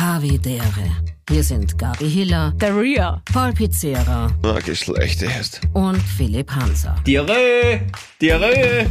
Havidere. 0.00 0.62
Hier 1.28 1.42
sind 1.42 1.76
Gabi 1.76 2.08
Hiller, 2.08 2.52
Der 2.60 2.76
Ria. 2.76 3.20
Paul 3.32 3.52
Pizzera 3.52 4.30
Na, 4.42 4.60
Geschlecht 4.60 5.22
erst. 5.22 5.60
und 5.74 6.00
Philipp 6.00 6.52
Hanser. 6.52 6.94
Diarrhoe! 7.04 7.80
Diarrhoe! 8.20 8.86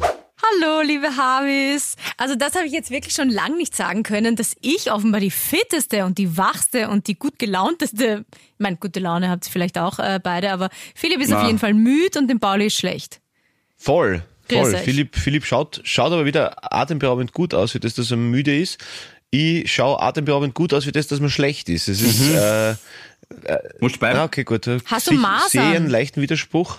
Hallo, 0.00 0.80
liebe 0.86 1.08
Havis. 1.16 1.96
Also 2.16 2.36
das 2.36 2.54
habe 2.54 2.66
ich 2.66 2.72
jetzt 2.72 2.92
wirklich 2.92 3.14
schon 3.14 3.28
lang 3.30 3.56
nicht 3.56 3.74
sagen 3.74 4.04
können, 4.04 4.36
dass 4.36 4.54
ich 4.60 4.92
offenbar 4.92 5.20
die 5.20 5.32
fitteste 5.32 6.04
und 6.04 6.18
die 6.18 6.36
wachste 6.36 6.88
und 6.88 7.08
die 7.08 7.18
gut 7.18 7.40
gelaunteste, 7.40 8.24
ich 8.30 8.58
meine, 8.58 8.76
gute 8.76 9.00
Laune 9.00 9.28
habt 9.28 9.44
ihr 9.46 9.50
vielleicht 9.50 9.76
auch 9.76 9.98
äh, 9.98 10.20
beide, 10.22 10.52
aber 10.52 10.68
Philipp 10.94 11.20
ist 11.20 11.30
Na. 11.30 11.40
auf 11.40 11.46
jeden 11.48 11.58
Fall 11.58 11.74
müde 11.74 12.20
und 12.20 12.28
dem 12.28 12.38
Pauli 12.38 12.66
ist 12.66 12.76
schlecht. 12.76 13.20
Voll. 13.76 14.22
Grüß 14.48 14.58
Voll. 14.58 14.74
euch. 14.74 14.82
Philipp, 14.82 15.16
Philipp 15.16 15.46
schaut, 15.46 15.80
schaut 15.84 16.12
aber 16.12 16.26
wieder 16.26 16.72
atemberaubend 16.72 17.32
gut 17.32 17.54
aus, 17.54 17.72
für 17.72 17.80
das, 17.80 17.94
dass 17.94 18.10
er 18.10 18.18
müde 18.18 18.56
ist. 18.56 18.78
Ich 19.36 19.72
schaue 19.72 20.00
atemberaubend 20.00 20.54
gut 20.54 20.72
aus, 20.72 20.84
für 20.84 20.92
das, 20.92 21.08
dass 21.08 21.18
man 21.20 21.28
schlecht 21.30 21.68
ist. 21.68 21.88
Es 21.88 22.00
ist, 22.00 22.30
äh, 22.34 22.74
Musst 23.80 23.96
du 23.96 23.98
bleiben? 23.98 24.18
ah, 24.20 24.24
okay, 24.24 24.44
gut. 24.44 24.68
Hast 24.84 25.08
du 25.08 25.14
Ich 25.14 25.18
Masern? 25.20 25.48
sehe 25.50 25.62
einen 25.62 25.88
leichten 25.90 26.20
Widerspruch. 26.20 26.78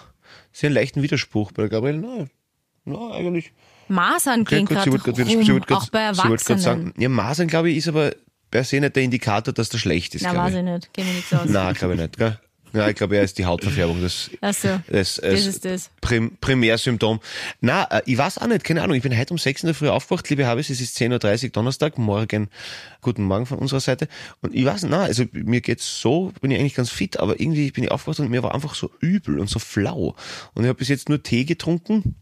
Sehe 0.54 0.68
einen 0.70 0.76
leichten 0.76 1.02
Widerspruch 1.02 1.52
bei 1.52 1.68
Gabriel. 1.68 1.98
Nein, 1.98 2.30
nein, 2.86 3.12
eigentlich. 3.12 3.52
Masern 3.90 4.42
Okay, 4.42 4.56
gehen 4.58 4.66
gerade 4.66 4.90
rum, 4.90 5.00
grad- 5.00 5.72
auch 5.72 5.90
bei 5.90 6.02
Erwachsenen. 6.02 6.60
sagen, 6.60 6.94
ja, 6.98 7.10
Masern, 7.10 7.48
glaube 7.48 7.70
ich, 7.72 7.78
ist 7.78 7.88
aber 7.90 8.14
per 8.52 8.64
se 8.64 8.80
nicht 8.80 8.96
der 8.96 9.04
Indikator, 9.04 9.54
dass 9.54 9.70
der 9.70 9.78
schlecht 9.80 10.16
ist. 10.16 10.22
Na, 10.24 10.32
glaub 10.32 10.46
weiß 10.46 10.54
ich. 10.54 10.60
ich 10.60 10.64
nicht, 10.66 10.94
geht 10.94 11.06
mir 11.06 11.12
nichts 11.14 11.34
aus. 11.34 11.50
Nein, 11.50 11.74
glaube 11.74 11.96
ich 11.96 12.00
nicht. 12.00 12.18
Gell? 12.18 12.40
Ja, 12.76 12.90
ich 12.90 12.96
glaube, 12.96 13.16
er 13.18 13.24
ist 13.24 13.38
die 13.38 13.46
Hautverfärbung. 13.46 14.02
Das, 14.02 14.30
Ach 14.42 14.54
so, 14.54 14.80
das, 14.88 15.16
das 15.16 15.46
ist 15.46 15.66
das. 15.66 15.90
Prim 16.02 16.38
Primärsymptom. 16.42 17.20
Na, 17.62 17.86
äh, 17.86 18.02
ich 18.06 18.18
weiß 18.18 18.38
auch 18.40 18.48
nicht, 18.48 18.64
keine 18.64 18.84
Ahnung. 18.84 18.96
Ich 18.98 19.04
bin 19.04 19.18
heute 19.18 19.34
um 19.34 19.38
6 19.38 19.64
in 19.64 19.68
der 19.68 19.76
Früh 19.76 19.90
aufgewacht, 19.90 20.30
liebe 20.30 20.46
Habis, 20.46 20.70
es 20.70 20.82
ist 20.82 20.98
10.30 20.98 21.44
Uhr 21.46 21.50
Donnerstag, 21.52 21.98
morgen, 21.98 22.50
guten 23.02 23.24
Morgen 23.24 23.46
von 23.46 23.58
unserer 23.60 23.80
Seite. 23.80 24.08
Und 24.42 24.54
ich 24.54 24.66
weiß, 24.66 24.84
na, 24.84 25.04
also 25.04 25.24
mir 25.32 25.62
geht's 25.62 26.02
so, 26.02 26.32
bin 26.42 26.52
ich 26.52 26.60
eigentlich 26.60 26.76
ganz 26.76 26.90
fit, 26.90 27.18
aber 27.20 27.40
irgendwie 27.40 27.72
bin 27.72 27.84
ich 27.86 27.92
aufgewacht 27.92 28.20
und 28.20 28.30
mir 28.30 28.44
war 28.44 28.54
einfach 28.54 28.76
so 28.76 28.92
übel 29.00 29.40
und 29.40 29.50
so 29.50 29.60
flau. 29.60 30.16
Und 30.54 30.64
ich 30.64 30.68
habe 30.70 30.78
bis 30.80 30.90
jetzt 30.90 31.10
nur 31.10 31.24
Tee 31.24 31.46
getrunken. 31.46 32.16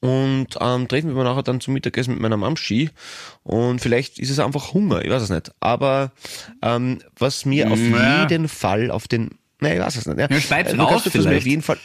Und 0.00 0.48
ähm, 0.60 0.86
treffen 0.86 1.16
wir 1.16 1.24
nachher 1.24 1.42
dann 1.42 1.62
zum 1.62 1.72
Mittagessen 1.72 2.12
mit 2.12 2.20
meiner 2.20 2.36
Mom 2.36 2.58
Ski. 2.58 2.90
Und 3.42 3.80
vielleicht 3.80 4.18
ist 4.18 4.28
es 4.28 4.38
einfach 4.38 4.74
Hunger, 4.74 5.02
ich 5.02 5.10
weiß 5.10 5.22
es 5.22 5.30
nicht. 5.30 5.52
Aber 5.60 6.12
ähm, 6.60 6.98
was 7.18 7.46
mir 7.46 7.70
auf 7.72 7.78
Ja. 7.78 8.22
jeden 8.28 8.48
Fall 8.48 8.90
auf 8.90 9.08
den, 9.08 9.30
nein, 9.64 9.76
ich 9.78 9.80
weiß 9.84 9.96
es 9.96 10.06
nicht. 10.06 10.18
Ja, 10.18 10.26
Ja, 10.30 10.40
schreib's 10.40 10.72
Äh, 10.72 10.76
du 10.76 10.82
raus 10.82 11.02
vielleicht. 11.10 11.38
auf 11.38 11.46
jeden 11.46 11.62
Fall 11.62 11.78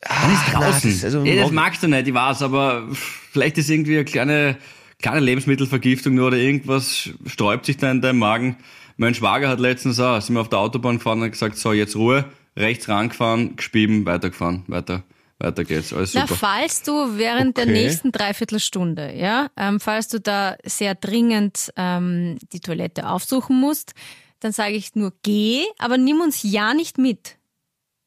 Dann 0.00 0.32
ist 0.32 0.40
Ah, 0.54 0.60
draußen. 0.60 0.90
nein, 0.90 1.00
das- 1.00 1.04
also 1.04 1.24
ja, 1.24 1.42
das 1.42 1.50
magst 1.50 1.82
du 1.82 1.88
nicht, 1.88 2.06
ich 2.06 2.14
weiß, 2.14 2.42
aber 2.42 2.86
vielleicht 3.32 3.58
ist 3.58 3.68
irgendwie 3.68 3.96
eine 3.96 4.04
kleine, 4.04 4.56
kleine 5.02 5.20
Lebensmittelvergiftung 5.20 6.14
nur 6.14 6.28
oder 6.28 6.36
irgendwas 6.36 7.10
sträubt 7.26 7.66
sich 7.66 7.76
da 7.78 7.90
in 7.90 8.00
deinem 8.00 8.18
Magen. 8.20 8.56
Mein 8.96 9.14
Schwager 9.14 9.48
hat 9.48 9.58
letztens 9.60 9.98
auch, 10.00 10.20
sind 10.20 10.34
wir 10.36 10.40
auf 10.40 10.48
der 10.48 10.60
Autobahn 10.60 10.98
gefahren 10.98 11.20
und 11.22 11.30
gesagt, 11.30 11.56
so, 11.56 11.72
jetzt 11.72 11.96
Ruhe, 11.96 12.24
rechts 12.56 12.88
rangefahren, 12.88 13.56
gespieben, 13.56 14.06
weitergefahren, 14.06 14.62
weiter, 14.68 15.02
weiter 15.40 15.64
geht's, 15.64 15.92
alles 15.92 16.14
Na, 16.14 16.22
super. 16.26 16.34
falls 16.36 16.82
du 16.82 17.16
während 17.18 17.56
der 17.56 17.64
Okay. 17.64 17.72
nächsten 17.84 18.10
Dreiviertelstunde, 18.12 19.14
ja, 19.16 19.48
ähm, 19.56 19.78
falls 19.80 20.08
du 20.08 20.20
da 20.20 20.56
sehr 20.64 20.94
dringend 20.94 21.72
ähm, 21.76 22.38
die 22.52 22.60
Toilette 22.60 23.08
aufsuchen 23.08 23.58
musst, 23.60 23.94
dann 24.40 24.52
sage 24.52 24.74
ich 24.74 24.94
nur 24.94 25.12
geh, 25.22 25.64
aber 25.78 25.96
nimm 25.98 26.20
uns 26.20 26.40
ja 26.42 26.74
nicht 26.74 26.98
mit. 26.98 27.36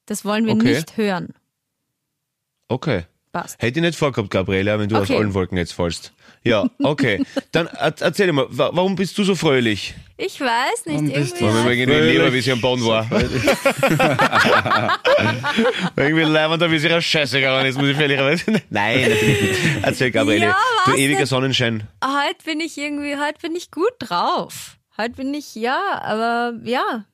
Das 0.05 0.25
wollen 0.25 0.45
wir 0.45 0.53
Okay. 0.53 0.75
nicht 0.75 0.97
hören. 0.97 1.33
Okay. 2.67 3.03
Passt. 3.31 3.61
Hätte 3.61 3.79
ich 3.79 3.85
nicht 3.85 3.97
vorgehabt, 3.97 4.29
Gabriela, 4.29 4.77
wenn 4.77 4.89
du 4.89 4.97
Okay. 4.97 5.13
aus 5.13 5.19
allen 5.19 5.33
Wolken 5.33 5.57
jetzt 5.57 5.71
fallst. 5.71 6.11
Ja, 6.43 6.69
okay. 6.83 7.23
Dann 7.53 7.67
er- 7.67 7.93
erzähl 8.01 8.25
dir 8.27 8.33
mal, 8.33 8.47
wa- 8.49 8.71
warum 8.73 8.95
bist 8.97 9.17
du 9.17 9.23
so 9.23 9.35
fröhlich? 9.35 9.93
Ich 10.17 10.41
weiß 10.41 10.85
nicht, 10.87 10.95
Warum 10.95 11.11
bist 11.13 11.39
irgendwie. 11.39 11.45
Hat- 11.45 11.65
irgendwie 11.77 12.11
lieber, 12.11 12.33
wie 12.33 12.41
sie 12.41 12.51
am 12.51 12.59
Boden 12.59 12.85
war. 12.85 13.07
irgendwie 15.95 16.23
leibender, 16.23 16.69
wie 16.71 16.79
sie 16.79 16.87
ihre 16.87 17.01
Scheiße 17.01 17.37
gegangen 17.39 17.65
ist, 17.67 17.77
muss 17.77 17.87
ich 17.89 17.97
ehrlicherweise. 17.97 18.61
Nein, 18.69 19.01
natürlich 19.01 19.41
nicht. 19.41 19.59
Erzähl, 19.83 20.11
Gabriele. 20.11 20.45
Ja, 20.47 20.57
du 20.85 20.93
ewiger 20.95 21.19
denn? 21.19 21.27
Sonnenschein. 21.27 21.87
Heute 22.03 22.43
bin 22.45 22.59
ich 22.59 22.77
irgendwie, 22.77 23.15
heute 23.17 23.39
bin 23.41 23.55
ich 23.55 23.71
gut 23.71 23.93
drauf. 23.99 24.77
Heute 24.97 25.15
bin 25.15 25.33
ich, 25.33 25.55
ja, 25.55 25.79
aber 26.01 26.59
ja. 26.63 27.05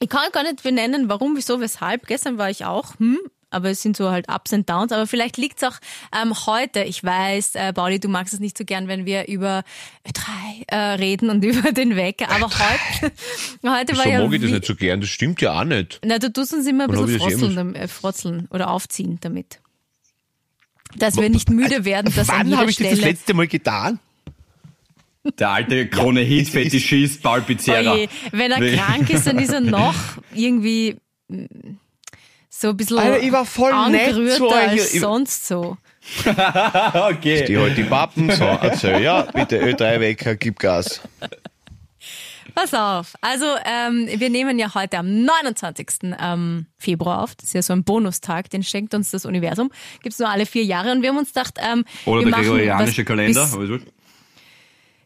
Ich 0.00 0.08
kann 0.08 0.30
gar 0.32 0.42
nicht 0.42 0.62
benennen, 0.62 1.08
warum, 1.08 1.36
wieso, 1.36 1.60
weshalb. 1.60 2.06
Gestern 2.06 2.38
war 2.38 2.50
ich 2.50 2.64
auch, 2.64 2.98
hm, 2.98 3.18
aber 3.50 3.70
es 3.70 3.82
sind 3.82 3.96
so 3.96 4.10
halt 4.10 4.26
Ups 4.28 4.52
und 4.52 4.68
Downs. 4.68 4.92
Aber 4.92 5.06
vielleicht 5.06 5.36
liegt's 5.36 5.62
auch 5.64 5.76
ähm, 6.14 6.34
heute. 6.46 6.82
Ich 6.82 7.02
weiß, 7.02 7.54
äh, 7.54 7.72
Pauli, 7.72 7.98
du 7.98 8.08
magst 8.08 8.34
es 8.34 8.40
nicht 8.40 8.58
so 8.58 8.64
gern, 8.64 8.88
wenn 8.88 9.06
wir 9.06 9.26
über 9.28 9.62
Ö3 10.06 10.64
äh, 10.68 10.76
reden 10.76 11.30
und 11.30 11.44
über 11.44 11.72
den 11.72 11.96
Wecker. 11.96 12.30
Aber 12.30 12.46
heute, 12.46 13.12
heute 13.64 13.96
war 13.96 14.04
So 14.04 14.10
ja 14.10 14.22
mag 14.22 14.32
ich 14.32 14.42
das 14.42 14.50
nicht 14.50 14.66
so 14.66 14.74
gern, 14.74 15.00
das 15.00 15.10
stimmt 15.10 15.40
ja 15.40 15.60
auch 15.60 15.64
nicht. 15.64 16.00
na, 16.04 16.18
du 16.18 16.32
tust 16.32 16.52
uns 16.52 16.66
immer 16.66 16.84
ein 16.84 16.90
Wann 16.90 17.06
bisschen 17.06 17.20
frotzeln, 17.20 17.74
äh, 17.74 17.88
frotzeln 17.88 18.48
oder 18.50 18.70
aufziehen 18.70 19.18
damit. 19.20 19.60
Dass 20.96 21.16
wir 21.16 21.28
nicht 21.28 21.50
müde 21.50 21.84
werden, 21.84 22.12
dass 22.14 22.30
an 22.30 22.38
Wann 22.38 22.46
jeder 22.46 22.58
habe 22.58 22.70
ich 22.70 22.76
das 22.76 22.90
das 22.90 23.00
letzte 23.00 23.34
Mal 23.34 23.46
getan? 23.46 23.98
Der 25.38 25.50
alte 25.50 25.88
Krone-Hit-Fetischist 25.88 27.22
Paul 27.22 27.42
Pizzerra. 27.42 27.94
Oje, 27.94 28.08
wenn 28.32 28.50
er 28.52 28.76
krank 28.76 29.10
ist, 29.10 29.26
dann 29.26 29.38
ist 29.38 29.52
er 29.52 29.60
noch 29.60 29.94
irgendwie 30.34 30.96
mm, 31.28 31.44
so 32.48 32.70
ein 32.70 32.76
bisschen 32.76 32.98
Alter, 32.98 33.22
ich 33.22 33.32
war 33.32 33.44
voll 33.44 33.72
angerührter 33.72 34.36
zu 34.36 34.48
euch. 34.48 34.54
als 34.68 34.94
Ich- 34.94 35.00
sonst 35.00 35.46
so. 35.46 35.76
okay. 36.94 37.44
Die 37.46 37.58
halt 37.58 37.76
die 37.76 37.82
Pappen, 37.84 38.30
so, 38.30 38.44
erzähl, 38.44 39.02
ja, 39.02 39.22
bitte 39.22 39.60
Ö3-Wecker, 39.62 40.36
gib 40.36 40.58
Gas. 40.58 41.02
Pass 42.54 42.74
auf. 42.74 43.14
Also, 43.20 43.44
ähm, 43.64 44.08
wir 44.12 44.30
nehmen 44.30 44.58
ja 44.58 44.74
heute 44.74 44.98
am 44.98 45.24
29. 45.24 45.86
Ähm, 46.20 46.66
Februar 46.78 47.22
auf. 47.22 47.34
Das 47.36 47.44
ist 47.46 47.52
ja 47.54 47.62
so 47.62 47.72
ein 47.72 47.84
Bonustag, 47.84 48.50
den 48.50 48.62
schenkt 48.64 48.94
uns 48.94 49.10
das 49.10 49.26
Universum. 49.26 49.70
Gibt's 50.02 50.18
nur 50.18 50.28
alle 50.28 50.44
vier 50.46 50.64
Jahre 50.64 50.90
und 50.92 51.02
wir 51.02 51.10
haben 51.10 51.18
uns 51.18 51.28
gedacht, 51.28 51.54
ähm, 51.58 51.84
Oder 52.06 52.20
wir 52.20 52.22
der 52.22 52.30
machen 52.30 52.42
gregorianische 52.44 53.04
Kalender. 53.04 53.44
bis-. 53.54 53.80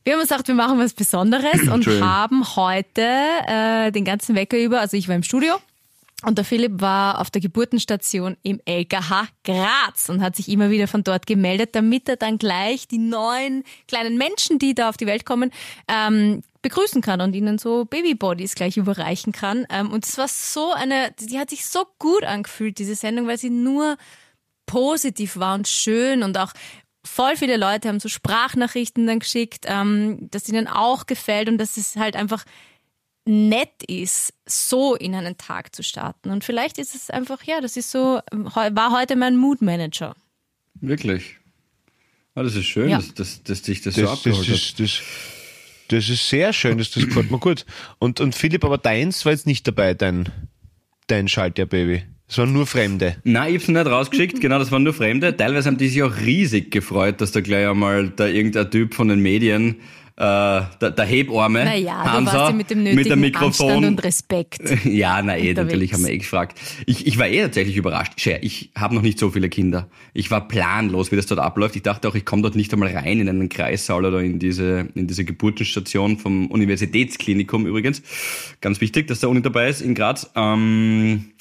Wir 0.04 0.14
haben 0.14 0.20
uns 0.20 0.30
gedacht, 0.30 0.48
wir 0.48 0.54
machen 0.56 0.78
was 0.80 0.94
Besonderes 0.94 1.68
und 1.68 1.86
haben 2.00 2.56
heute 2.56 3.06
äh, 3.46 3.92
den 3.92 4.04
ganzen 4.04 4.34
Wecker 4.34 4.58
über, 4.58 4.80
also 4.80 4.96
ich 4.96 5.06
war 5.06 5.14
im 5.14 5.22
Studio 5.22 5.54
und 6.24 6.38
der 6.38 6.44
Philipp 6.44 6.80
war 6.80 7.20
auf 7.20 7.30
der 7.30 7.40
Geburtenstation 7.40 8.36
im 8.42 8.60
LKH 8.64 9.28
Graz 9.44 10.08
und 10.08 10.20
hat 10.20 10.34
sich 10.34 10.48
immer 10.48 10.70
wieder 10.70 10.88
von 10.88 11.04
dort 11.04 11.28
gemeldet, 11.28 11.76
damit 11.76 12.08
er 12.08 12.16
dann 12.16 12.38
gleich 12.38 12.88
die 12.88 12.98
neuen 12.98 13.62
kleinen 13.86 14.18
Menschen, 14.18 14.58
die 14.58 14.74
da 14.74 14.88
auf 14.88 14.96
die 14.96 15.06
Welt 15.06 15.24
kommen, 15.24 15.52
ähm, 15.86 16.42
begrüßen 16.62 17.00
kann 17.00 17.20
und 17.20 17.34
ihnen 17.34 17.58
so 17.58 17.84
Babybodies 17.84 18.56
gleich 18.56 18.76
überreichen 18.76 19.32
kann. 19.32 19.66
Ähm, 19.70 19.92
und 19.92 20.04
es 20.04 20.18
war 20.18 20.26
so 20.26 20.72
eine, 20.72 21.12
die 21.20 21.38
hat 21.38 21.50
sich 21.50 21.64
so 21.64 21.86
gut 22.00 22.24
angefühlt, 22.24 22.78
diese 22.78 22.96
Sendung, 22.96 23.28
weil 23.28 23.38
sie 23.38 23.50
nur 23.50 23.96
positiv 24.66 25.36
war 25.36 25.54
und 25.54 25.68
schön 25.68 26.22
und 26.22 26.38
auch 26.38 26.52
voll 27.04 27.36
viele 27.36 27.56
Leute 27.56 27.88
haben 27.88 28.00
so 28.00 28.08
Sprachnachrichten 28.08 29.06
dann 29.06 29.18
geschickt, 29.18 29.64
ähm, 29.68 30.28
dass 30.30 30.48
ihnen 30.48 30.66
auch 30.68 31.06
gefällt 31.06 31.48
und 31.48 31.58
dass 31.58 31.76
es 31.76 31.96
halt 31.96 32.16
einfach 32.16 32.44
nett 33.24 33.82
ist, 33.86 34.32
so 34.46 34.94
in 34.96 35.14
einen 35.14 35.36
Tag 35.38 35.74
zu 35.74 35.82
starten. 35.82 36.30
Und 36.30 36.42
vielleicht 36.44 36.78
ist 36.78 36.94
es 36.94 37.08
einfach, 37.10 37.42
ja, 37.44 37.60
das 37.60 37.76
ist 37.76 37.90
so, 37.90 38.20
heu- 38.32 38.70
war 38.72 38.92
heute 38.92 39.14
mein 39.16 39.36
Mood 39.36 39.62
Manager. 39.62 40.16
Wirklich. 40.80 41.36
Ah, 42.34 42.42
das 42.42 42.54
ist 42.56 42.64
schön, 42.66 42.88
Ja. 42.88 42.96
dass, 42.96 43.14
dass, 43.14 43.42
dass 43.44 43.62
dich 43.62 43.80
das, 43.82 43.94
so 43.94 44.02
Das, 44.02 44.10
das, 44.10 44.18
abgeholt 44.18 44.48
hat. 44.48 44.54
das, 44.54 44.74
das, 44.76 45.00
das 45.88 46.08
ist 46.08 46.28
sehr 46.28 46.52
schön, 46.52 46.78
das, 46.78 46.90
das 46.90 47.04
gefällt 47.04 47.30
mir 47.30 47.38
gut. 47.38 47.64
Und, 47.98 48.20
und 48.20 48.34
Philipp, 48.34 48.64
aber 48.64 48.78
deins 48.78 49.24
war 49.24 49.32
jetzt 49.32 49.46
nicht 49.46 49.68
dabei, 49.68 49.94
dein, 49.94 50.28
dein 51.06 51.28
Schaltjahr-Baby. 51.28 52.04
Es 52.28 52.38
waren 52.38 52.52
nur 52.52 52.66
Fremde. 52.66 53.16
Nein, 53.24 53.50
ich 53.50 53.60
hab's 53.60 53.68
nicht 53.68 53.86
rausgeschickt, 53.86 54.40
genau, 54.40 54.58
das 54.58 54.72
waren 54.72 54.82
nur 54.82 54.94
Fremde. 54.94 55.36
Teilweise 55.36 55.68
haben 55.68 55.76
die 55.76 55.88
sich 55.88 56.02
auch 56.02 56.16
riesig 56.16 56.70
gefreut, 56.70 57.20
dass 57.20 57.32
da 57.32 57.40
gleich 57.40 57.66
einmal 57.68 58.08
da 58.08 58.26
irgendein 58.26 58.70
Typ 58.70 58.94
von 58.94 59.08
den 59.08 59.20
Medien, 59.20 59.76
äh, 60.16 60.62
der, 60.80 60.90
der 60.90 61.04
Hebarme, 61.04 61.64
Naja, 61.64 62.04
du 62.04 62.10
Hansa, 62.10 62.32
warst 62.32 62.50
ja 62.50 62.56
mit 62.56 62.70
dem 62.70 62.82
mit 62.82 62.88
dem 62.90 62.96
nötigen 62.96 63.20
Mikrofon. 63.20 63.70
Anstand 63.70 63.86
und 63.86 64.04
Respekt. 64.04 64.60
Ja, 64.84 65.22
na 65.22 65.38
eh, 65.38 65.54
natürlich 65.54 65.94
haben 65.94 66.04
wir 66.04 66.12
eh 66.12 66.18
gefragt. 66.18 66.60
Ich, 66.86 67.06
ich 67.06 67.18
war 67.18 67.28
eh 67.28 67.40
tatsächlich 67.42 67.76
überrascht. 67.76 68.12
Ich 68.42 68.70
habe 68.76 68.94
noch 68.94 69.02
nicht 69.02 69.18
so 69.18 69.30
viele 69.30 69.48
Kinder. 69.48 69.88
Ich 70.12 70.30
war 70.30 70.46
planlos, 70.48 71.12
wie 71.12 71.16
das 71.16 71.26
dort 71.26 71.40
abläuft. 71.40 71.76
Ich 71.76 71.82
dachte 71.82 72.08
auch, 72.08 72.14
ich 72.14 72.26
komme 72.26 72.42
dort 72.42 72.56
nicht 72.56 72.72
einmal 72.72 72.90
rein 72.94 73.20
in 73.20 73.28
einen 73.28 73.48
Kreissaal 73.48 74.04
oder 74.04 74.20
in 74.20 74.38
diese, 74.38 74.88
in 74.94 75.06
diese 75.06 75.24
Geburtenstation 75.24 76.18
vom 76.18 76.46
Universitätsklinikum 76.48 77.66
übrigens. 77.66 78.02
Ganz 78.60 78.80
wichtig, 78.80 79.06
dass 79.06 79.20
der 79.20 79.30
Uni 79.30 79.40
dabei 79.40 79.70
ist 79.70 79.80
in 79.80 79.94
Graz. 79.94 80.30
Ähm, 80.36 81.32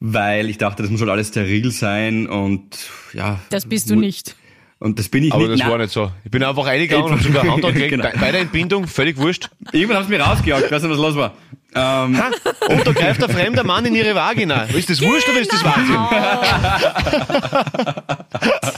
weil 0.00 0.48
ich 0.48 0.58
dachte, 0.58 0.82
das 0.82 0.90
muss 0.90 1.00
halt 1.00 1.10
alles 1.10 1.28
steril 1.28 1.70
sein 1.70 2.26
und 2.28 2.70
ja. 3.12 3.40
Das 3.50 3.66
bist 3.66 3.90
du 3.90 3.96
nicht. 3.96 4.36
Und 4.80 5.00
das 5.00 5.08
bin 5.08 5.24
ich 5.24 5.32
Aber 5.32 5.40
nicht. 5.42 5.54
das 5.54 5.58
Nein. 5.60 5.70
war 5.70 5.78
nicht 5.78 5.92
so. 5.92 6.12
Ich 6.24 6.30
bin 6.30 6.40
einfach 6.44 6.64
reingegangen 6.64 7.12
und 7.12 7.20
sogar 7.20 7.42
Hand 7.48 7.64
angelegt. 7.64 7.90
Genau. 7.90 8.08
Bei 8.20 8.30
der 8.30 8.42
Entbindung, 8.42 8.86
völlig 8.86 9.16
wurscht. 9.16 9.50
Irgendwann 9.72 9.96
haben 9.96 10.06
sie 10.06 10.12
mich 10.16 10.24
rausgejagt, 10.24 10.66
ich 10.66 10.70
weiß 10.70 10.82
nicht, 10.82 10.92
was 10.92 10.98
los 10.98 11.16
war. 11.16 11.34
Ähm, 11.74 12.16
Ha? 12.16 12.30
Und 12.68 12.86
da 12.86 12.92
greift 12.92 13.22
ein 13.24 13.30
fremder 13.30 13.64
Mann 13.64 13.84
in 13.86 13.96
ihre 13.96 14.14
Vagina. 14.14 14.62
Ist 14.64 14.88
das 14.88 15.02
wurscht 15.02 15.28
oder 15.28 15.40
ist 15.40 15.52
das 15.52 15.64
Wahnsinn? 15.64 15.96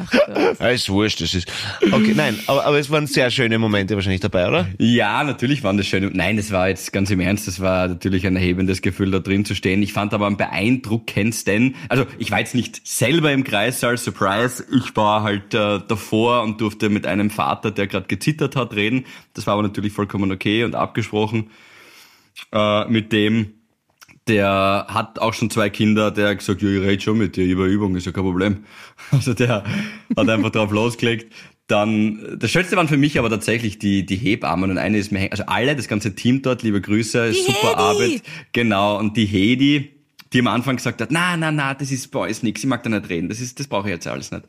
Ach 0.00 0.10
Gott. 0.10 0.60
Ja, 0.60 0.68
ist 0.68 0.88
wurscht, 0.88 1.20
das 1.20 1.34
ist. 1.34 1.50
Okay, 1.80 2.12
nein, 2.14 2.38
aber, 2.46 2.64
aber 2.64 2.78
es 2.78 2.90
waren 2.90 3.06
sehr 3.06 3.30
schöne 3.30 3.58
Momente 3.58 3.94
wahrscheinlich 3.94 4.20
dabei, 4.20 4.48
oder? 4.48 4.68
Ja, 4.78 5.24
natürlich 5.24 5.62
waren 5.62 5.76
das 5.76 5.86
schöne. 5.86 6.10
Nein, 6.12 6.36
das 6.36 6.52
war 6.52 6.68
jetzt 6.68 6.92
ganz 6.92 7.10
im 7.10 7.20
Ernst, 7.20 7.48
das 7.48 7.60
war 7.60 7.88
natürlich 7.88 8.26
ein 8.26 8.36
erhebendes 8.36 8.82
Gefühl, 8.82 9.10
da 9.10 9.18
drin 9.18 9.44
zu 9.44 9.54
stehen. 9.54 9.82
Ich 9.82 9.92
fand 9.92 10.14
aber 10.14 10.26
am 10.26 10.36
beeindruckendsten, 10.36 11.74
also 11.88 12.06
ich 12.18 12.30
war 12.30 12.38
jetzt 12.38 12.54
nicht 12.54 12.86
selber 12.86 13.32
im 13.32 13.44
Kreissaal, 13.44 13.98
Surprise, 13.98 14.64
ich 14.76 14.94
war 14.96 15.22
halt 15.22 15.54
äh, 15.54 15.80
davor 15.86 16.42
und 16.42 16.60
durfte 16.60 16.88
mit 16.88 17.06
einem 17.06 17.30
Vater, 17.30 17.70
der 17.70 17.86
gerade 17.86 18.06
gezittert 18.06 18.56
hat, 18.56 18.74
reden. 18.74 19.04
Das 19.34 19.46
war 19.46 19.54
aber 19.54 19.62
natürlich 19.62 19.92
vollkommen 19.92 20.30
okay 20.30 20.64
und 20.64 20.74
abgesprochen 20.74 21.50
äh, 22.52 22.84
mit 22.86 23.12
dem. 23.12 23.57
Der 24.28 24.86
hat 24.88 25.18
auch 25.18 25.32
schon 25.32 25.48
zwei 25.50 25.70
Kinder, 25.70 26.10
der 26.10 26.30
hat 26.30 26.38
gesagt, 26.38 26.60
ja, 26.60 26.68
ich 26.68 26.82
rede 26.82 27.02
schon 27.02 27.18
mit 27.18 27.36
dir 27.36 27.44
über 27.44 27.64
Übung, 27.64 27.96
ist 27.96 28.06
ja 28.06 28.12
kein 28.12 28.24
Problem. 28.24 28.64
Also 29.10 29.32
der 29.32 29.64
hat 30.16 30.28
einfach 30.28 30.50
drauf 30.50 30.70
losgelegt. 30.70 31.32
Dann, 31.66 32.36
das 32.38 32.50
Schönste 32.50 32.76
waren 32.76 32.88
für 32.88 32.96
mich 32.96 33.18
aber 33.18 33.30
tatsächlich 33.30 33.78
die, 33.78 34.04
die 34.04 34.16
Hebammen 34.16 34.70
und 34.70 34.78
eine 34.78 34.98
ist 34.98 35.12
mir, 35.12 35.30
also 35.30 35.44
alle, 35.46 35.76
das 35.76 35.88
ganze 35.88 36.14
Team 36.14 36.42
dort, 36.42 36.62
liebe 36.62 36.80
Grüße, 36.80 37.30
Die 37.30 37.40
super 37.40 37.70
Hedi! 37.70 37.80
Arbeit. 37.80 38.22
Genau, 38.52 38.98
und 38.98 39.16
die 39.16 39.26
Hedi, 39.26 39.90
die 40.32 40.38
am 40.40 40.46
Anfang 40.46 40.76
gesagt 40.76 41.00
hat, 41.00 41.10
na, 41.10 41.36
na, 41.36 41.52
na, 41.52 41.74
das 41.74 41.90
ist 41.90 42.10
bei 42.10 42.26
uns 42.26 42.42
nix, 42.42 42.62
ich 42.62 42.68
mag 42.68 42.82
da 42.82 42.90
nicht 42.90 43.08
reden, 43.08 43.28
das 43.28 43.40
ist, 43.40 43.60
das 43.60 43.66
brauche 43.66 43.88
ich 43.88 43.94
jetzt 43.94 44.06
alles 44.06 44.30
nicht. 44.30 44.44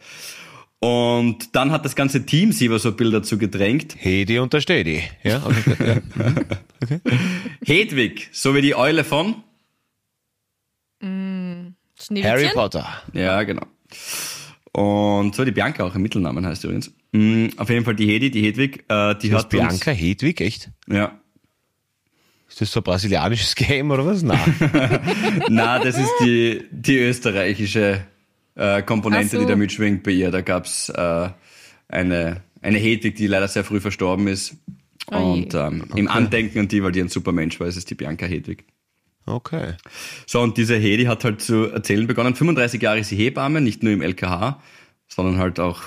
Und 0.80 1.56
dann 1.56 1.72
hat 1.72 1.84
das 1.84 1.96
ganze 1.96 2.26
Team 2.26 2.54
sie 2.54 2.66
über 2.66 2.80
so 2.80 2.94
Bilder 2.94 3.20
dazu 3.20 3.38
gedrängt. 3.38 3.96
Hedi 3.98 4.40
und 4.40 4.54
der 4.54 4.62
Stedi. 4.62 5.04
Ja, 5.24 5.44
okay. 5.46 6.02
ja. 6.18 6.98
Hedwig, 7.66 8.30
so 8.32 8.56
wie 8.56 8.62
die 8.62 8.76
Eule 8.76 9.04
von, 9.04 9.36
Schneewittchen? 12.10 12.32
Harry 12.32 12.50
Potter. 12.54 12.88
Ja, 13.14 13.44
genau. 13.44 13.64
Und 14.72 15.36
so 15.36 15.46
die 15.46 15.52
Bianca 15.52 15.84
auch 15.84 15.96
im 15.96 16.02
Mittelnamen 16.02 16.46
heißt 16.46 16.64
übrigens. 16.64 16.92
Mm, 17.12 17.48
Auf 17.58 17.70
jeden 17.70 17.86
Fall 17.86 17.96
die 17.96 18.08
Hedi, 18.08 18.32
die 18.32 18.44
Hedwig, 18.44 18.86
äh, 18.88 19.16
die 19.16 19.30
Das 19.30 19.44
hat 19.44 19.50
Bianca 19.50 19.92
Hedwig, 19.92 20.42
echt? 20.42 20.70
Uns, 20.88 20.98
ja. 20.98 21.20
Ist 22.48 22.62
das 22.62 22.72
so 22.72 22.80
ein 22.80 22.84
brasilianisches 22.84 23.56
Game 23.56 23.92
oder 23.92 24.06
was? 24.06 24.24
Nein. 24.24 24.40
Na, 25.50 25.80
das 25.80 25.98
ist 25.98 26.12
die, 26.22 26.64
die 26.72 26.98
österreichische 26.98 28.06
äh, 28.56 28.82
Komponente, 28.82 29.38
so. 29.38 29.42
die 29.42 29.48
da 29.48 29.56
mitschwingt 29.56 30.04
bei 30.04 30.12
ihr. 30.12 30.32
Da 30.32 30.42
gab's 30.42 30.90
äh, 30.90 31.30
eine, 31.88 32.42
eine 32.62 32.78
Hedwig, 32.78 33.16
die 33.16 33.28
leider 33.28 33.48
sehr 33.48 33.64
früh 33.64 33.80
verstorben 33.80 34.28
ist. 34.28 34.56
Oh. 35.12 35.34
Und 35.34 35.54
ähm, 35.54 35.86
im 35.96 36.08
Andenken 36.08 36.60
an 36.60 36.68
die, 36.68 36.84
weil 36.84 36.92
die 36.92 37.02
ein 37.02 37.10
super 37.10 37.32
Mensch 37.32 37.60
war, 37.60 37.68
ist 37.68 37.78
es 37.78 37.86
die 37.86 37.96
Bianca 37.96 38.26
Hedwig. 38.26 38.66
Okay. 39.26 39.76
So, 40.26 40.42
und 40.42 40.58
diese 40.58 40.76
Hedi 40.76 41.06
hat 41.06 41.24
halt 41.24 41.42
zu 41.42 41.66
erzählen 41.66 42.08
begonnen. 42.08 42.36
35 42.36 42.82
Jahre 42.82 43.00
ist 43.00 43.10
sie 43.10 43.16
Hebamme, 43.16 43.62
nicht 43.62 43.84
nur 43.84 43.94
im 43.94 44.02
LKH, 44.02 44.62
sondern 45.08 45.38
halt 45.38 45.60
auch 45.60 45.82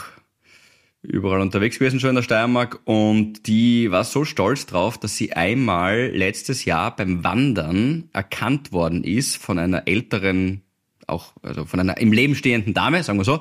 überall 1.02 1.40
unterwegs 1.40 1.79
gewesen 1.79 1.99
schon 1.99 2.11
in 2.11 2.17
der 2.17 2.23
Steiermark. 2.23 2.81
Und 2.84 3.46
die 3.46 3.90
war 3.90 4.05
so 4.05 4.25
stolz 4.25 4.67
drauf, 4.67 4.99
dass 4.99 5.17
sie 5.17 5.32
einmal 5.32 6.08
letztes 6.08 6.64
Jahr 6.64 6.94
beim 6.94 7.25
Wandern 7.25 8.08
erkannt 8.12 8.73
worden 8.73 9.02
ist 9.02 9.37
von 9.37 9.58
einer 9.58 9.88
älteren, 9.88 10.62
auch 11.06 11.32
also 11.43 11.64
von 11.64 11.81
einer 11.81 11.99
im 11.99 12.12
Leben 12.12 12.37
stehenden 12.37 12.75
Dame, 12.75 13.02
sagen 13.02 13.19
wir 13.19 13.25
so, 13.25 13.40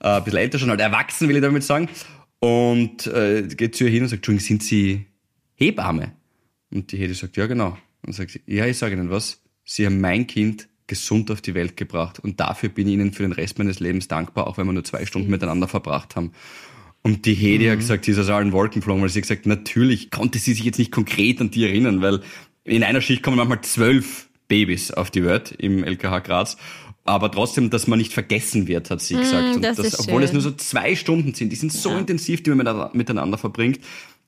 äh, 0.00 0.08
ein 0.08 0.24
bisschen 0.24 0.38
älter 0.38 0.58
schon, 0.58 0.70
halt 0.70 0.80
erwachsen 0.80 1.28
will 1.28 1.36
ich 1.36 1.42
damit 1.42 1.64
sagen. 1.64 1.88
Und 2.38 3.06
äh, 3.08 3.42
geht 3.42 3.74
zu 3.74 3.84
ihr 3.84 3.90
hin 3.90 4.02
und 4.02 4.08
sagt, 4.08 4.20
Entschuldigung, 4.20 4.46
sind 4.46 4.62
Sie 4.62 5.06
Hebamme? 5.56 6.12
Und 6.72 6.92
die 6.92 6.96
Hedi 6.96 7.12
sagt, 7.12 7.36
ja 7.36 7.46
genau. 7.46 7.76
Und 8.06 8.12
sagt 8.14 8.30
sie, 8.30 8.40
ja, 8.46 8.66
ich 8.66 8.78
sage 8.78 8.94
Ihnen 8.94 9.10
was, 9.10 9.42
Sie 9.64 9.86
haben 9.86 10.00
mein 10.00 10.26
Kind 10.26 10.68
gesund 10.86 11.30
auf 11.30 11.40
die 11.40 11.54
Welt 11.54 11.76
gebracht 11.76 12.18
und 12.18 12.40
dafür 12.40 12.68
bin 12.68 12.88
ich 12.88 12.94
Ihnen 12.94 13.12
für 13.12 13.22
den 13.22 13.32
Rest 13.32 13.58
meines 13.58 13.78
Lebens 13.78 14.08
dankbar, 14.08 14.48
auch 14.48 14.58
wenn 14.58 14.66
wir 14.66 14.72
nur 14.72 14.84
zwei 14.84 15.06
Stunden 15.06 15.30
miteinander 15.30 15.68
verbracht 15.68 16.16
haben. 16.16 16.32
Und 17.02 17.24
die 17.26 17.34
Hedi 17.34 17.66
hat 17.66 17.78
gesagt, 17.78 18.04
sie 18.04 18.10
ist 18.10 18.18
aus 18.18 18.28
allen 18.28 18.52
Wolken 18.52 18.80
geflogen, 18.80 19.02
weil 19.02 19.08
sie 19.08 19.20
hat 19.20 19.28
gesagt, 19.28 19.46
natürlich 19.46 20.10
konnte 20.10 20.38
sie 20.38 20.52
sich 20.52 20.64
jetzt 20.64 20.78
nicht 20.78 20.92
konkret 20.92 21.40
an 21.40 21.50
die 21.50 21.64
erinnern, 21.64 22.02
weil 22.02 22.20
in 22.64 22.82
einer 22.82 23.00
Schicht 23.00 23.22
kommen 23.22 23.36
manchmal 23.36 23.62
zwölf 23.62 24.28
Babys 24.48 24.90
auf 24.90 25.10
die 25.10 25.24
Welt 25.24 25.52
im 25.52 25.82
LKH 25.82 26.18
Graz. 26.20 26.56
Aber 27.04 27.30
trotzdem, 27.30 27.70
dass 27.70 27.86
man 27.86 27.98
nicht 27.98 28.12
vergessen 28.12 28.68
wird, 28.68 28.90
hat 28.90 29.00
sie 29.00 29.14
gesagt. 29.14 29.56
Und 29.56 29.62
das 29.62 29.78
das, 29.78 30.00
obwohl 30.00 30.22
es 30.22 30.30
schön. 30.30 30.34
nur 30.34 30.42
so 30.42 30.50
zwei 30.50 30.94
Stunden 30.94 31.32
sind, 31.32 31.50
die 31.50 31.56
sind 31.56 31.72
so 31.72 31.96
intensiv, 31.96 32.42
die 32.42 32.50
man 32.50 32.90
miteinander 32.92 33.38
verbringt, 33.38 33.80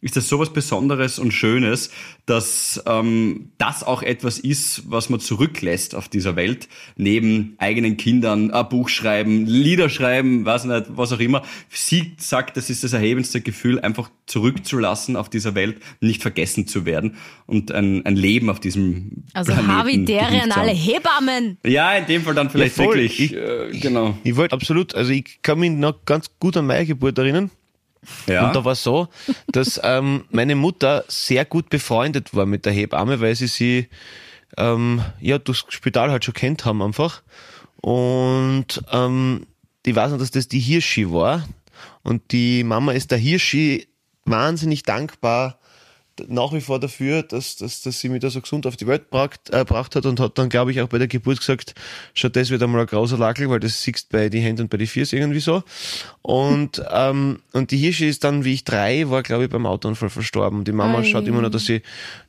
ist 0.03 0.17
das 0.17 0.29
sowas 0.29 0.53
Besonderes 0.53 1.19
und 1.19 1.33
Schönes, 1.33 1.91
dass 2.27 2.83
ähm, 2.87 3.53
das 3.57 3.83
auch 3.85 4.03
etwas 4.03 4.39
ist, 4.39 4.83
was 4.91 5.09
man 5.09 5.21
zurücklässt 5.21 5.95
auf 5.95 6.09
dieser 6.09 6.37
Welt, 6.37 6.69
neben 6.97 7.55
eigenen 7.59 7.97
Kindern, 7.97 8.51
ein 8.51 8.69
Buch 8.69 8.89
schreiben, 8.89 9.47
Lieder 9.47 9.89
schreiben, 9.89 10.45
weiß 10.45 10.65
nicht, 10.65 10.87
was 10.97 11.13
auch 11.13 11.21
immer. 11.21 11.43
Sie 11.71 12.13
sagt, 12.19 12.57
das 12.57 12.69
ist 12.69 12.83
das 12.85 12.93
erhebendste 12.93 13.41
Gefühl, 13.41 13.81
einfach 13.81 14.11
zurückzulassen 14.27 15.17
auf 15.17 15.31
dieser 15.31 15.55
Welt, 15.55 15.81
nicht 16.01 16.21
vergessen 16.21 16.67
zu 16.67 16.85
werden 16.85 17.17
und 17.47 17.71
ein, 17.73 18.05
ein 18.05 18.17
Leben 18.17 18.51
auf 18.51 18.59
diesem 18.61 19.25
Also 19.33 19.53
Planeten 19.53 19.73
Havidere 19.73 20.27
geliebt 20.27 20.45
an 20.45 20.53
alle. 20.53 20.73
Hebammen. 20.73 21.59
Ja, 21.65 21.95
in 21.97 22.07
dem 22.07 22.23
Fall 22.23 22.35
dann 22.35 22.51
vielleicht 22.51 22.77
Ja, 22.77 22.85
wirklich. 22.85 23.21
Ich- 23.21 23.35
äh, 23.35 23.71
genau. 23.79 24.19
Ich 24.25 24.35
wollte 24.37 24.53
absolut, 24.55 24.95
also 24.97 25.13
ich 25.13 25.39
kann 25.43 25.61
mich 25.61 25.71
noch 25.71 26.05
ganz 26.05 26.27
gut 26.41 26.57
an 26.57 26.67
meine 26.67 26.87
Geburt 26.87 27.17
erinnern. 27.19 27.51
Ja. 28.27 28.47
Und 28.47 28.57
da 28.57 28.65
war 28.65 28.75
so, 28.75 29.09
dass 29.49 29.81
ähm, 29.83 30.25
meine 30.31 30.55
Mutter 30.55 31.05
sehr 31.09 31.45
gut 31.45 31.71
befreundet 31.71 32.35
war 32.35 32.47
mit 32.47 32.67
der 32.67 32.73
Hebamme, 32.73 33.21
weil 33.21 33.35
sie 33.35 33.47
sie 33.47 33.89
ähm, 34.57 35.03
ja 35.21 35.39
durchs 35.39 35.65
Spital 35.69 36.11
halt 36.11 36.25
schon 36.25 36.35
kennt 36.35 36.65
haben 36.65 36.83
einfach. 36.83 37.23
Und 37.81 38.83
ähm, 38.91 39.47
ich 39.85 39.95
weiß 39.95 40.13
noch, 40.13 40.19
dass 40.19 40.31
das 40.31 40.49
die 40.49 40.61
Hirschi 40.61 41.11
war. 41.11 41.49
Und 42.03 42.33
die 42.33 42.65
Mama 42.65 42.93
ist 42.93 43.11
der 43.11 43.19
Hirschi 43.19 43.89
wahnsinnig 44.25 44.83
dankbar 44.83 45.59
nach 46.29 46.53
wie 46.53 46.61
vor 46.61 46.79
dafür, 46.81 47.23
dass, 47.23 47.57
dass, 47.57 47.83
dass 47.83 48.01
sie 48.01 48.09
mich 48.09 48.21
da 48.21 48.31
so 48.31 48.41
gesund 48.41 48.67
auf 48.67 48.77
die 48.77 48.87
Welt 48.87 49.05
gebracht, 49.05 49.41
äh, 49.51 49.59
gebracht 49.59 49.97
hat 49.97 50.07
und 50.07 50.21
hat 50.21 50.39
dann, 50.39 50.49
glaube 50.49 50.73
ich, 50.73 50.81
auch 50.81 50.89
bei 50.89 50.99
der 50.99 51.09
Geburt 51.09 51.39
gesagt, 51.39 51.75
schon 52.15 52.33
das 52.33 52.51
wird 52.51 52.63
einmal 52.63 52.83
ein 52.83 52.87
großer 52.87 53.19
Lackel, 53.19 53.49
weil 53.51 53.61
das 53.61 53.83
siehst 53.83 54.11
bei 54.11 54.29
die 54.29 54.41
Hände 54.41 54.63
und 54.63 54.69
bei 54.69 54.77
die 54.77 54.87
Füße 54.87 55.17
irgendwie 55.17 55.41
so. 55.41 55.63
Und, 56.23 56.83
ähm, 56.91 57.41
und 57.53 57.71
die 57.71 57.79
Hirsche 57.79 58.07
ist 58.07 58.25
dann, 58.25 58.45
wie 58.45 58.55
ich 58.55 58.65
drei 58.65 59.09
war, 59.11 59.23
glaube 59.23 59.45
ich, 59.45 59.51
beim 59.51 59.67
Autounfall 59.67 60.11
verstorben. 60.11 60.65
Die 60.65 60.73
Mama 60.73 60.99
Ei. 60.99 61.05
schaut 61.05 61.27
immer 61.27 61.43
noch, 61.43 61.51
dass 61.51 61.65
sie, 61.65 61.83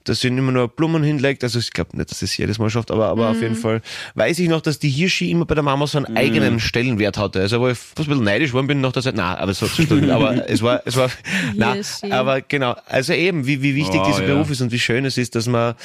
dass 0.03 0.19
sie 0.19 0.27
immer 0.27 0.51
nur 0.51 0.67
Blumen 0.67 1.03
hinlegt. 1.03 1.43
Also 1.43 1.59
ich 1.59 1.71
glaube 1.71 1.95
nicht, 1.97 2.11
dass 2.11 2.19
sie 2.19 2.25
es 2.25 2.37
jedes 2.37 2.59
Mal 2.59 2.69
schafft, 2.69 2.91
aber, 2.91 3.07
aber 3.07 3.29
auf 3.29 3.41
jeden 3.41 3.55
Fall 3.55 3.81
weiß 4.15 4.39
ich 4.39 4.49
noch, 4.49 4.61
dass 4.61 4.79
die 4.79 4.89
Hirschi 4.89 5.31
immer 5.31 5.45
bei 5.45 5.55
der 5.55 5.63
Mama 5.63 5.87
so 5.87 5.97
einen 5.97 6.17
eigenen 6.17 6.59
Stellenwert 6.59 7.17
hatte. 7.17 7.39
Also 7.41 7.59
wo 7.59 7.69
ich 7.69 7.77
fast 7.77 7.99
ein 7.99 8.05
bisschen 8.07 8.23
neidisch 8.23 8.49
geworden 8.49 8.67
bin 8.67 8.81
nach 8.81 8.91
der 8.91 9.03
Zeit, 9.03 9.15
nein, 9.15 9.37
aber 9.37 9.53
so 9.53 9.67
zu 9.67 9.83
stimmen. 9.83 10.09
aber 10.11 10.49
es 10.49 10.61
war, 10.61 10.81
es 10.85 10.95
war, 10.95 11.09
Hirschi. 11.55 12.11
aber 12.11 12.41
genau. 12.41 12.75
Also 12.85 13.13
eben, 13.13 13.45
wie, 13.47 13.61
wie 13.61 13.75
wichtig 13.75 14.01
Oh, 14.01 14.07
dieser 14.07 14.27
ja. 14.27 14.33
Beruf 14.33 14.49
ist 14.49 14.61
und 14.61 14.71
wie 14.71 14.79
schön 14.79 15.05
es 15.05 15.17
ist, 15.17 15.35
dass 15.35 15.47
man, 15.47 15.75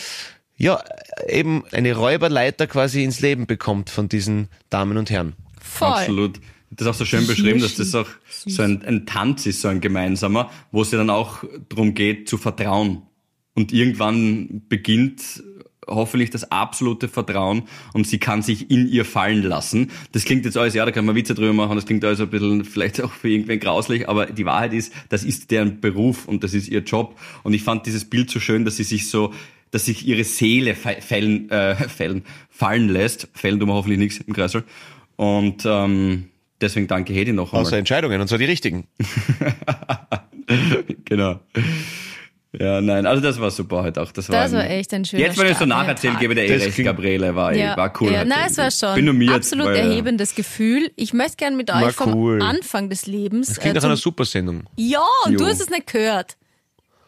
ja, 0.56 0.82
eben 1.28 1.64
eine 1.72 1.94
Räuberleiter 1.94 2.66
quasi 2.66 3.04
ins 3.04 3.20
Leben 3.20 3.46
bekommt 3.46 3.90
von 3.90 4.08
diesen 4.08 4.48
Damen 4.70 4.96
und 4.96 5.10
Herren. 5.10 5.34
Voll. 5.60 5.88
Absolut. 5.88 6.40
Das 6.70 6.87
ist 6.87 6.90
auch 6.90 6.98
so 6.98 7.04
schön 7.04 7.26
beschrieben, 7.26 7.60
dass 7.60 7.76
das 7.76 7.94
auch 7.94 8.08
so 8.28 8.62
ein, 8.62 8.84
ein 8.84 9.06
Tanz 9.06 9.46
ist, 9.46 9.62
so 9.62 9.68
ein 9.68 9.80
gemeinsamer, 9.80 10.50
wo 10.70 10.82
es 10.82 10.90
ja 10.90 10.98
dann 10.98 11.10
auch 11.10 11.44
darum 11.68 11.94
geht, 11.94 12.28
zu 12.28 12.37
vertrauen. 12.37 13.02
Und 13.58 13.72
irgendwann 13.72 14.62
beginnt 14.68 15.42
hoffentlich 15.84 16.30
das 16.30 16.52
absolute 16.52 17.08
Vertrauen 17.08 17.64
und 17.92 18.06
sie 18.06 18.18
kann 18.18 18.40
sich 18.40 18.70
in 18.70 18.86
ihr 18.86 19.04
fallen 19.04 19.42
lassen. 19.42 19.90
Das 20.12 20.24
klingt 20.24 20.44
jetzt 20.44 20.56
alles, 20.56 20.74
ja, 20.74 20.84
da 20.84 20.92
kann 20.92 21.04
man 21.04 21.16
Witze 21.16 21.34
drüber 21.34 21.52
machen, 21.52 21.74
das 21.74 21.84
klingt 21.84 22.04
alles 22.04 22.20
ein 22.20 22.30
bisschen 22.30 22.64
vielleicht 22.64 23.02
auch 23.02 23.10
für 23.10 23.28
irgendwen 23.28 23.58
grauslich, 23.58 24.08
aber 24.08 24.26
die 24.26 24.44
Wahrheit 24.44 24.74
ist, 24.74 24.92
das 25.08 25.24
ist 25.24 25.50
deren 25.50 25.80
Beruf 25.80 26.28
und 26.28 26.44
das 26.44 26.54
ist 26.54 26.68
ihr 26.68 26.84
Job. 26.84 27.18
Und 27.42 27.52
ich 27.52 27.64
fand 27.64 27.84
dieses 27.84 28.04
Bild 28.04 28.30
so 28.30 28.38
schön, 28.38 28.64
dass 28.64 28.76
sie 28.76 28.84
sich 28.84 29.10
so, 29.10 29.34
dass 29.72 29.86
sich 29.86 30.06
ihre 30.06 30.22
Seele 30.22 30.76
fällen, 30.76 31.50
äh, 31.50 31.74
fällen, 31.88 32.22
fallen 32.48 32.88
lässt. 32.88 33.26
Fällen 33.34 33.58
tun 33.58 33.70
wir 33.70 33.74
hoffentlich 33.74 33.98
nichts 33.98 34.18
im 34.18 34.34
Kreisel. 34.34 34.62
Und 35.16 35.64
ähm, 35.66 36.28
deswegen 36.60 36.86
danke 36.86 37.12
Hedi 37.12 37.32
noch 37.32 37.52
einmal. 37.52 37.62
Außer 37.62 37.76
Entscheidungen, 37.76 38.20
und 38.20 38.28
zwar 38.28 38.38
die 38.38 38.44
richtigen. 38.44 38.86
genau. 41.04 41.40
Ja, 42.58 42.80
nein, 42.80 43.04
also 43.04 43.20
das 43.22 43.38
war 43.38 43.50
super 43.50 43.82
heute 43.82 44.00
auch. 44.00 44.10
Das 44.10 44.28
war, 44.30 44.42
Das 44.44 44.52
war 44.52 44.60
ein- 44.62 44.70
echt 44.70 44.94
ein 44.94 45.04
schöner 45.04 45.22
Jetzt, 45.22 45.36
wenn 45.38 45.46
ich 45.48 45.52
so 45.52 45.56
Start 45.56 45.62
in 45.64 45.68
den 45.68 45.78
nacherzähle, 45.78 46.12
Tag. 46.14 46.20
gebe 46.22 46.34
der 46.34 46.44
eh 46.46 46.54
Das 46.54 46.62
recht, 46.64 46.74
klingt- 46.76 46.86
Gabriele, 46.86 47.34
war, 47.34 47.52
eh- 47.52 47.76
war 47.76 47.92
cool. 48.00 48.10
Ja, 48.12 48.24
nein, 48.24 48.46
es 48.48 48.56
war 48.56 48.70
schon 48.70 48.94
Bin 48.94 49.04
normiert, 49.04 49.34
absolut 49.34 49.66
weil, 49.66 49.76
erhebendes 49.76 50.34
Gefühl. 50.34 50.90
Ich 50.96 51.12
möchte 51.12 51.36
gerne 51.36 51.56
mit 51.56 51.70
euch 51.70 51.92
vom 51.92 52.14
cool. 52.14 52.40
Anfang 52.40 52.88
des 52.88 53.04
Lebens. 53.06 53.48
Das 53.48 53.60
klingt 53.60 53.76
äh, 53.76 53.78
nach 53.80 53.84
einer 53.84 53.96
zum- 53.96 54.02
Supersendung. 54.02 54.62
ja, 54.76 55.02
und 55.26 55.34
du 55.38 55.44
Jo. 55.44 55.50
hast 55.50 55.60
es 55.60 55.68
nicht 55.68 55.88
gehört, 55.92 56.36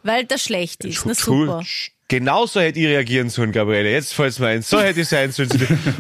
weil 0.02 0.24
das 0.26 0.42
schlecht 0.42 0.84
ist. 0.84 1.06
Na 1.06 1.14
super. 1.14 1.62
Genau 2.08 2.44
so 2.44 2.60
hätte 2.60 2.78
ich 2.78 2.86
reagieren 2.86 3.30
sollen, 3.30 3.52
Gabriele. 3.52 3.90
Jetzt 3.90 4.12
fällt 4.12 4.30
es 4.32 4.38
mir 4.40 4.48
ein. 4.48 4.62
So 4.62 4.78
hätte 4.80 5.00
ich 5.00 5.08
sein 5.08 5.30
sollen. 5.32 5.48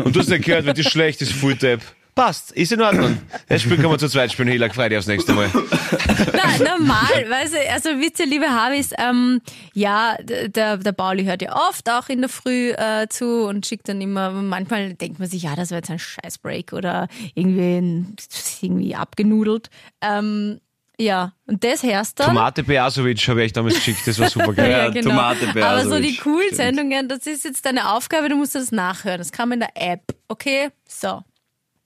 Und 0.04 0.14
du 0.14 0.20
hast 0.20 0.28
nicht 0.28 0.44
gehört, 0.44 0.66
wenn 0.66 0.74
die 0.74 0.84
schlecht 0.84 1.22
ist, 1.22 1.32
Fulltap. 1.32 1.80
Passt, 2.14 2.52
ist 2.52 2.72
in 2.72 2.80
Ordnung. 2.82 3.18
Das 3.48 3.62
Spiel 3.62 3.76
können 3.76 3.90
wir 3.90 3.98
zu 3.98 4.08
zweit 4.08 4.30
spielen, 4.32 4.48
Hila, 4.48 4.68
freu 4.70 4.88
dich 4.88 4.98
aufs 4.98 5.06
nächste 5.06 5.32
Mal. 5.32 5.48
Na, 6.32 6.76
normal, 6.76 7.28
weißt 7.28 7.54
du, 7.54 7.70
also 7.70 7.88
wisst 8.00 8.20
ihr, 8.20 8.26
liebe 8.26 8.46
Habis, 8.48 8.92
ähm, 8.98 9.40
ja, 9.74 10.16
der, 10.22 10.76
der 10.76 10.92
Pauli 10.92 11.24
hört 11.24 11.42
ja 11.42 11.54
oft 11.68 11.88
auch 11.90 12.08
in 12.08 12.20
der 12.20 12.28
Früh 12.28 12.70
äh, 12.72 13.06
zu 13.08 13.44
und 13.46 13.66
schickt 13.66 13.88
dann 13.88 14.00
immer, 14.00 14.30
manchmal 14.30 14.94
denkt 14.94 15.18
man 15.18 15.28
sich, 15.28 15.42
ja, 15.42 15.56
das 15.56 15.70
war 15.70 15.78
jetzt 15.78 15.90
ein 15.90 15.98
Scheißbreak 15.98 16.72
oder 16.72 17.08
irgendwie, 17.34 17.78
ein- 17.78 18.16
irgendwie 18.60 18.94
abgenudelt. 18.94 19.68
Ähm, 20.00 20.60
ja, 20.98 21.32
und 21.46 21.64
das 21.64 21.82
hörst 21.82 22.20
dann. 22.20 22.26
Tomate 22.28 22.62
Beasovic 22.62 23.18
habe 23.28 23.40
ich 23.40 23.46
euch 23.46 23.52
damals 23.54 23.74
geschickt, 23.76 24.06
das 24.06 24.18
war 24.18 24.28
super 24.28 24.52
geil. 24.54 24.92
Ja, 24.94 25.02
Tomate 25.02 25.48
Aber 25.64 25.84
so 25.84 25.96
die 25.96 26.08
Beasovic, 26.12 26.20
coolen. 26.22 26.54
Sendungen, 26.54 27.08
das 27.08 27.26
ist 27.26 27.44
jetzt 27.44 27.64
deine 27.64 27.90
Aufgabe, 27.92 28.28
du 28.28 28.36
musst 28.36 28.54
das 28.54 28.70
nachhören. 28.70 29.18
Das 29.18 29.32
kann 29.32 29.48
man 29.48 29.60
in 29.62 29.66
der 29.74 29.92
App, 29.92 30.02
okay? 30.28 30.68
So. 30.86 31.22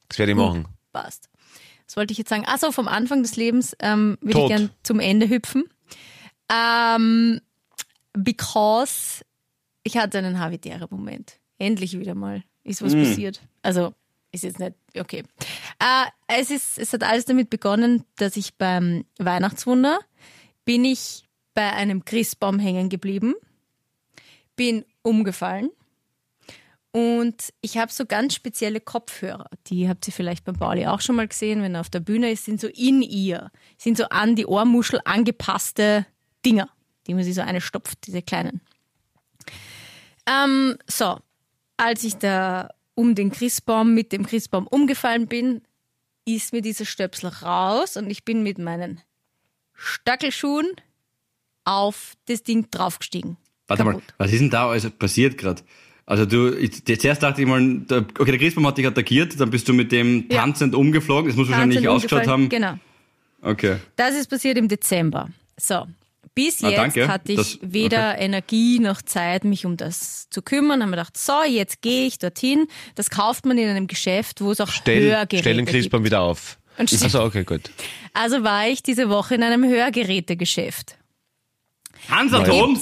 Das 0.08 0.18
werde 0.18 0.32
ich 0.32 0.38
machen. 0.38 0.66
Passt. 0.92 1.28
Was 1.86 1.96
wollte 1.96 2.12
ich 2.12 2.18
jetzt 2.18 2.30
sagen? 2.30 2.44
Achso, 2.46 2.72
vom 2.72 2.88
Anfang 2.88 3.22
des 3.22 3.36
Lebens 3.36 3.76
ähm, 3.80 4.16
würde 4.20 4.30
ich 4.30 4.34
Tod. 4.34 4.48
gern 4.48 4.70
zum 4.82 5.00
Ende 5.00 5.28
hüpfen. 5.28 5.64
Ähm, 6.50 7.40
because 8.12 9.24
ich 9.82 9.96
hatte 9.96 10.18
einen 10.18 10.38
Havidere-Moment. 10.38 11.38
Endlich 11.58 11.98
wieder 11.98 12.14
mal 12.14 12.42
ist 12.64 12.82
was 12.82 12.94
passiert. 12.94 13.42
Also 13.62 13.94
ist 14.32 14.44
jetzt 14.44 14.58
nicht, 14.58 14.74
okay. 14.98 15.22
Äh, 15.78 16.40
es, 16.40 16.50
ist, 16.50 16.78
es 16.78 16.92
hat 16.92 17.02
alles 17.02 17.26
damit 17.26 17.50
begonnen, 17.50 18.04
dass 18.16 18.36
ich 18.36 18.54
beim 18.56 19.04
Weihnachtswunder 19.18 20.00
bin 20.64 20.84
ich 20.84 21.24
bei 21.52 21.72
einem 21.72 22.04
Christbaum 22.04 22.58
hängen 22.58 22.88
geblieben, 22.88 23.34
bin 24.56 24.84
umgefallen 25.02 25.70
und 26.94 27.52
ich 27.60 27.76
habe 27.76 27.90
so 27.90 28.06
ganz 28.06 28.36
spezielle 28.36 28.78
Kopfhörer. 28.78 29.50
Die 29.66 29.88
habt 29.88 30.06
ihr 30.06 30.12
vielleicht 30.12 30.44
beim 30.44 30.54
Pauli 30.54 30.86
auch 30.86 31.00
schon 31.00 31.16
mal 31.16 31.26
gesehen, 31.26 31.60
wenn 31.60 31.74
er 31.74 31.80
auf 31.80 31.90
der 31.90 31.98
Bühne 31.98 32.30
ist, 32.30 32.44
sind 32.44 32.60
so 32.60 32.68
in 32.68 33.02
ihr, 33.02 33.50
sind 33.76 33.96
so 33.96 34.04
an 34.10 34.36
die 34.36 34.46
Ohrmuschel 34.46 35.00
angepasste 35.04 36.06
Dinger, 36.46 36.68
die 37.08 37.14
man 37.14 37.24
sich 37.24 37.34
so 37.34 37.40
eine 37.40 37.60
stopft, 37.60 38.06
diese 38.06 38.22
kleinen. 38.22 38.60
Ähm, 40.24 40.78
so, 40.86 41.18
als 41.76 42.04
ich 42.04 42.14
da 42.18 42.68
um 42.94 43.16
den 43.16 43.32
Christbaum 43.32 43.92
mit 43.92 44.12
dem 44.12 44.24
Christbaum 44.24 44.68
umgefallen 44.68 45.26
bin, 45.26 45.62
ist 46.24 46.52
mir 46.52 46.62
dieser 46.62 46.84
Stöpsel 46.84 47.28
raus 47.28 47.96
und 47.96 48.08
ich 48.08 48.24
bin 48.24 48.44
mit 48.44 48.58
meinen 48.58 49.00
Stackelschuhen 49.72 50.70
auf 51.64 52.14
das 52.26 52.44
Ding 52.44 52.70
draufgestiegen. 52.70 53.36
Warte 53.66 53.82
mal, 53.82 53.94
Kaputt. 53.94 54.14
was 54.16 54.30
ist 54.30 54.38
denn 54.38 54.50
da 54.50 54.68
alles 54.68 54.88
passiert 54.90 55.38
gerade? 55.38 55.60
Also 56.06 56.26
du, 56.26 56.54
ich, 56.54 56.84
zuerst 56.84 57.22
dachte 57.22 57.40
ich 57.40 57.48
mal, 57.48 57.78
der, 57.80 57.98
okay, 58.18 58.30
der 58.32 58.38
Christbaum 58.38 58.66
hat 58.66 58.76
dich 58.76 58.86
attackiert, 58.86 59.40
dann 59.40 59.48
bist 59.50 59.66
du 59.68 59.72
mit 59.72 59.90
dem 59.90 60.26
Ja. 60.30 60.40
tanzend 60.42 60.74
umgeflogen. 60.74 61.28
Das 61.28 61.36
muss 61.36 61.48
wahrscheinlich 61.48 61.76
Tanzend 61.78 61.94
ausgeschaut 61.94 62.26
haben. 62.26 62.48
Genau. 62.50 62.78
Okay. 63.40 63.76
Das 63.96 64.14
ist 64.14 64.28
passiert 64.28 64.58
im 64.58 64.68
Dezember. 64.68 65.28
So. 65.58 65.86
Bis 66.34 66.64
Ah, 66.64 66.68
jetzt 66.70 66.78
danke. 66.78 67.08
hatte 67.08 67.32
ich 67.32 67.36
Das- 67.38 67.58
weder 67.62 68.18
Energie 68.18 68.80
noch 68.80 69.00
Zeit, 69.02 69.44
mich 69.44 69.64
um 69.66 69.76
das 69.76 70.28
zu 70.30 70.42
kümmern. 70.42 70.82
Haben 70.82 70.90
wir 70.90 70.96
gedacht, 70.96 71.16
so, 71.16 71.42
jetzt 71.48 71.80
gehe 71.80 72.06
ich 72.06 72.18
dorthin. 72.18 72.66
Das 72.96 73.08
kauft 73.08 73.46
man 73.46 73.56
in 73.56 73.68
einem 73.68 73.86
Geschäft, 73.86 74.40
wo 74.40 74.50
es 74.50 74.60
auch 74.60 74.68
Stell, 74.68 75.02
Hörgeräte 75.10 75.42
stell 75.42 75.56
den 75.56 75.64
gibt. 75.64 75.76
Christbaum 75.76 76.04
wieder 76.04 76.20
auf. 76.22 76.58
Und 76.76 76.90
stell- 76.90 77.04
Also 77.04 77.22
okay, 77.22 77.44
gut. 77.44 77.70
Also 78.14 78.42
war 78.42 78.66
ich 78.66 78.82
diese 78.82 79.08
Woche 79.08 79.36
in 79.36 79.42
einem 79.44 79.64
Hörgerätegeschäft. 79.64 80.96
Hansaton? 82.10 82.78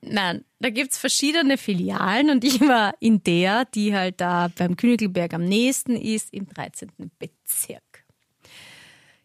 Nein, 0.00 0.44
da 0.60 0.70
gibt's 0.70 0.98
verschiedene 0.98 1.58
Filialen 1.58 2.30
und 2.30 2.44
ich 2.50 2.60
war 2.60 2.94
in 3.00 3.22
der, 3.22 3.64
die 3.66 3.94
halt 3.94 4.20
da 4.20 4.50
beim 4.56 4.76
Königelberg 4.76 5.34
am 5.34 5.44
nächsten 5.44 5.96
ist, 5.96 6.32
im 6.32 6.46
13. 6.48 6.90
Bezirk. 7.18 8.04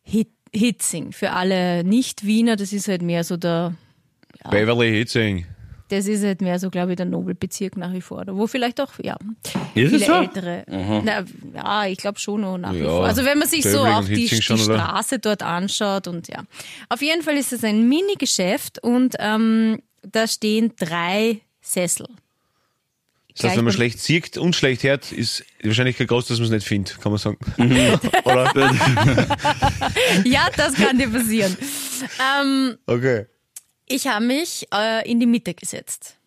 Hit 0.04 0.30
Hitzing. 0.54 1.14
Für 1.14 1.32
alle 1.32 1.84
Nicht-Wiener, 1.86 2.58
das 2.58 2.74
ist 2.74 2.90
halt 2.90 3.02
mehr 3.02 3.24
so 3.24 3.38
der, 3.38 3.74
Beverly 4.50 4.92
Hitzing. 4.92 5.46
das 5.88 6.08
ist 6.08 6.26
halt 6.26 6.42
mehr 6.42 6.60
so, 6.60 6.70
glaube 6.70 6.92
ich, 6.92 6.98
der 6.98 7.06
Nobelbezirk 7.06 7.78
nach 7.78 7.94
wie 7.94 8.02
vor. 8.02 8.26
Wo 8.28 8.48
vielleicht 8.48 8.82
auch, 8.82 8.92
ja, 9.02 9.16
Ist 9.76 9.94
es 9.94 10.04
viele 10.04 10.06
so? 10.06 10.14
ältere. 10.14 10.66
Na, 11.06 11.24
ja, 11.56 11.86
ich 11.88 11.98
glaube 12.00 12.20
schon 12.20 12.42
noch 12.42 12.58
nach 12.58 12.74
wie 12.74 12.80
Ja, 12.80 12.90
vor. 12.90 13.06
Also 13.06 13.24
wenn 13.24 13.38
man 13.40 13.48
sich 13.48 13.64
so 13.64 13.80
auch 13.80 14.04
die, 14.04 14.28
die 14.28 14.42
schon? 14.42 14.58
Straße 14.58 15.20
dort 15.20 15.42
anschaut 15.42 16.08
und 16.10 16.28
ja. 16.28 16.44
Auf 16.90 17.02
jeden 17.02 17.22
Fall 17.22 17.38
ist 17.38 17.54
es 17.54 17.64
ein 17.64 17.88
Mini-Geschäft 17.88 18.84
und 18.84 19.16
ähm, 19.20 19.82
da 20.02 20.28
stehen 20.28 20.74
drei 20.78 21.42
Sessel. 21.62 22.08
Das 23.36 23.46
heißt, 23.46 23.58
wenn 23.58 23.64
man 23.64 23.74
schlecht 23.74 24.00
sieht 24.00 24.38
und 24.38 24.56
schlecht 24.58 24.84
hört, 24.84 25.12
ist 25.14 25.46
die 25.64 25.68
Wahrscheinlichkeit 25.68 26.10
groß, 26.10 26.28
dass 26.28 26.40
man 26.40 26.46
es 26.48 26.52
nicht 26.52 26.68
findet, 26.68 27.00
kann 27.00 27.14
man 27.14 27.20
sagen. 27.20 27.38
Mhm. 27.56 27.98
Ja, 30.26 30.50
das 30.58 30.74
kann 30.74 30.98
dir 30.98 31.10
passieren. 31.10 31.56
ähm, 32.42 32.78
Okay. 32.86 33.26
ich 33.88 34.08
habe 34.08 34.26
mich 34.26 34.68
äh, 34.74 35.10
in 35.10 35.20
die 35.22 35.26
Mitte 35.28 35.54
gesetzt, 35.54 36.18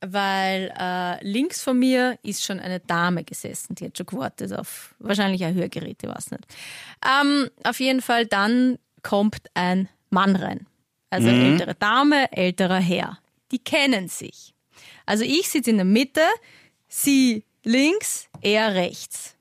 weil 0.00 0.72
äh, 0.78 1.22
links 1.26 1.60
von 1.62 1.78
mir 1.78 2.18
ist 2.22 2.42
schon 2.44 2.58
eine 2.60 2.80
Dame 2.80 3.24
gesessen, 3.24 3.74
die 3.74 3.86
hat 3.86 3.98
schon 3.98 4.06
gewartet 4.06 4.52
auf 4.54 4.94
wahrscheinlich 4.98 5.44
ein 5.44 5.54
Hörgeräte, 5.54 6.08
weiß 6.08 6.30
nicht. 6.30 6.44
Ähm, 7.04 7.50
auf 7.64 7.80
jeden 7.80 8.00
Fall 8.00 8.24
dann 8.26 8.78
kommt 9.02 9.42
ein 9.54 9.88
Mann 10.10 10.36
rein. 10.36 10.66
Also 11.16 11.28
eine 11.28 11.52
ältere 11.52 11.74
Dame, 11.74 12.32
älterer 12.32 12.78
Herr. 12.80 13.18
Die 13.52 13.58
kennen 13.58 14.08
sich. 14.08 14.54
Also 15.06 15.24
ich 15.24 15.48
sitze 15.48 15.70
in 15.70 15.76
der 15.76 15.84
Mitte, 15.84 16.20
sie 16.88 17.44
links, 17.64 18.28
er 18.42 18.74
rechts. 18.74 19.34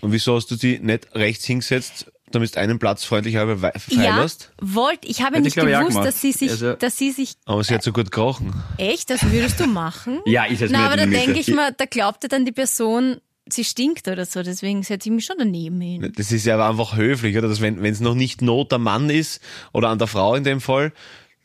Und 0.00 0.12
wieso 0.12 0.34
hast 0.36 0.50
du 0.50 0.56
die 0.56 0.78
nicht 0.78 1.14
rechts 1.14 1.44
hingesetzt, 1.44 2.10
damit 2.32 2.54
du 2.54 2.60
einen 2.60 2.78
Platz 2.78 3.04
freundlicherweise 3.04 3.62
wei- 3.62 3.72
frei 3.78 4.04
Ja, 4.04 4.20
lässt? 4.22 4.52
wollte, 4.60 5.06
ich 5.08 5.20
habe 5.22 5.36
Hätte 5.36 5.42
nicht 5.44 5.56
ich, 5.56 5.62
ich, 5.62 5.68
gewusst, 5.70 5.88
gemacht. 5.90 6.06
dass 6.06 6.20
sie 6.20 6.32
sich, 6.32 6.50
Also- 6.50 6.74
dass 6.74 6.96
sie 6.96 7.10
sich 7.12 7.34
Aber 7.44 7.62
sie 7.64 7.74
hat 7.74 7.82
so 7.82 7.92
gut 7.92 8.10
gerochen. 8.10 8.52
Echt? 8.78 9.10
Das 9.10 9.22
würdest 9.30 9.58
du 9.60 9.66
machen? 9.66 10.20
Ja, 10.26 10.46
ich 10.48 10.58
setze 10.58 10.72
Na, 10.72 10.86
aber 10.86 10.96
da 10.96 11.06
denke 11.06 11.38
ich 11.38 11.48
mal, 11.48 11.72
da 11.72 11.84
glaubte 11.86 12.28
dann 12.28 12.44
die 12.44 12.52
Person, 12.52 13.20
sie 13.52 13.64
stinkt 13.64 14.08
oder 14.08 14.26
so, 14.26 14.42
deswegen 14.42 14.82
setze 14.82 15.08
ich 15.08 15.14
mich 15.14 15.24
schon 15.24 15.36
daneben 15.38 15.80
hin. 15.80 16.12
Das 16.16 16.32
ist 16.32 16.46
ja 16.46 16.54
aber 16.54 16.68
einfach 16.68 16.96
höflich, 16.96 17.36
oder? 17.36 17.48
Dass 17.48 17.60
wenn 17.60 17.84
es 17.84 18.00
noch 18.00 18.14
nicht 18.14 18.42
Not 18.42 18.72
am 18.72 18.84
Mann 18.84 19.10
ist 19.10 19.40
oder 19.72 19.88
an 19.88 19.98
der 19.98 20.06
Frau 20.06 20.34
in 20.34 20.44
dem 20.44 20.60
Fall, 20.60 20.92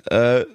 äh, 0.06 0.46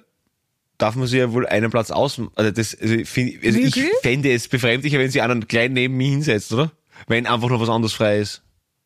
darf 0.77 0.95
man 0.95 1.07
sich 1.07 1.19
ja 1.19 1.31
wohl 1.31 1.45
einen 1.47 1.71
Platz 1.71 1.91
aus. 1.91 2.21
Also, 2.35 2.51
das, 2.51 2.75
also, 2.79 2.95
ich, 2.95 3.09
find, 3.09 3.43
also 3.43 3.59
ich 3.59 3.75
fände 4.01 4.31
es 4.31 4.47
befremdlicher, 4.47 4.99
wenn 4.99 5.11
sie 5.11 5.21
einen 5.21 5.47
klein 5.47 5.73
neben 5.73 5.95
mir 5.95 6.09
hinsetzt, 6.09 6.51
oder? 6.53 6.71
Wenn 7.07 7.25
einfach 7.27 7.49
noch 7.49 7.61
was 7.61 7.69
anderes 7.69 7.93
frei 7.93 8.19
ist. 8.19 8.41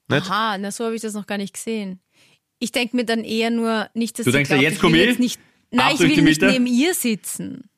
Nicht? 0.07 0.29
Aha, 0.29 0.57
na 0.57 0.71
so 0.71 0.85
habe 0.85 0.95
ich 0.95 1.01
das 1.01 1.13
noch 1.13 1.25
gar 1.25 1.37
nicht 1.37 1.53
gesehen. 1.53 1.99
Ich 2.59 2.71
denke 2.71 2.95
mir 2.95 3.05
dann 3.05 3.23
eher 3.23 3.49
nur 3.49 3.89
nicht, 3.93 4.17
dass 4.17 4.25
Du 4.25 4.31
sie 4.31 4.37
denkst 4.37 4.49
glaubt, 4.49 4.63
jetzt 4.63 4.75
ich 4.75 4.83
will 4.83 4.89
komm 4.89 4.95
ich, 4.95 5.05
jetzt 5.05 5.19
nicht, 5.19 5.39
ab 5.39 5.45
Nein, 5.71 5.95
ich 5.95 5.99
will 5.99 6.21
nicht 6.23 6.41
neben 6.41 6.67
ihr 6.67 6.93
sitzen. 6.93 7.69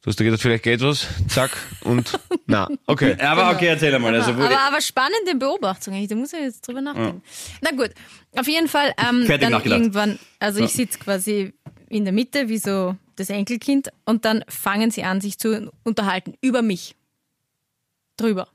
Du 0.00 0.10
hast 0.10 0.20
dir 0.20 0.24
gedacht, 0.24 0.40
vielleicht 0.40 0.62
geht 0.62 0.80
was, 0.80 1.08
zack, 1.28 1.50
und 1.82 2.18
na, 2.46 2.68
okay. 2.86 3.16
Ja, 3.18 3.32
aber 3.32 3.50
okay, 3.50 3.66
erzähl 3.66 3.92
einmal. 3.92 4.14
Also, 4.14 4.36
wo, 4.36 4.42
aber, 4.42 4.60
aber 4.60 4.80
spannende 4.80 5.34
Beobachtung, 5.34 5.92
eigentlich, 5.92 6.08
da 6.08 6.14
muss 6.14 6.32
ich 6.32 6.38
jetzt 6.38 6.66
drüber 6.66 6.80
nachdenken. 6.80 7.20
Na 7.60 7.70
gut, 7.72 7.90
auf 8.36 8.46
jeden 8.46 8.68
Fall 8.68 8.94
ähm, 8.96 9.26
dann 9.26 9.52
irgendwann, 9.64 10.18
also 10.38 10.62
ich 10.62 10.72
sitze 10.72 11.00
quasi 11.00 11.52
in 11.88 12.04
der 12.04 12.12
Mitte, 12.12 12.48
wie 12.48 12.58
so 12.58 12.96
das 13.16 13.28
Enkelkind, 13.28 13.88
und 14.04 14.24
dann 14.24 14.44
fangen 14.48 14.92
sie 14.92 15.02
an, 15.02 15.20
sich 15.20 15.38
zu 15.38 15.72
unterhalten 15.82 16.34
über 16.40 16.62
mich. 16.62 16.94
Drüber. 18.16 18.48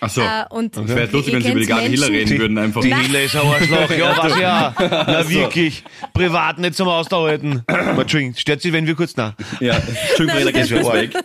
Ach 0.00 0.10
so. 0.10 0.20
Äh, 0.20 0.44
und 0.50 0.76
Es 0.76 0.88
wäre 0.88 1.06
lustig, 1.10 1.34
wenn 1.34 1.42
sie 1.42 1.50
über 1.50 1.60
die 1.60 1.66
Gabi 1.66 1.88
Hiller 1.88 2.10
Menschen- 2.10 2.28
reden 2.28 2.38
würden 2.40 2.58
einfach. 2.58 2.80
Die 2.82 2.94
Hille 2.94 3.24
ist 3.24 3.36
ein 3.36 3.46
Arschloch, 3.46 3.90
ja, 3.90 4.16
was 4.22 4.38
ja. 4.38 4.74
Na 4.78 5.28
wirklich, 5.28 5.84
privat 6.12 6.58
nicht 6.58 6.74
zum 6.74 6.88
Ausdauern. 6.88 7.62
Entschuldigung, 7.66 8.34
stört 8.36 8.60
sie, 8.62 8.72
wenn 8.72 8.86
wir 8.86 8.94
kurz, 8.94 9.14
na. 9.16 9.34
Ja, 9.60 9.76
Entschuldigung, 9.76 10.52
Das 10.52 10.68
geht 10.68 10.72
kurz 10.82 10.86
arg. 10.86 10.94
weg. 11.14 11.24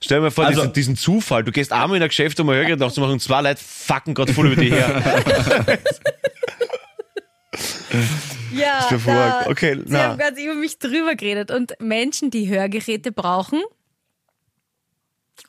Stell 0.00 0.18
dir 0.18 0.22
mal 0.22 0.30
vor, 0.30 0.44
Also- 0.44 0.60
diesen, 0.60 0.72
diesen 0.72 0.96
Zufall. 0.96 1.42
Du 1.44 1.50
gehst 1.52 1.72
einmal 1.72 1.96
in 1.96 2.02
ein 2.02 2.08
Geschäft, 2.08 2.38
um 2.40 2.48
ein 2.48 2.56
Hörgerät 2.56 2.78
nachzumachen 2.78 3.14
und 3.14 3.20
zwei 3.20 3.40
Leute 3.42 3.60
fucken 3.62 4.14
gerade 4.14 4.32
voll 4.32 4.46
über 4.52 4.60
dich 4.62 4.72
her. 4.72 5.02
Ja, 8.52 8.88
hervorragend. 8.88 9.48
Okay, 9.50 9.74
sie 9.76 9.92
na. 9.92 9.98
haben 10.04 10.18
ganz 10.18 10.38
über 10.40 10.54
mich 10.54 10.78
drüber 10.78 11.14
geredet. 11.16 11.50
Und 11.50 11.74
Menschen, 11.80 12.30
die 12.30 12.48
Hörgeräte 12.48 13.12
brauchen, 13.12 13.60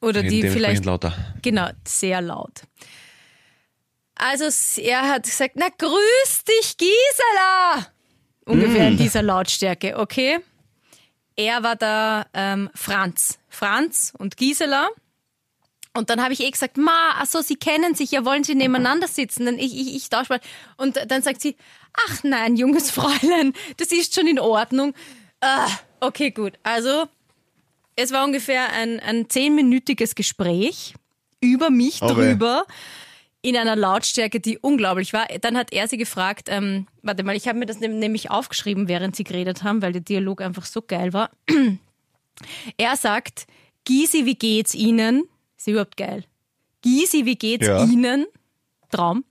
oder 0.05 0.23
die 0.23 0.41
vielleicht 0.43 0.85
lauter. 0.85 1.13
Genau, 1.41 1.69
sehr 1.85 2.21
laut. 2.21 2.61
Also 4.15 4.45
er 4.81 5.09
hat 5.09 5.23
gesagt, 5.23 5.55
na 5.55 5.67
grüß 5.77 6.43
dich 6.47 6.77
Gisela! 6.77 7.87
Ungefähr 8.45 8.87
in 8.87 8.97
dieser 8.97 9.23
Lautstärke, 9.23 9.97
okay? 9.97 10.39
Er 11.35 11.63
war 11.63 11.75
da 11.75 12.25
ähm, 12.33 12.69
Franz. 12.75 13.39
Franz 13.49 14.13
und 14.17 14.37
Gisela. 14.37 14.89
Und 15.93 16.09
dann 16.09 16.21
habe 16.21 16.33
ich 16.33 16.41
eh 16.41 16.51
gesagt, 16.51 16.77
ma, 16.77 17.15
ach 17.15 17.25
so, 17.25 17.41
sie 17.41 17.55
kennen 17.55 17.95
sich, 17.95 18.11
ja, 18.11 18.23
wollen 18.23 18.43
sie 18.43 18.55
nebeneinander 18.55 19.07
sitzen? 19.07 19.45
Dann 19.45 19.57
ich, 19.57 19.75
ich, 19.75 19.95
ich 19.95 20.09
tausche 20.09 20.33
mal. 20.33 20.41
Und 20.77 20.99
dann 21.07 21.21
sagt 21.21 21.41
sie, 21.41 21.55
ach 22.07 22.23
nein, 22.23 22.55
junges 22.55 22.91
Fräulein, 22.91 23.53
das 23.77 23.91
ist 23.91 24.13
schon 24.13 24.27
in 24.27 24.39
Ordnung. 24.39 24.93
Ah, 25.41 25.67
okay, 25.99 26.31
gut. 26.31 26.53
Also 26.63 27.07
es 27.95 28.11
war 28.11 28.23
ungefähr 28.25 28.71
ein, 28.73 28.99
ein 28.99 29.29
zehnminütiges 29.29 30.15
Gespräch 30.15 30.93
über 31.41 31.69
mich 31.69 32.01
Okay. 32.01 32.13
drüber. 32.13 32.65
in 33.41 33.55
einer 33.55 33.75
Lautstärke, 33.75 34.39
die 34.39 34.57
unglaublich 34.57 35.13
war. 35.13 35.27
Dann 35.41 35.55
hat 35.55 35.71
er 35.71 35.87
sie 35.87 35.97
gefragt, 35.97 36.47
ähm, 36.49 36.87
warte 37.03 37.21
mal, 37.23 37.35
ich 37.35 37.47
habe 37.47 37.59
mir 37.59 37.67
das 37.67 37.79
nämlich 37.79 38.31
aufgeschrieben, 38.31 38.87
während 38.87 39.15
sie 39.15 39.23
geredet 39.23 39.61
haben, 39.61 39.83
weil 39.83 39.91
der 39.91 40.01
Dialog 40.01 40.41
einfach 40.41 40.65
so 40.65 40.81
geil 40.81 41.13
war. 41.13 41.29
Er 42.77 42.95
sagt, 42.97 43.45
Gysi, 43.85 44.25
wie 44.25 44.35
geht's 44.35 44.73
Ihnen? 44.73 45.25
Ist 45.57 45.67
überhaupt 45.67 45.95
geil. 45.95 46.23
Gysi, 46.81 47.25
wie 47.25 47.35
geht's 47.35 47.67
Ja. 47.67 47.83
Ihnen? 47.85 48.25
Traum. 48.89 49.23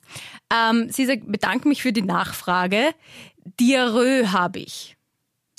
Ähm, 0.53 0.91
sie 0.91 1.07
sagt, 1.07 1.23
bedanke 1.31 1.67
mich 1.69 1.83
für 1.83 1.93
die 1.93 2.03
Nachfrage. 2.03 2.95
Diarrhoe 3.61 4.31
habe 4.33 4.61
ich. 4.61 4.97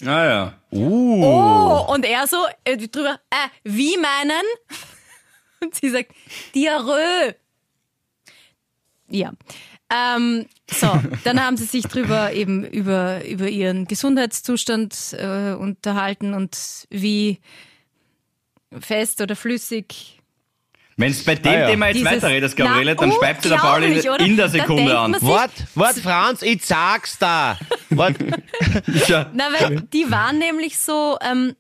Ah 0.04 0.26
ja. 0.26 0.54
Oh, 0.72 1.86
und 1.94 2.06
er 2.06 2.28
so 2.28 2.38
äh, 2.66 2.76
drüber, 2.78 3.20
äh, 3.30 3.48
wie 3.64 3.98
meinen? 3.98 4.44
Und 5.62 5.74
sie 5.74 5.90
sagt, 5.90 6.12
Diarrhoe. 6.54 7.34
Ja. 9.08 9.32
Ähm, 9.90 10.48
so, 10.70 11.00
dann 11.24 11.42
haben 11.44 11.58
sie 11.58 11.66
sich 11.66 11.86
drüber 11.86 12.34
eben 12.34 12.66
über, 12.66 13.24
über 13.26 13.48
ihren 13.48 13.86
Gesundheitszustand 13.86 15.16
äh, 15.18 15.54
unterhalten 15.54 16.34
und 16.34 16.88
wie 16.90 17.40
fest 18.80 19.22
oder 19.22 19.36
flüssig. 19.36 20.15
Wenn 20.98 21.12
du 21.12 21.24
bei 21.26 21.36
dem 21.36 21.52
Ah 21.52 21.58
ja. 21.60 21.70
Thema 21.70 21.88
jetzt 21.88 21.98
Dieses- 21.98 22.12
weiterredest, 22.12 22.56
Gabriele, 22.56 22.96
dann 22.96 23.10
Na, 23.10 23.16
schreibt 23.16 23.44
dir 23.44 23.50
der 23.50 23.58
Paul 23.58 23.84
in, 23.84 23.98
in 24.26 24.38
der 24.38 24.48
Sekunde 24.50 24.98
an. 24.98 25.16
Wart, 25.20 25.52
wart, 25.76 25.96
Franz, 25.98 26.42
ich 26.42 26.66
sag's 26.66 27.18
da. 27.20 27.58
Ja. 29.08 29.30
Na, 29.34 29.46
weil 29.52 29.82
die 29.82 30.10
waren 30.10 30.38
nämlich 30.40 30.78
so 30.80 31.18
ähm, 31.22 31.56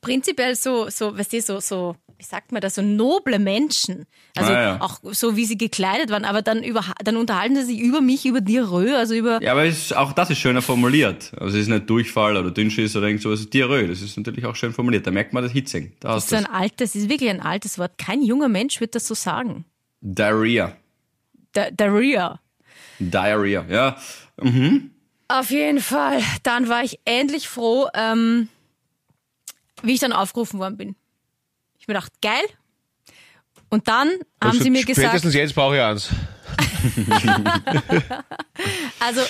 prinzipiell 0.00 0.54
so, 0.54 0.88
so, 0.90 1.16
weißt 1.16 1.32
du, 1.32 1.40
so, 1.40 1.60
so, 1.60 1.96
wie 2.18 2.24
sagt 2.24 2.50
man 2.50 2.60
das, 2.60 2.74
so 2.74 2.82
noble 2.82 3.38
Menschen. 3.38 4.06
Also 4.36 4.52
Ah, 4.52 4.60
ja. 4.62 4.80
auch 4.80 4.98
so, 5.12 5.36
wie 5.36 5.44
sie 5.44 5.56
gekleidet 5.56 6.10
waren, 6.10 6.24
aber 6.24 6.42
dann, 6.42 6.64
über, 6.64 6.84
dann 7.04 7.16
unterhalten 7.16 7.54
sie 7.54 7.62
sich 7.62 7.78
über 7.78 8.00
mich, 8.00 8.26
über 8.26 8.40
Diarrhoe, 8.40 8.96
also 8.96 9.14
über. 9.14 9.40
Ja, 9.40 9.52
aber 9.52 9.64
es, 9.66 9.92
auch 9.92 10.12
das 10.12 10.28
ist 10.30 10.38
schöner 10.38 10.60
formuliert. 10.60 11.32
Also 11.38 11.56
es 11.56 11.62
ist 11.62 11.68
nicht 11.68 11.88
Durchfall 11.88 12.36
oder 12.36 12.50
Dünnschiss 12.50 12.96
oder 12.96 13.06
irgend 13.06 13.22
sowas, 13.22 13.38
ist 13.40 13.54
Diarrhoe. 13.54 13.86
Das 13.86 14.02
ist 14.02 14.16
natürlich 14.16 14.44
auch 14.46 14.56
schön 14.56 14.72
formuliert. 14.72 15.06
Da 15.06 15.12
merkt 15.12 15.32
man 15.32 15.44
das 15.44 15.52
Hitzing. 15.52 15.92
Da 16.00 16.14
Das 16.14 16.24
ist 16.24 16.32
du 16.32 16.36
ein 16.36 16.46
altes, 16.46 16.92
das 16.92 17.02
ist 17.02 17.08
wirklich 17.08 17.30
ein 17.30 17.40
altes 17.40 17.78
Wort. 17.78 17.98
Kein 17.98 18.20
junger 18.22 18.48
Mensch 18.48 18.80
wird 18.80 18.96
das 18.96 19.06
so 19.06 19.14
sagen. 19.14 19.64
Diarrhea. 20.00 20.76
Da- 21.52 21.70
Diarrhea. 21.70 22.40
Diarrhea, 22.98 23.64
ja. 23.70 23.96
Auf 25.28 25.50
jeden 25.50 25.80
Fall. 25.80 26.20
Dann 26.42 26.68
war 26.68 26.82
ich 26.82 26.98
endlich 27.04 27.48
froh, 27.48 27.86
ähm, 27.94 28.48
wie 29.82 29.94
ich 29.94 30.00
dann 30.00 30.12
aufgerufen 30.12 30.58
worden 30.58 30.76
bin. 30.76 30.96
Ich 31.88 31.94
mir 31.94 32.00
gedacht, 32.00 32.20
geil. 32.20 32.44
Und 33.70 33.88
dann 33.88 34.08
haben 34.42 34.50
Also 34.50 34.62
sie 34.62 34.68
mir 34.68 34.84
gesagt, 34.84 35.08
Spätestens 35.08 35.34
jetzt 35.34 35.54
brauche 35.54 35.76
ich 35.76 35.82
eins. 35.82 36.10
also 39.00 39.22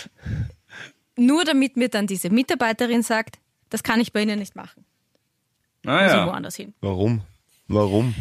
nur 1.16 1.44
damit 1.44 1.76
mir 1.76 1.88
dann 1.88 2.08
diese 2.08 2.30
Mitarbeiterin 2.30 3.04
sagt, 3.04 3.38
das 3.70 3.84
kann 3.84 4.00
ich 4.00 4.12
bei 4.12 4.22
Ihnen 4.22 4.40
nicht 4.40 4.56
machen. 4.56 4.84
Ah 5.86 6.02
Muss 6.02 6.10
ich 6.10 6.16
ja. 6.18 6.26
woanders 6.26 6.56
hin. 6.56 6.74
Warum? 6.80 7.20
Warum? 7.68 8.12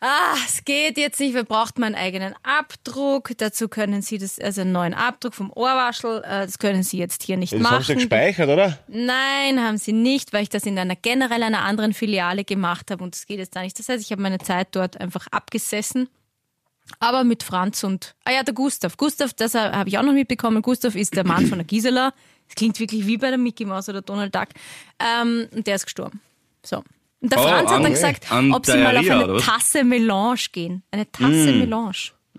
Ah, 0.00 0.36
es 0.46 0.62
geht 0.64 0.98
jetzt 0.98 1.18
nicht, 1.20 1.34
wir 1.34 1.44
brauchen 1.44 1.80
meinen 1.80 1.94
eigenen 1.94 2.34
Abdruck. 2.42 3.30
Dazu 3.38 3.68
können 3.68 4.02
Sie 4.02 4.18
das, 4.18 4.38
also 4.38 4.60
einen 4.60 4.72
neuen 4.72 4.92
Abdruck 4.92 5.34
vom 5.34 5.50
Ohrwaschel, 5.50 6.18
äh, 6.22 6.44
das 6.44 6.58
können 6.58 6.82
Sie 6.82 6.98
jetzt 6.98 7.22
hier 7.22 7.38
nicht 7.38 7.54
Das 7.54 7.60
haben 7.60 7.82
sie 7.82 7.92
machen. 7.92 7.94
gespeichert, 7.96 8.48
oder? 8.50 8.78
Nein, 8.88 9.58
haben 9.62 9.78
sie 9.78 9.92
nicht, 9.92 10.34
weil 10.34 10.42
ich 10.42 10.50
das 10.50 10.64
in 10.64 10.78
einer 10.78 10.96
generell 10.96 11.42
einer 11.42 11.62
anderen 11.62 11.94
Filiale 11.94 12.44
gemacht 12.44 12.90
habe 12.90 13.02
und 13.02 13.14
das 13.14 13.26
geht 13.26 13.38
jetzt 13.38 13.56
da 13.56 13.62
nicht. 13.62 13.78
Das 13.78 13.88
heißt, 13.88 14.04
ich 14.04 14.12
habe 14.12 14.20
meine 14.20 14.38
Zeit 14.38 14.68
dort 14.72 15.00
einfach 15.00 15.26
abgesessen. 15.30 16.08
Aber 17.00 17.24
mit 17.24 17.42
Franz 17.42 17.82
und, 17.82 18.14
ah 18.24 18.30
ja, 18.32 18.42
der 18.44 18.54
Gustav. 18.54 18.96
Gustav, 18.96 19.32
das 19.32 19.54
habe 19.54 19.88
ich 19.88 19.98
auch 19.98 20.04
noch 20.04 20.12
mitbekommen. 20.12 20.62
Gustav 20.62 20.94
ist 20.94 21.16
der 21.16 21.26
Mann 21.26 21.46
von 21.46 21.58
der 21.58 21.66
Gisela. 21.66 22.12
Das 22.46 22.54
klingt 22.54 22.78
wirklich 22.78 23.06
wie 23.08 23.16
bei 23.16 23.30
der 23.30 23.38
Mickey 23.38 23.64
Mouse 23.64 23.88
oder 23.88 24.02
Donald 24.02 24.32
Duck. 24.32 24.48
Ähm, 25.00 25.48
und 25.52 25.66
der 25.66 25.74
ist 25.76 25.86
gestorben. 25.86 26.20
So. 26.64 26.84
Und 27.20 27.32
der 27.32 27.38
Oh, 27.38 27.42
Franz 27.42 27.70
hat 27.70 27.76
an- 27.76 27.82
dann 27.82 27.92
gesagt, 27.92 28.30
an 28.32 28.52
ob 28.52 28.66
sie 28.66 28.76
mal 28.78 28.96
auf 28.96 29.10
eine 29.10 29.24
oder? 29.24 29.38
Tasse 29.42 29.84
Melange 29.84 30.36
gehen. 30.52 30.82
Eine 30.90 31.10
Tasse 31.10 31.52
Melange. 31.52 31.92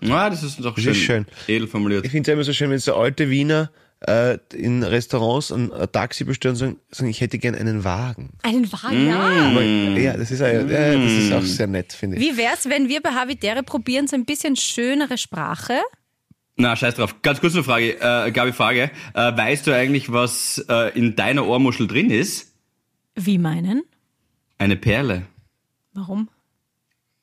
Ah, 0.08 0.30
das 0.30 0.42
ist 0.44 0.60
doch 0.60 0.74
Das 0.74 0.84
schön, 0.84 0.92
ist 0.92 0.98
schön. 0.98 1.26
edel 1.48 1.66
formuliert. 1.66 2.04
Ich 2.04 2.12
finde 2.12 2.30
es 2.30 2.34
immer 2.34 2.44
so 2.44 2.52
schön, 2.52 2.70
wenn 2.70 2.78
so 2.78 2.94
alte 2.94 3.28
Wiener 3.30 3.70
äh, 4.06 4.38
in 4.54 4.84
Restaurants 4.84 5.50
ein, 5.50 5.72
ein 5.72 5.90
Taxi 5.90 6.22
bestellen 6.22 6.52
und 6.54 6.58
sagen, 6.58 6.76
sagen, 6.92 7.10
ich 7.10 7.20
hätte 7.20 7.38
gern 7.38 7.56
einen 7.56 7.82
Wagen. 7.82 8.30
Einen 8.44 8.72
Wagen, 8.72 9.08
ja. 9.08 9.18
Aber, 9.50 9.60
Ja, 9.62 10.16
das 10.16 10.30
ist, 10.30 10.40
auch, 10.40 10.46
ja, 10.46 10.62
das 10.62 11.12
ist 11.12 11.32
auch 11.32 11.42
sehr 11.42 11.66
nett, 11.66 11.92
finde 11.92 12.16
ich. 12.16 12.22
Wie 12.22 12.36
wär's, 12.36 12.68
wenn 12.68 12.88
wir 12.88 13.00
bei 13.02 13.10
Havidere 13.10 13.64
probieren, 13.64 14.06
so 14.06 14.14
ein 14.14 14.24
bisschen 14.24 14.54
schönere 14.54 15.18
Sprache? 15.18 15.74
Na, 16.56 16.76
scheiß 16.76 16.94
drauf. 16.94 17.16
Ganz 17.22 17.40
kurz 17.40 17.54
eine 17.54 17.64
Frage, 17.64 17.96
äh, 18.00 18.30
Gabi, 18.30 18.52
Frage. 18.52 18.92
Äh, 19.14 19.36
weißt 19.36 19.66
du 19.66 19.74
eigentlich, 19.74 20.12
was 20.12 20.64
äh, 20.68 20.96
in 20.96 21.16
deiner 21.16 21.44
Ohrmuschel 21.48 21.88
drin 21.88 22.10
ist? 22.10 22.52
Wie 23.16 23.38
meinen? 23.38 23.82
Eine 24.58 24.76
Perle. 24.76 25.26
Warum? 25.92 26.28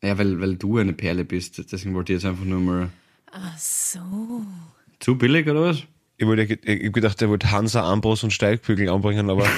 Ja, 0.02 0.18
weil, 0.18 0.40
weil 0.40 0.56
du 0.56 0.78
eine 0.78 0.94
Perle 0.94 1.26
bist. 1.26 1.72
Deswegen 1.72 1.94
wollte 1.94 2.14
ich 2.14 2.22
jetzt 2.22 2.30
einfach 2.30 2.46
nur 2.46 2.62
mal. 2.62 2.90
Ach 3.32 3.58
so. 3.58 4.00
Zu 5.00 5.18
billig 5.18 5.48
oder 5.48 5.62
was? 5.62 5.84
Ich, 6.18 6.26
wollte, 6.26 6.44
ich 6.44 6.94
gedacht, 6.94 7.20
der 7.20 7.30
wollte 7.30 7.52
Hansa, 7.52 7.92
Ambros 7.92 8.24
und 8.24 8.32
Steigbügel 8.32 8.90
anbringen, 8.90 9.30
aber. 9.30 9.46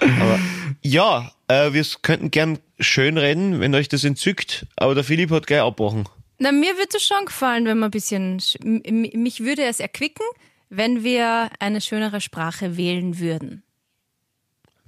aber 0.00 0.38
ja, 0.82 1.30
äh, 1.48 1.72
wir 1.74 1.84
könnten 2.00 2.30
gern 2.30 2.58
schön 2.78 3.18
reden, 3.18 3.60
wenn 3.60 3.74
euch 3.74 3.88
das 3.88 4.04
entzückt, 4.04 4.66
aber 4.76 4.94
der 4.94 5.04
Philipp 5.04 5.30
hat 5.30 5.46
gleich 5.46 5.60
abgebrochen. 5.60 6.08
Na, 6.38 6.52
mir 6.52 6.78
würde 6.78 6.96
es 6.96 7.02
schon 7.02 7.26
gefallen, 7.26 7.66
wenn 7.66 7.78
man 7.78 7.88
ein 7.88 7.90
bisschen. 7.90 8.40
Mich 8.62 9.40
würde 9.40 9.64
es 9.64 9.80
erquicken, 9.80 10.24
wenn 10.70 11.04
wir 11.04 11.50
eine 11.58 11.82
schönere 11.82 12.22
Sprache 12.22 12.78
wählen 12.78 13.18
würden. 13.18 13.62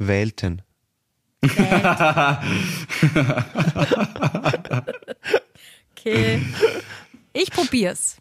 Wählten. 0.08 0.62
Okay. 5.96 6.40
Ich 7.32 7.50
probier's. 7.50 8.16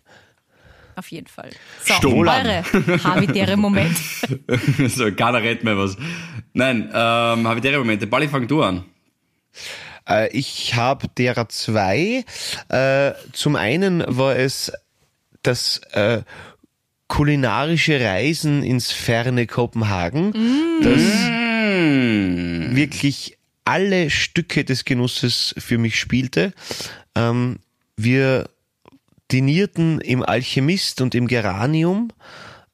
Auf 0.96 1.10
jeden 1.12 1.28
Fall. 1.28 1.50
So, 1.84 1.94
Stumm. 1.96 2.28
eure 2.28 2.63
habitäre 3.04 3.58
Moment. 3.58 3.98
so, 4.88 5.12
keiner 5.12 5.41
redet 5.41 5.63
mehr 5.63 5.78
was. 5.78 5.98
Nein, 6.54 6.89
ähm, 6.94 7.62
der 7.62 7.78
Momente. 7.80 8.08
Balli, 8.08 8.28
fang 8.28 8.48
du 8.48 8.62
an. 8.62 8.84
Äh, 10.08 10.30
ich 10.36 10.76
habe 10.76 11.08
derer 11.08 11.50
zwei. 11.50 12.24
Äh, 12.70 13.13
zum 13.32 13.56
einen 13.56 14.04
war 14.08 14.36
es 14.36 14.72
das 15.44 15.80
äh, 15.94 16.22
kulinarische 17.08 18.00
Reisen 18.00 18.63
ins 18.63 18.91
ferne 18.91 19.48
Kopenhagen, 19.48 20.32
das 20.82 21.02
wirklich 22.76 23.38
alle 23.65 24.10
Stücke 24.10 24.65
des 24.65 24.86
Genusses 24.86 25.54
für 25.58 25.78
mich 25.78 26.00
spielte. 26.00 26.54
Ähm, 27.15 27.60
wir 27.96 28.50
dinierten 29.32 30.02
im 30.02 30.24
Alchemist 30.24 31.02
und 31.02 31.15
im 31.15 31.28
Geranium, 31.28 32.12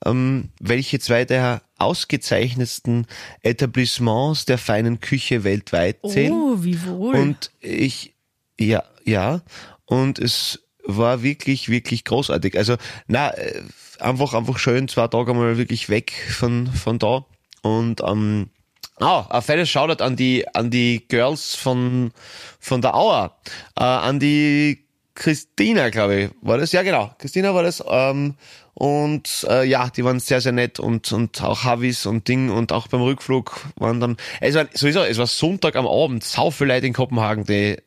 ähm, 0.05 0.49
welche 0.59 0.99
zwei 0.99 1.25
der 1.25 1.61
ausgezeichnetsten 1.77 3.05
Etablissements 3.41 4.45
der 4.45 4.57
feinen 4.57 4.99
Küche 4.99 5.43
weltweit 5.43 5.97
zählen. 6.07 6.33
Oh, 6.33 6.63
wie 6.63 6.83
wohl. 6.85 7.15
Und 7.15 7.51
ich, 7.59 8.13
ja, 8.59 8.83
ja, 9.05 9.41
und 9.85 10.19
es 10.19 10.63
war 10.83 11.21
wirklich, 11.21 11.69
wirklich 11.69 12.03
großartig. 12.05 12.57
Also, 12.57 12.77
na, 13.07 13.29
äh, 13.31 13.61
einfach, 13.99 14.33
einfach 14.33 14.57
schön, 14.57 14.87
zwei 14.87 15.07
Tage 15.07 15.33
mal 15.33 15.57
wirklich 15.57 15.89
weg 15.89 16.13
von, 16.29 16.67
von 16.67 16.97
da. 16.97 17.25
Und, 17.61 18.01
ähm, 18.01 18.49
Ah, 18.99 19.27
ein 19.29 19.41
fettes 19.41 19.69
Shoutout 19.69 20.03
an 20.03 20.15
die, 20.15 20.45
an 20.55 20.71
die 20.71 21.05
Girls 21.07 21.55
von, 21.55 22.11
von 22.59 22.81
der 22.81 22.95
Auer, 22.95 23.37
äh, 23.77 23.83
an 23.83 24.19
die 24.19 24.85
Christina, 25.13 25.89
glaube 25.89 26.15
ich, 26.15 26.29
war 26.41 26.57
das? 26.57 26.71
Ja, 26.71 26.83
genau. 26.83 27.11
Christina 27.17 27.53
war 27.53 27.63
das. 27.63 27.83
Ähm, 27.87 28.35
und 28.73 29.45
äh, 29.49 29.63
ja, 29.65 29.89
die 29.89 30.05
waren 30.05 30.19
sehr, 30.19 30.39
sehr 30.39 30.51
nett 30.51 30.79
und, 30.79 31.11
und 31.11 31.41
auch 31.41 31.63
Havis 31.63 32.05
und 32.05 32.27
Ding 32.27 32.51
und 32.51 32.71
auch 32.71 32.87
beim 32.87 33.01
Rückflug 33.01 33.59
waren 33.75 33.99
dann. 33.99 34.17
Es 34.39 34.53
war 34.53 34.67
sowieso, 34.71 35.01
es 35.01 35.17
war 35.17 35.25
Sonntag 35.25 35.75
am 35.75 35.87
Abend, 35.87 36.23
sau 36.23 36.51
viele 36.51 36.75
Leute 36.75 36.85
in 36.85 36.93
Kopenhagen, 36.93 37.43
die 37.45 37.77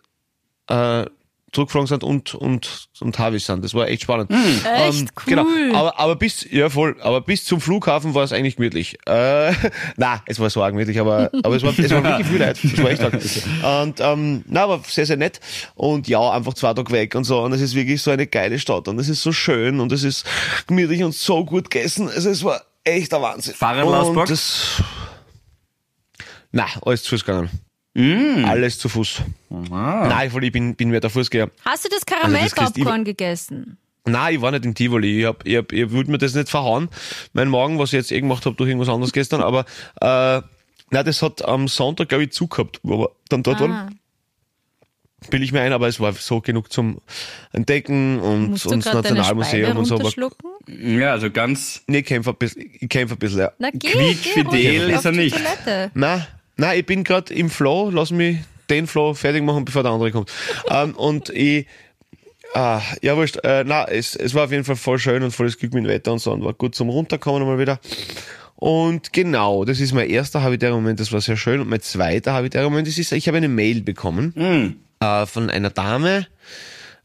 äh, 0.68 1.06
zurückgeflogen 1.52 1.86
sind 1.86 2.04
und, 2.04 2.34
und, 2.34 2.88
und 3.00 3.18
Havis 3.18 3.46
sind. 3.46 3.64
Das 3.64 3.74
war 3.74 3.88
echt 3.88 4.02
spannend. 4.02 4.30
Echt 4.30 5.14
Genau. 5.26 5.42
cool. 5.44 5.72
Aber, 5.74 5.98
aber 5.98 6.16
bis, 6.16 6.46
ja 6.50 6.68
voll, 6.70 6.96
aber 7.00 7.20
bis 7.20 7.44
zum 7.44 7.60
Flughafen 7.60 8.14
war 8.14 8.24
es 8.24 8.32
eigentlich 8.32 8.56
gemütlich. 8.56 8.98
Äh, 9.06 9.52
na, 9.96 10.22
es 10.26 10.38
war 10.38 10.50
so 10.50 10.62
arg 10.62 10.72
gemütlich, 10.72 11.00
aber, 11.00 11.30
aber 11.42 11.56
es 11.56 11.62
war, 11.62 11.76
es 11.78 11.90
war 11.90 12.04
wirklich 12.04 12.26
viel 12.26 12.38
Leute. 12.38 12.60
Es 12.66 12.82
war 12.82 12.90
echt 12.90 13.02
arg. 13.02 13.82
Und, 13.82 14.00
ähm, 14.00 14.44
na, 14.46 14.62
aber 14.64 14.82
sehr, 14.86 15.06
sehr 15.06 15.16
nett. 15.16 15.40
Und 15.74 16.08
ja, 16.08 16.30
einfach 16.30 16.54
zwei 16.54 16.74
Tage 16.74 16.90
weg 16.92 17.14
und 17.14 17.24
so. 17.24 17.40
Und 17.40 17.52
es 17.52 17.60
ist 17.60 17.74
wirklich 17.74 18.02
so 18.02 18.10
eine 18.10 18.26
geile 18.26 18.58
Stadt. 18.58 18.88
Und 18.88 18.98
es 18.98 19.08
ist 19.08 19.22
so 19.22 19.32
schön 19.32 19.80
und 19.80 19.92
es 19.92 20.02
ist 20.02 20.24
gemütlich 20.66 21.02
und 21.02 21.14
so 21.14 21.44
gut 21.44 21.70
gegessen. 21.70 22.08
Also 22.08 22.30
es 22.30 22.44
war 22.44 22.62
echt 22.84 23.12
der 23.12 23.22
Wahnsinn. 23.22 23.54
Das, 24.28 24.82
na, 26.52 26.66
alles 26.82 27.02
zu 27.02 27.16
gegangen. 27.16 27.50
Alles 28.44 28.78
zu 28.78 28.88
Fuß. 28.88 29.22
Nein, 29.48 30.32
weil 30.32 30.44
ich 30.44 30.52
bin, 30.52 30.74
bin 30.74 30.90
mehr 30.90 31.00
der 31.00 31.10
Fußgeher. 31.10 31.50
Hast 31.64 31.84
du 31.84 31.88
das 31.88 32.00
das 32.00 32.06
Karamellpopcorn 32.06 33.04
gegessen? 33.04 33.78
Nein, 34.06 34.34
ich 34.36 34.40
war 34.40 34.50
nicht 34.50 34.64
im 34.64 34.74
Tivoli. 34.74 35.20
Ich, 35.20 35.26
hab, 35.26 35.46
ich, 35.46 35.56
hab, 35.56 35.72
ich 35.72 35.90
würde 35.90 36.10
mir 36.10 36.18
das 36.18 36.34
nicht 36.34 36.48
verhauen. 36.48 36.88
Mein 37.32 37.48
Magen, 37.48 37.78
was 37.78 37.90
ich 37.90 37.98
jetzt 37.98 38.12
eh 38.12 38.20
gemacht 38.20 38.46
habe 38.46 38.56
durch 38.56 38.68
irgendwas 38.68 38.88
anderes 38.88 39.12
gestern, 39.12 39.42
aber 39.42 39.64
äh, 40.00 40.42
nein, 40.90 41.04
das 41.04 41.22
hat 41.22 41.44
am 41.44 41.68
Sonntag, 41.68 42.08
glaube 42.08 42.24
ich, 42.24 42.32
zugehabt, 42.32 42.80
wo 42.82 43.00
wir 43.00 43.10
dann 43.28 43.42
dort 43.42 43.58
Ah. 43.58 43.68
waren. 43.68 44.00
Bill 45.28 45.42
ich 45.42 45.52
mir 45.52 45.60
ein, 45.60 45.74
aber 45.74 45.86
es 45.86 46.00
war 46.00 46.14
so 46.14 46.40
genug 46.40 46.72
zum 46.72 47.02
Entdecken 47.52 48.20
und, 48.20 48.50
Musst 48.52 48.64
du 48.64 48.70
und 48.70 48.86
Nationalmuseum 48.86 49.76
und 49.76 49.84
so. 49.84 49.96
Aber? 49.96 50.10
Ja, 50.66 51.12
also 51.12 51.30
ganz 51.30 51.82
nee, 51.86 51.98
ich 51.98 52.06
kämpfe 52.06 52.30
ein 52.30 52.36
bisschen, 52.36 52.70
ich 52.80 52.88
kämpfe 52.88 53.16
ein 53.16 53.18
bisschen, 53.18 53.40
ja. 53.40 53.52
Na 53.58 53.68
geh, 53.70 54.14
geh 54.14 54.40
runter 54.40 54.88
ist 54.88 55.04
er 55.04 55.12
nicht. 55.12 55.36
Toilette. 55.36 55.90
Nein, 55.92 56.26
nein, 56.60 56.78
ich 56.78 56.86
bin 56.86 57.02
gerade 57.04 57.34
im 57.34 57.50
Flow, 57.50 57.90
lass 57.90 58.10
mich 58.10 58.38
den 58.68 58.86
Flow 58.86 59.14
fertig 59.14 59.42
machen, 59.42 59.64
bevor 59.64 59.82
der 59.82 59.92
andere 59.92 60.12
kommt. 60.12 60.30
ähm, 60.70 60.94
und 60.94 61.30
ich, 61.30 61.66
ah, 62.54 62.80
ja 63.02 63.16
wurscht, 63.16 63.38
äh, 63.42 63.64
na, 63.66 63.86
es, 63.86 64.14
es 64.14 64.34
war 64.34 64.44
auf 64.44 64.52
jeden 64.52 64.64
Fall 64.64 64.76
voll 64.76 64.98
schön 64.98 65.22
und 65.22 65.32
volles 65.32 65.58
Glück 65.58 65.74
mit 65.74 65.84
dem 65.84 65.88
Wetter 65.88 66.12
und 66.12 66.20
so 66.20 66.32
und 66.32 66.44
war 66.44 66.52
gut 66.52 66.74
zum 66.74 66.88
Runterkommen 66.88 67.44
mal 67.44 67.58
wieder. 67.58 67.80
Und 68.56 69.14
genau, 69.14 69.64
das 69.64 69.80
ist 69.80 69.94
mein 69.94 70.10
erster 70.10 70.42
Habitäre-Moment, 70.42 71.00
das 71.00 71.12
war 71.12 71.22
sehr 71.22 71.38
schön. 71.38 71.60
Und 71.60 71.70
mein 71.70 71.80
zweiter 71.80 72.34
Habitäre-Moment, 72.34 72.86
das 72.86 72.98
ist, 72.98 73.10
ich 73.12 73.26
habe 73.26 73.38
eine 73.38 73.48
Mail 73.48 73.80
bekommen 73.80 74.34
äh, 75.00 75.26
von 75.26 75.48
einer 75.48 75.70
Dame, 75.70 76.26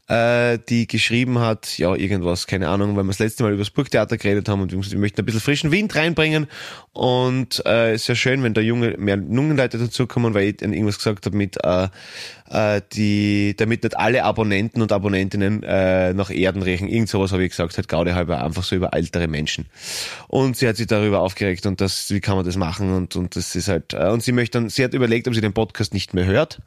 äh, 0.08 0.58
die 0.68 0.86
geschrieben 0.86 1.40
hat, 1.40 1.78
ja, 1.78 1.94
irgendwas, 1.94 2.46
keine 2.46 2.68
Ahnung, 2.68 2.96
weil 2.96 3.04
wir 3.04 3.08
das 3.08 3.18
letzte 3.18 3.42
Mal 3.42 3.52
über 3.52 3.62
das 3.62 3.70
Burgtheater 3.70 4.16
geredet 4.16 4.48
haben 4.48 4.60
und 4.60 4.72
wir 4.72 4.98
möchten 4.98 5.20
ein 5.20 5.24
bisschen 5.24 5.40
frischen 5.40 5.72
Wind 5.72 5.96
reinbringen. 5.96 6.46
Und 6.92 7.62
äh, 7.66 7.94
ist 7.94 8.06
ja 8.06 8.14
schön, 8.14 8.42
wenn 8.42 8.54
da 8.54 8.60
junge, 8.60 8.96
mehr 8.98 9.16
junge 9.16 9.54
Leute 9.54 9.78
dazukommen, 9.78 10.34
weil 10.34 10.48
ich 10.48 10.62
irgendwas 10.62 10.98
gesagt 10.98 11.26
habe 11.26 11.36
mit, 11.36 11.56
äh, 11.64 11.88
äh, 12.50 12.80
die, 12.92 13.54
damit 13.56 13.82
nicht 13.82 13.96
alle 13.96 14.24
Abonnenten 14.24 14.82
und 14.82 14.92
Abonnentinnen 14.92 15.62
äh, 15.62 16.12
nach 16.14 16.30
Erden 16.30 16.62
riechen. 16.62 16.88
Irgend 16.88 17.08
sowas 17.08 17.32
habe 17.32 17.44
ich 17.44 17.50
gesagt, 17.50 17.76
halt 17.76 17.88
Gaude 17.88 18.14
halber 18.14 18.42
einfach 18.44 18.62
so 18.62 18.76
über 18.76 18.92
ältere 18.94 19.28
Menschen. 19.28 19.66
Und 20.28 20.56
sie 20.56 20.68
hat 20.68 20.76
sich 20.76 20.86
darüber 20.86 21.20
aufgeregt 21.20 21.66
und 21.66 21.80
das, 21.80 22.10
wie 22.10 22.20
kann 22.20 22.36
man 22.36 22.44
das 22.44 22.56
machen 22.56 22.92
und, 22.92 23.16
und 23.16 23.36
das 23.36 23.54
ist 23.54 23.68
halt, 23.68 23.94
äh, 23.94 24.08
und 24.08 24.22
sie 24.22 24.32
möchte 24.32 24.58
dann, 24.58 24.68
sie 24.68 24.84
hat 24.84 24.94
überlegt, 24.94 25.28
ob 25.28 25.34
sie 25.34 25.40
den 25.40 25.52
Podcast 25.52 25.94
nicht 25.94 26.14
mehr 26.14 26.26
hört. 26.26 26.60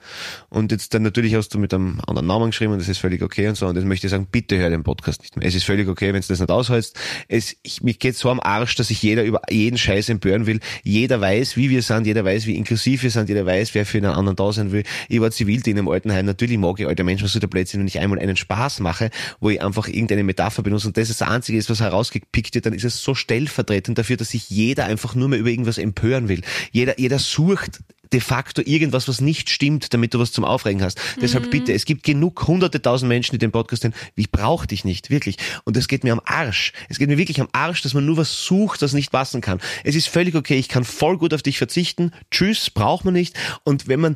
Und 0.50 0.72
jetzt 0.72 0.94
dann 0.94 1.04
natürlich 1.04 1.36
hast 1.36 1.54
du 1.54 1.60
mit 1.60 1.74
einem 1.74 2.00
anderen 2.08 2.28
Namen 2.28 2.52
geschrieben 2.52 2.74
und 2.74 2.80
das 2.80 2.90
ist 2.90 3.00
völlig 3.00 3.22
okay 3.22 3.48
und 3.48 3.56
so. 3.56 3.68
Und 3.68 3.76
jetzt 3.76 3.86
möchte 3.86 4.08
ich 4.08 4.12
sagen, 4.12 4.28
bitte 4.32 4.58
hör 4.58 4.70
den 4.70 4.84
Podcast 4.84 5.22
nicht 5.22 5.38
mehr. 5.38 5.48
Es 5.48 5.56
ist 5.56 5.64
völlig 5.64 5.88
okay, 5.88 6.14
wenn 6.14 6.22
du 6.22 6.28
das 6.28 6.40
nicht 6.40 6.52
aushältst. 6.52 6.98
Es, 7.28 7.56
ich, 7.64 7.82
mich 7.82 8.00
geht 8.00 8.16
so 8.16 8.30
am 8.30 8.40
Arsch, 8.40 8.76
dass 8.76 8.90
sich 8.90 9.02
jeder 9.02 9.24
über 9.24 9.42
jeden 9.50 9.78
Scheiß 9.78 10.10
empören 10.10 10.46
will. 10.46 10.60
Jeder 10.84 11.22
weiß, 11.22 11.58
wie 11.58 11.70
wir 11.70 11.82
sind, 11.82 12.08
jeder 12.08 12.26
weiß, 12.26 12.46
wie 12.46 12.56
inklusiv 12.56 13.04
wir 13.04 13.12
sind, 13.12 13.30
jeder 13.30 13.46
weiß, 13.46 13.74
wer 13.76 13.86
für 13.86 13.98
einen 13.98 14.08
anderen 14.08 14.36
da 14.36 14.52
sein 14.52 14.72
will. 14.72 14.84
Ich 15.08 15.22
war 15.22 15.32
Zivildienst 15.70 15.80
im 15.80 15.88
Altenheim. 15.88 16.26
Natürlich 16.26 16.58
mag 16.58 16.80
ich 16.80 16.88
alte 16.88 17.04
Menschen, 17.04 17.26
was 17.26 17.34
so 17.34 17.40
der 17.40 17.48
Blödsinn, 17.48 17.80
wenn 17.82 17.88
ich 17.88 18.00
einmal 18.00 18.20
einen 18.20 18.36
Spaß 18.36 18.80
mache, 18.80 19.10
wo 19.40 19.50
ich 19.50 19.62
einfach 19.62 19.88
irgendeine 19.88 20.24
Metapher 20.24 20.64
benutze 20.64 20.88
und 20.88 20.98
das 20.98 21.10
ist 21.10 21.22
das 21.22 21.28
Einzige 21.28 21.58
ist, 21.58 21.70
was 21.70 21.80
herausgepickt 21.80 22.56
wird, 22.56 22.66
dann 22.66 22.74
ist 22.74 22.84
es 22.84 23.02
so 23.02 23.16
stellvertretend 23.16 23.98
dafür, 23.98 24.18
dass 24.18 24.30
sich 24.30 24.50
jeder 24.50 24.86
einfach 24.86 25.16
nur 25.16 25.30
mehr 25.30 25.40
über 25.40 25.50
irgendwas 25.50 25.78
empören 25.78 26.28
will. 26.28 26.42
Jeder, 26.72 27.00
jeder 27.00 27.20
sucht 27.20 27.80
de 28.12 28.22
facto 28.22 28.64
irgendwas, 28.66 29.08
was 29.08 29.22
nicht 29.22 29.52
stimmt, 29.52 29.94
damit 29.94 30.14
du 30.14 30.20
was 30.20 30.32
zum 30.32 30.44
Aufregen 30.44 30.82
hast. 30.82 31.00
Deshalb 31.22 31.52
bitte, 31.52 31.74
es 31.74 31.86
gibt 31.86 32.04
genug 32.04 32.48
hunderte 32.48 32.82
tausend 32.82 33.08
Menschen, 33.08 33.34
die 33.34 33.38
den 33.38 33.52
Podcast 33.52 33.84
hören. 33.84 33.94
Ich 34.16 34.32
brauche 34.32 34.66
dich 34.66 34.84
nicht, 34.84 35.12
wirklich. 35.12 35.38
Und 35.64 35.78
es 35.78 35.88
geht 35.88 36.04
mir 36.04 36.14
am 36.14 36.22
Arsch. 36.26 36.74
Es 36.90 36.98
geht 36.98 37.08
mir 37.08 37.20
wirklich 37.20 37.40
am 37.40 37.50
Arsch, 37.52 37.84
dass 37.84 37.94
man 37.94 38.06
nur 38.06 38.18
was 38.18 38.46
sucht, 38.46 38.82
das 38.82 38.94
nicht 38.94 39.12
passen 39.12 39.42
kann. 39.42 39.60
Es 39.84 39.96
ist 39.96 40.08
völlig 40.08 40.34
okay, 40.34 40.58
ich 40.58 40.70
kann 40.70 40.86
voll 40.86 41.20
gut 41.20 41.36
auf 41.36 41.44
dich 41.44 41.60
verzichten. 41.60 42.12
Tschüss, 42.32 42.72
braucht 42.72 43.06
man 43.06 43.14
nicht. 43.14 43.36
Und 43.64 43.88
wenn 43.88 44.00
man 44.00 44.16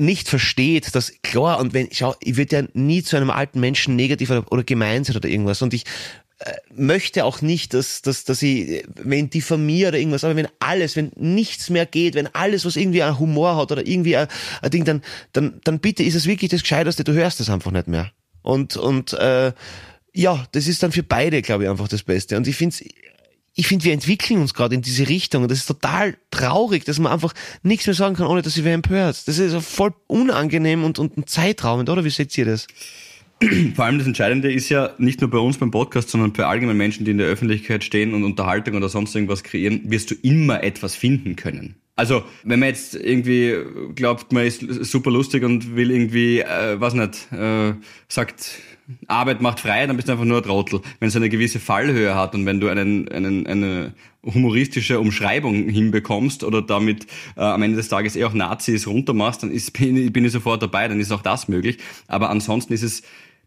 nicht 0.00 0.28
versteht, 0.28 0.94
dass 0.94 1.12
klar, 1.22 1.60
und 1.60 1.74
wenn, 1.74 1.88
schau, 1.92 2.14
ich 2.20 2.36
würde 2.36 2.56
ja 2.56 2.62
nie 2.72 3.02
zu 3.02 3.16
einem 3.16 3.30
alten 3.30 3.60
Menschen 3.60 3.96
negativ 3.96 4.30
oder, 4.30 4.50
oder 4.50 4.64
gemein 4.64 5.04
sein 5.04 5.16
oder 5.16 5.28
irgendwas. 5.28 5.62
Und 5.62 5.74
ich 5.74 5.84
äh, 6.38 6.52
möchte 6.74 7.24
auch 7.24 7.42
nicht, 7.42 7.74
dass, 7.74 8.02
dass, 8.02 8.24
dass 8.24 8.40
ich, 8.42 8.84
wenn 8.94 9.30
diffamiere 9.30 9.90
oder 9.90 9.98
irgendwas, 9.98 10.24
aber 10.24 10.36
wenn 10.36 10.48
alles, 10.58 10.96
wenn 10.96 11.12
nichts 11.16 11.68
mehr 11.70 11.86
geht, 11.86 12.14
wenn 12.14 12.34
alles, 12.34 12.64
was 12.64 12.76
irgendwie 12.76 13.02
ein 13.02 13.18
Humor 13.18 13.56
hat 13.56 13.72
oder 13.72 13.86
irgendwie 13.86 14.16
ein, 14.16 14.28
ein 14.62 14.70
Ding, 14.70 14.84
dann, 14.84 15.02
dann, 15.32 15.60
dann 15.64 15.80
bitte 15.80 16.02
ist 16.02 16.14
es 16.14 16.26
wirklich 16.26 16.50
das 16.50 16.62
Gescheiterste, 16.62 17.04
du 17.04 17.12
hörst 17.12 17.40
es 17.40 17.50
einfach 17.50 17.70
nicht 17.70 17.88
mehr. 17.88 18.10
Und, 18.42 18.76
und 18.76 19.12
äh, 19.12 19.52
ja, 20.14 20.46
das 20.52 20.66
ist 20.66 20.82
dann 20.82 20.92
für 20.92 21.02
beide, 21.02 21.42
glaube 21.42 21.64
ich, 21.64 21.70
einfach 21.70 21.88
das 21.88 22.02
Beste. 22.02 22.36
Und 22.36 22.48
ich 22.48 22.56
finde 22.56 22.74
ich 23.54 23.66
finde, 23.66 23.84
wir 23.84 23.92
entwickeln 23.92 24.40
uns 24.40 24.54
gerade 24.54 24.74
in 24.74 24.82
diese 24.82 25.08
Richtung 25.08 25.42
und 25.42 25.50
das 25.50 25.58
ist 25.58 25.66
total 25.66 26.16
traurig, 26.30 26.84
dass 26.84 26.98
man 26.98 27.12
einfach 27.12 27.34
nichts 27.62 27.86
mehr 27.86 27.94
sagen 27.94 28.16
kann, 28.16 28.26
ohne 28.26 28.42
dass 28.42 28.54
sie 28.54 28.64
wer 28.64 28.74
empört. 28.74 29.26
Das 29.26 29.38
ist 29.38 29.54
voll 29.66 29.92
unangenehm 30.06 30.84
und, 30.84 30.98
und 30.98 31.28
zeitraubend, 31.28 31.88
oder? 31.88 32.04
Wie 32.04 32.10
seht 32.10 32.36
ihr 32.38 32.44
das? 32.44 32.66
Vor 33.74 33.84
allem 33.86 33.98
das 33.98 34.06
Entscheidende 34.06 34.52
ist 34.52 34.68
ja 34.68 34.94
nicht 34.98 35.20
nur 35.20 35.30
bei 35.30 35.38
uns 35.38 35.56
beim 35.56 35.70
Podcast, 35.70 36.10
sondern 36.10 36.34
für 36.34 36.46
allgemein 36.46 36.76
Menschen, 36.76 37.04
die 37.04 37.10
in 37.10 37.18
der 37.18 37.26
Öffentlichkeit 37.26 37.82
stehen 37.84 38.12
und 38.12 38.22
Unterhaltung 38.22 38.74
oder 38.76 38.88
sonst 38.88 39.14
irgendwas 39.14 39.42
kreieren, 39.42 39.80
wirst 39.84 40.10
du 40.10 40.14
immer 40.22 40.62
etwas 40.62 40.94
finden 40.94 41.36
können. 41.36 41.76
Also, 41.96 42.22
wenn 42.44 42.60
man 42.60 42.68
jetzt 42.68 42.94
irgendwie 42.94 43.56
glaubt, 43.94 44.32
man 44.32 44.46
ist 44.46 44.60
super 44.84 45.10
lustig 45.10 45.42
und 45.42 45.76
will 45.76 45.90
irgendwie, 45.90 46.40
äh, 46.40 46.80
was 46.80 46.94
nicht, 46.94 47.30
äh, 47.32 47.74
sagt, 48.08 48.52
Arbeit 49.06 49.40
macht 49.40 49.60
frei, 49.60 49.86
dann 49.86 49.96
bist 49.96 50.08
du 50.08 50.12
einfach 50.12 50.24
nur 50.24 50.38
ein 50.38 50.42
Trottel. 50.42 50.80
Wenn 50.98 51.08
es 51.08 51.16
eine 51.16 51.28
gewisse 51.28 51.60
Fallhöhe 51.60 52.14
hat 52.14 52.34
und 52.34 52.46
wenn 52.46 52.60
du 52.60 52.68
einen, 52.68 53.08
einen, 53.08 53.46
eine 53.46 53.94
humoristische 54.24 55.00
Umschreibung 55.00 55.68
hinbekommst 55.68 56.44
oder 56.44 56.62
damit 56.62 57.06
äh, 57.36 57.40
am 57.40 57.62
Ende 57.62 57.76
des 57.76 57.88
Tages 57.88 58.16
eh 58.16 58.24
auch 58.24 58.34
Nazis 58.34 58.86
runtermachst, 58.86 59.42
dann 59.42 59.50
ist, 59.50 59.72
bin, 59.78 59.96
ich- 59.96 60.12
bin 60.12 60.24
ich 60.24 60.32
sofort 60.32 60.62
dabei, 60.62 60.88
dann 60.88 61.00
ist 61.00 61.12
auch 61.12 61.22
das 61.22 61.48
möglich. 61.48 61.78
Aber 62.08 62.30
ansonsten 62.30 62.72
ist 62.72 62.82
es 62.82 63.02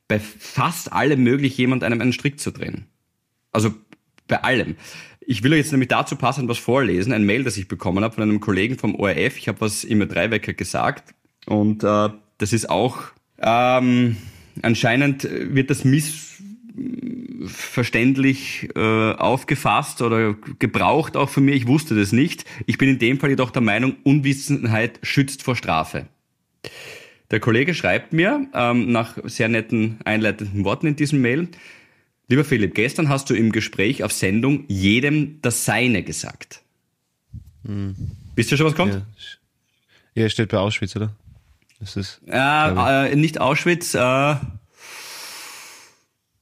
bei 0.07 0.19
fast 0.19 0.91
allem 0.91 1.23
möglich, 1.23 1.57
jemand 1.57 1.83
einem 1.83 2.01
einen 2.01 2.13
Strick 2.13 2.39
zu 2.39 2.51
drehen. 2.51 2.87
Also 3.51 3.73
bei 4.27 4.43
allem. 4.43 4.75
Ich 5.25 5.43
will 5.43 5.53
euch 5.53 5.59
jetzt 5.59 5.71
nämlich 5.71 5.87
dazu 5.89 6.15
passend 6.17 6.49
was 6.49 6.57
vorlesen, 6.57 7.13
ein 7.13 7.23
Mail, 7.25 7.43
das 7.43 7.55
ich 7.55 7.67
bekommen 7.69 8.03
habe 8.03 8.13
von 8.15 8.23
einem 8.23 8.39
Kollegen 8.41 8.77
vom 8.77 8.95
ORF. 8.95 9.37
Ich 9.37 9.47
habe 9.47 9.61
was 9.61 9.83
im 9.85 10.05
Dreiwecker 10.07 10.53
gesagt 10.53 11.13
und 11.45 11.83
äh, 11.83 12.09
das 12.39 12.51
ist 12.51 12.69
auch 12.69 12.97
ähm, 13.39 14.17
anscheinend 14.63 15.27
wird 15.29 15.69
das 15.69 15.85
missverständlich 15.85 18.69
äh, 18.75 19.13
aufgefasst 19.13 20.01
oder 20.01 20.33
gebraucht 20.59 21.15
auch 21.15 21.29
von 21.29 21.45
mir. 21.45 21.53
Ich 21.53 21.67
wusste 21.67 21.95
das 21.95 22.11
nicht. 22.11 22.43
Ich 22.65 22.77
bin 22.77 22.89
in 22.89 22.99
dem 22.99 23.17
Fall 23.19 23.29
jedoch 23.29 23.51
der 23.51 23.61
Meinung, 23.61 23.95
Unwissenheit 24.03 24.99
schützt 25.03 25.43
vor 25.43 25.55
Strafe. 25.55 26.07
Der 27.31 27.39
Kollege 27.39 27.73
schreibt 27.73 28.11
mir 28.13 28.47
ähm, 28.53 28.91
nach 28.91 29.17
sehr 29.25 29.49
netten 29.49 29.97
einleitenden 30.05 30.65
Worten 30.65 30.87
in 30.87 30.95
diesem 30.95 31.21
Mail, 31.21 31.49
Lieber 32.27 32.45
Philipp, 32.45 32.73
gestern 32.73 33.09
hast 33.09 33.29
du 33.29 33.35
im 33.35 33.51
Gespräch 33.51 34.03
auf 34.03 34.11
Sendung 34.11 34.63
jedem 34.67 35.41
das 35.41 35.65
Seine 35.65 36.03
gesagt. 36.03 36.61
Wisst 38.35 38.51
ihr 38.51 38.57
schon, 38.57 38.65
was 38.65 38.75
kommt? 38.75 38.93
Ja, 38.93 40.23
ja 40.23 40.29
steht 40.29 40.49
bei 40.49 40.57
Auschwitz, 40.57 40.95
oder? 40.95 41.13
Das 41.83 41.97
ist, 41.97 42.21
Äh, 42.27 43.11
äh, 43.11 43.15
nicht 43.17 43.41
Auschwitz, 43.41 43.93
äh, 43.93 44.35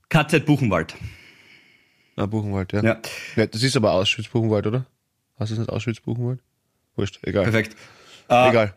KZ 0.10 0.46
Buchenwald. 0.46 0.96
ah, 2.16 2.28
Buchenwald, 2.28 2.74
ja. 2.74 2.84
Ja. 2.84 3.02
ja. 3.36 3.46
Das 3.48 3.64
ist 3.64 3.76
aber 3.76 3.94
Auschwitz, 3.94 4.28
Buchenwald, 4.28 4.68
oder? 4.68 4.86
Hast 5.40 5.50
du 5.50 5.54
es 5.56 5.60
nicht 5.60 5.70
Auschwitz, 5.70 6.00
Buchenwald? 6.00 6.40
Wurscht, 6.96 7.20
egal. 7.24 7.44
Perfekt. 7.44 7.76
Äh, 8.30 8.50
Egal. 8.50 8.74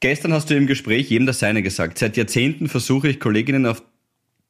Gestern 0.00 0.32
hast 0.32 0.48
du 0.48 0.56
im 0.56 0.66
Gespräch 0.66 1.10
jedem 1.10 1.26
das 1.26 1.38
Seine 1.38 1.62
gesagt. 1.62 1.98
Seit 1.98 2.16
Jahrzehnten 2.16 2.68
versuche 2.68 3.08
ich 3.08 3.20
Kolleginnen 3.20 3.66
auf 3.66 3.82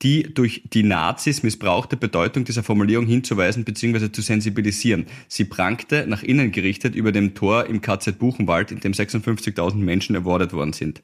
die 0.03 0.23
durch 0.35 0.63
die 0.73 0.83
Nazis 0.83 1.43
missbrauchte 1.43 1.97
Bedeutung 1.97 2.45
dieser 2.45 2.63
Formulierung 2.63 3.07
hinzuweisen 3.07 3.65
bzw. 3.65 4.13
zu 4.13 4.21
sensibilisieren. 4.21 5.07
Sie 5.27 5.45
prangte, 5.45 6.05
nach 6.07 6.23
innen 6.23 6.53
gerichtet, 6.53 6.95
über 6.95 7.13
dem 7.13 7.35
Tor 7.35 7.67
im 7.67 7.81
KZ 7.81 8.19
Buchenwald, 8.19 8.71
in 8.71 8.81
dem 8.81 8.93
56.000 8.93 9.77
Menschen 9.77 10.15
ermordet 10.15 10.53
worden 10.53 10.75
sind. 10.75 11.01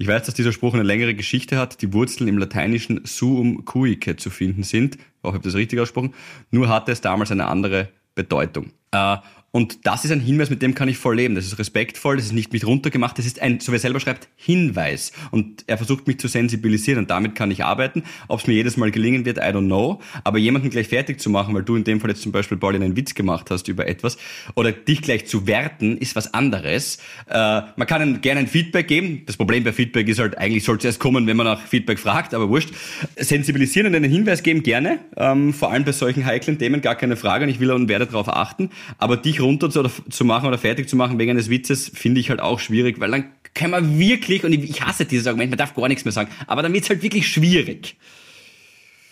Ich 0.00 0.06
weiß, 0.06 0.22
dass 0.22 0.34
dieser 0.34 0.52
Spruch 0.52 0.74
eine 0.74 0.84
längere 0.84 1.14
Geschichte 1.14 1.58
hat, 1.58 1.82
die 1.82 1.92
Wurzeln 1.92 2.28
im 2.28 2.38
lateinischen 2.38 3.00
suum 3.04 3.64
cuique 3.64 4.16
zu 4.16 4.30
finden 4.30 4.62
sind, 4.62 4.96
auch 5.22 5.30
habe 5.30 5.38
ich 5.38 5.42
das 5.42 5.54
richtig 5.54 5.80
ausgesprochen, 5.80 6.14
nur 6.52 6.68
hatte 6.68 6.92
es 6.92 7.00
damals 7.00 7.32
eine 7.32 7.46
andere 7.46 7.88
Bedeutung. 8.14 8.70
Äh, 8.92 9.16
und 9.50 9.86
das 9.86 10.04
ist 10.04 10.10
ein 10.10 10.20
Hinweis, 10.20 10.50
mit 10.50 10.60
dem 10.60 10.74
kann 10.74 10.88
ich 10.88 10.98
voll 10.98 11.16
leben. 11.16 11.34
Das 11.34 11.46
ist 11.46 11.58
respektvoll, 11.58 12.16
das 12.16 12.26
ist 12.26 12.32
nicht 12.32 12.52
mit 12.52 12.66
runtergemacht, 12.66 13.18
das 13.18 13.24
ist 13.24 13.40
ein, 13.40 13.60
so 13.60 13.72
wie 13.72 13.76
er 13.76 13.80
selber 13.80 13.98
schreibt, 13.98 14.28
Hinweis. 14.36 15.10
Und 15.30 15.64
er 15.66 15.78
versucht 15.78 16.06
mich 16.06 16.18
zu 16.18 16.28
sensibilisieren 16.28 17.00
und 17.00 17.10
damit 17.10 17.34
kann 17.34 17.50
ich 17.50 17.64
arbeiten. 17.64 18.02
Ob 18.28 18.40
es 18.40 18.46
mir 18.46 18.52
jedes 18.52 18.76
Mal 18.76 18.90
gelingen 18.90 19.24
wird, 19.24 19.38
I 19.38 19.40
don't 19.40 19.66
know. 19.66 20.00
Aber 20.22 20.36
jemanden 20.36 20.68
gleich 20.68 20.88
fertig 20.88 21.18
zu 21.18 21.30
machen, 21.30 21.54
weil 21.54 21.62
du 21.62 21.76
in 21.76 21.84
dem 21.84 21.98
Fall 21.98 22.10
jetzt 22.10 22.20
zum 22.20 22.30
Beispiel, 22.30 22.58
Paulin, 22.58 22.82
einen 22.82 22.94
Witz 22.94 23.14
gemacht 23.14 23.50
hast 23.50 23.68
über 23.68 23.86
etwas, 23.86 24.18
oder 24.54 24.70
dich 24.70 25.00
gleich 25.00 25.26
zu 25.26 25.46
werten, 25.46 25.96
ist 25.96 26.14
was 26.14 26.34
anderes. 26.34 26.98
Äh, 27.26 27.34
man 27.34 27.86
kann 27.86 28.02
einem 28.02 28.20
gerne 28.20 28.40
ein 28.40 28.48
Feedback 28.48 28.86
geben. 28.86 29.22
Das 29.24 29.38
Problem 29.38 29.64
bei 29.64 29.72
Feedback 29.72 30.08
ist 30.08 30.18
halt, 30.18 30.36
eigentlich 30.36 30.64
soll 30.64 30.76
es 30.76 30.84
erst 30.84 31.00
kommen, 31.00 31.26
wenn 31.26 31.38
man 31.38 31.46
nach 31.46 31.62
Feedback 31.62 31.98
fragt, 31.98 32.34
aber 32.34 32.50
wurscht. 32.50 32.68
Sensibilisieren 33.16 33.86
und 33.86 33.94
einen 33.94 34.10
Hinweis 34.10 34.42
geben, 34.42 34.62
gerne. 34.62 34.98
Ähm, 35.16 35.54
vor 35.54 35.72
allem 35.72 35.84
bei 35.84 35.92
solchen 35.92 36.26
heiklen 36.26 36.58
Themen, 36.58 36.82
gar 36.82 36.96
keine 36.96 37.16
Frage. 37.16 37.44
Und 37.44 37.50
ich 37.50 37.60
will 37.60 37.70
und 37.70 37.88
werde 37.88 38.04
darauf 38.04 38.28
achten. 38.28 38.68
Aber 38.98 39.16
dich 39.16 39.37
wirklich 39.38 39.46
runter 39.46 39.70
zu, 39.70 39.88
zu 40.10 40.24
machen 40.24 40.46
oder 40.46 40.58
fertig 40.58 40.88
zu 40.88 40.96
machen 40.96 41.18
wegen 41.18 41.30
eines 41.30 41.50
Witzes, 41.50 41.90
finde 41.94 42.20
ich 42.20 42.30
halt 42.30 42.40
auch 42.40 42.60
schwierig, 42.60 43.00
weil 43.00 43.10
dann 43.10 43.32
kann 43.54 43.70
man 43.70 43.98
wirklich, 43.98 44.44
und 44.44 44.52
ich 44.52 44.82
hasse 44.82 45.04
dieses 45.04 45.26
Argument, 45.26 45.50
man 45.50 45.58
darf 45.58 45.74
gar 45.74 45.88
nichts 45.88 46.04
mehr 46.04 46.12
sagen, 46.12 46.30
aber 46.46 46.62
dann 46.62 46.72
wird's 46.72 46.88
halt 46.90 47.02
wirklich 47.02 47.26
schwierig. 47.28 47.96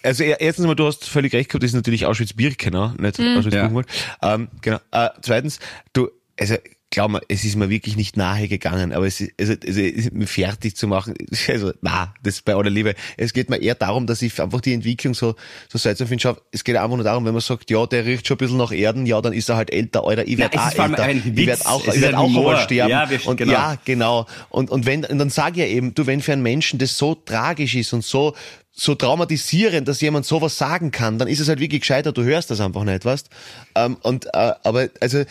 Also 0.03 0.23
erstens 0.23 0.67
mal, 0.67 0.77
du 0.77 0.87
hast 0.87 1.05
völlig 1.05 1.33
recht 1.33 1.49
gehabt, 1.51 1.65
das 1.65 1.71
ist 1.71 1.75
natürlich 1.75 2.07
Auschwitz-Birkenau, 2.07 2.93
nicht 2.99 3.19
Mhm. 3.19 3.39
Auschwitz-Buchenwald. 3.39 3.87
Ähm, 4.23 4.49
genau. 4.61 4.79
Äh, 4.93 5.09
zweitens, 5.23 5.59
du, 5.95 6.11
also 6.39 6.57
glaub 6.97 7.11
mir, 7.11 7.21
es 7.29 7.45
ist 7.45 7.57
mir 7.57 7.69
wirklich 7.69 7.95
nicht 7.95 8.17
nahe 8.17 8.49
gegangen, 8.49 8.95
aber 8.95 9.07
es 9.07 9.21
ist, 9.21 9.33
also, 9.39 9.53
also 9.53 9.81
es 9.83 10.07
ist 10.07 10.15
mir 10.15 10.27
fertig 10.27 10.77
zu 10.77 10.89
machen, 10.89 11.13
also 11.49 11.73
na, 11.83 12.15
das 12.23 12.41
bei 12.41 12.55
aller 12.55 12.71
Liebe. 12.71 12.95
Es 13.19 13.35
geht 13.35 13.51
mir 13.51 13.59
eher 13.59 13.75
darum, 13.75 14.07
dass 14.07 14.23
ich 14.23 14.41
einfach 14.41 14.63
die 14.63 14.73
Entwicklung 14.73 15.13
so, 15.13 15.35
so 15.69 15.77
seltsam 15.77 16.09
finde. 16.09 16.23
Schau, 16.23 16.37
es 16.53 16.65
geht 16.65 16.75
einfach 16.75 16.97
nur 16.97 17.05
darum, 17.05 17.27
wenn 17.27 17.35
man 17.35 17.43
sagt, 17.43 17.71
ja, 17.71 17.85
der 17.87 18.07
riecht 18.07 18.27
schon 18.27 18.37
ein 18.37 18.39
bisschen 18.39 18.57
nach 18.57 18.73
Erden, 18.73 19.05
ja, 19.05 19.21
dann 19.21 19.35
ist 19.35 19.51
er 19.51 19.57
halt 19.57 19.71
älter, 19.75 20.05
Alter, 20.05 20.27
ich 20.27 20.39
werd 20.39 20.55
Na, 20.55 20.69
es 20.71 20.79
auch 20.79 20.89
älter. 20.89 21.11
ich 21.11 21.37
Witz, 21.37 21.47
werd 21.47 21.67
auch, 21.67 21.87
ich 21.87 22.01
werd 22.01 22.15
auch 22.15 22.25
einmal 22.25 22.63
sterben. 22.63 22.91
Ja, 22.91 23.11
wir- 23.11 23.27
und 23.27 23.37
genau. 23.37 23.53
ja, 23.53 23.77
genau. 23.85 24.27
Und, 24.49 24.71
und 24.71 24.87
wenn, 24.87 25.05
und 25.05 25.19
dann 25.19 25.29
sage 25.29 25.63
ich 25.63 25.69
ja 25.69 25.77
eben, 25.77 25.93
du, 25.93 26.07
wenn 26.07 26.23
für 26.23 26.33
einen 26.33 26.43
Menschen 26.43 26.79
das 26.79 26.97
so 26.97 27.15
tragisch 27.15 27.75
ist 27.75 27.93
und 27.93 28.07
so, 28.07 28.35
so 28.79 28.95
traumatisierend, 28.95 29.89
dass 29.89 30.03
jemand 30.03 30.27
sowas 30.27 30.59
sagen 30.59 30.91
kann, 30.91 31.19
dann 31.19 31.29
ist 31.29 31.41
es 31.41 31.49
halt 31.49 31.61
wirklich 31.61 31.81
gescheiter, 31.81 32.13
du 32.13 32.23
hörst 32.25 32.51
das 32.51 32.61
einfach 32.61 32.85
nicht, 32.85 33.07
weißt? 33.07 33.31
Ähm, 33.75 33.97
und, 34.03 34.27
äh, 34.27 34.53
aber, 34.63 34.89
also, 35.01 35.25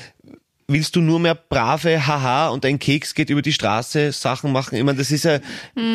willst 0.67 0.95
du 0.95 1.01
nur 1.01 1.19
mehr 1.19 1.35
brave 1.35 2.07
Haha 2.07 2.49
und 2.49 2.65
ein 2.65 2.79
Keks 2.79 3.13
geht 3.13 3.29
über 3.29 3.41
die 3.41 3.53
Straße 3.53 4.11
Sachen 4.11 4.51
machen? 4.51 4.75
Ich 4.75 4.83
meine, 4.83 4.97
das 4.97 5.11
ist 5.11 5.25
ja, 5.25 5.39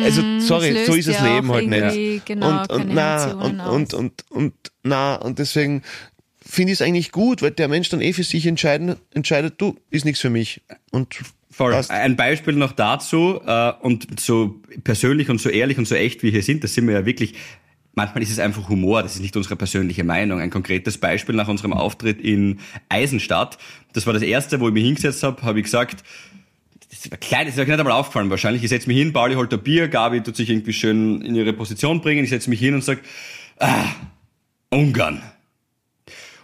also, 0.03 0.21
sorry, 0.39 0.85
so 0.85 0.93
ist 0.93 1.07
das 1.07 1.19
ja 1.19 1.35
Leben 1.35 1.51
halt 1.51 1.67
nicht. 1.67 2.25
genau, 2.25 2.49
und, 2.49 2.71
und, 2.71 2.77
keine 2.79 2.93
na, 2.93 3.31
und, 3.33 3.59
und, 3.59 3.93
und, 3.93 4.25
und, 4.29 4.53
na, 4.83 5.15
und 5.15 5.39
deswegen 5.39 5.83
finde 6.43 6.73
ich 6.73 6.79
es 6.79 6.85
eigentlich 6.85 7.11
gut, 7.11 7.41
weil 7.41 7.51
der 7.51 7.67
Mensch 7.67 7.89
dann 7.89 8.01
eh 8.01 8.13
für 8.13 8.23
sich 8.23 8.45
entscheiden, 8.45 8.95
entscheidet, 9.13 9.55
du, 9.57 9.77
ist 9.89 10.05
nichts 10.05 10.21
für 10.21 10.29
mich. 10.29 10.61
Und 10.91 11.17
Voll. 11.49 11.71
passt. 11.73 11.91
Ein 11.91 12.15
Beispiel 12.15 12.55
noch 12.55 12.71
dazu 12.71 13.41
äh, 13.45 13.73
und 13.81 14.19
so 14.19 14.61
persönlich 14.83 15.29
und 15.29 15.39
so 15.39 15.49
ehrlich 15.49 15.77
und 15.77 15.87
so 15.87 15.95
echt 15.95 16.23
wie 16.23 16.27
wir 16.27 16.31
hier 16.31 16.43
sind, 16.43 16.63
das 16.63 16.73
sind 16.73 16.87
wir 16.87 16.93
ja 16.93 17.05
wirklich. 17.05 17.35
Manchmal 17.93 18.23
ist 18.23 18.31
es 18.31 18.39
einfach 18.39 18.69
Humor, 18.69 19.03
das 19.03 19.15
ist 19.15 19.21
nicht 19.21 19.35
unsere 19.35 19.57
persönliche 19.57 20.03
Meinung. 20.03 20.39
Ein 20.39 20.49
konkretes 20.49 20.97
Beispiel 20.97 21.35
nach 21.35 21.49
unserem 21.49 21.73
Auftritt 21.73 22.21
in 22.21 22.59
Eisenstadt. 22.87 23.57
Das 23.93 24.05
war 24.05 24.13
das 24.13 24.23
erste, 24.23 24.59
wo 24.61 24.67
ich 24.69 24.73
mich 24.73 24.85
hingesetzt 24.85 25.23
habe, 25.23 25.41
habe 25.41 25.59
ich 25.59 25.65
gesagt, 25.65 26.03
das 26.89 27.09
war 27.09 27.17
klein, 27.17 27.45
das 27.45 27.55
ist 27.55 27.59
euch 27.59 27.67
nicht 27.67 27.79
einmal 27.79 27.93
aufgefallen 27.93 28.29
wahrscheinlich. 28.29 28.63
Ich 28.63 28.69
setze 28.69 28.87
mich 28.87 28.97
hin, 28.97 29.11
Pauli 29.11 29.35
holt 29.35 29.53
ein 29.53 29.61
Bier, 29.61 29.87
Gabi 29.87 30.21
tut 30.21 30.35
sich 30.35 30.49
irgendwie 30.49 30.73
schön 30.73 31.21
in 31.21 31.35
ihre 31.35 31.53
Position 31.53 32.01
bringen, 32.01 32.23
ich 32.23 32.29
setze 32.29 32.49
mich 32.49 32.59
hin 32.59 32.73
und 32.73 32.83
sage, 32.83 33.01
ah, 33.59 33.85
Ungarn. 34.69 35.21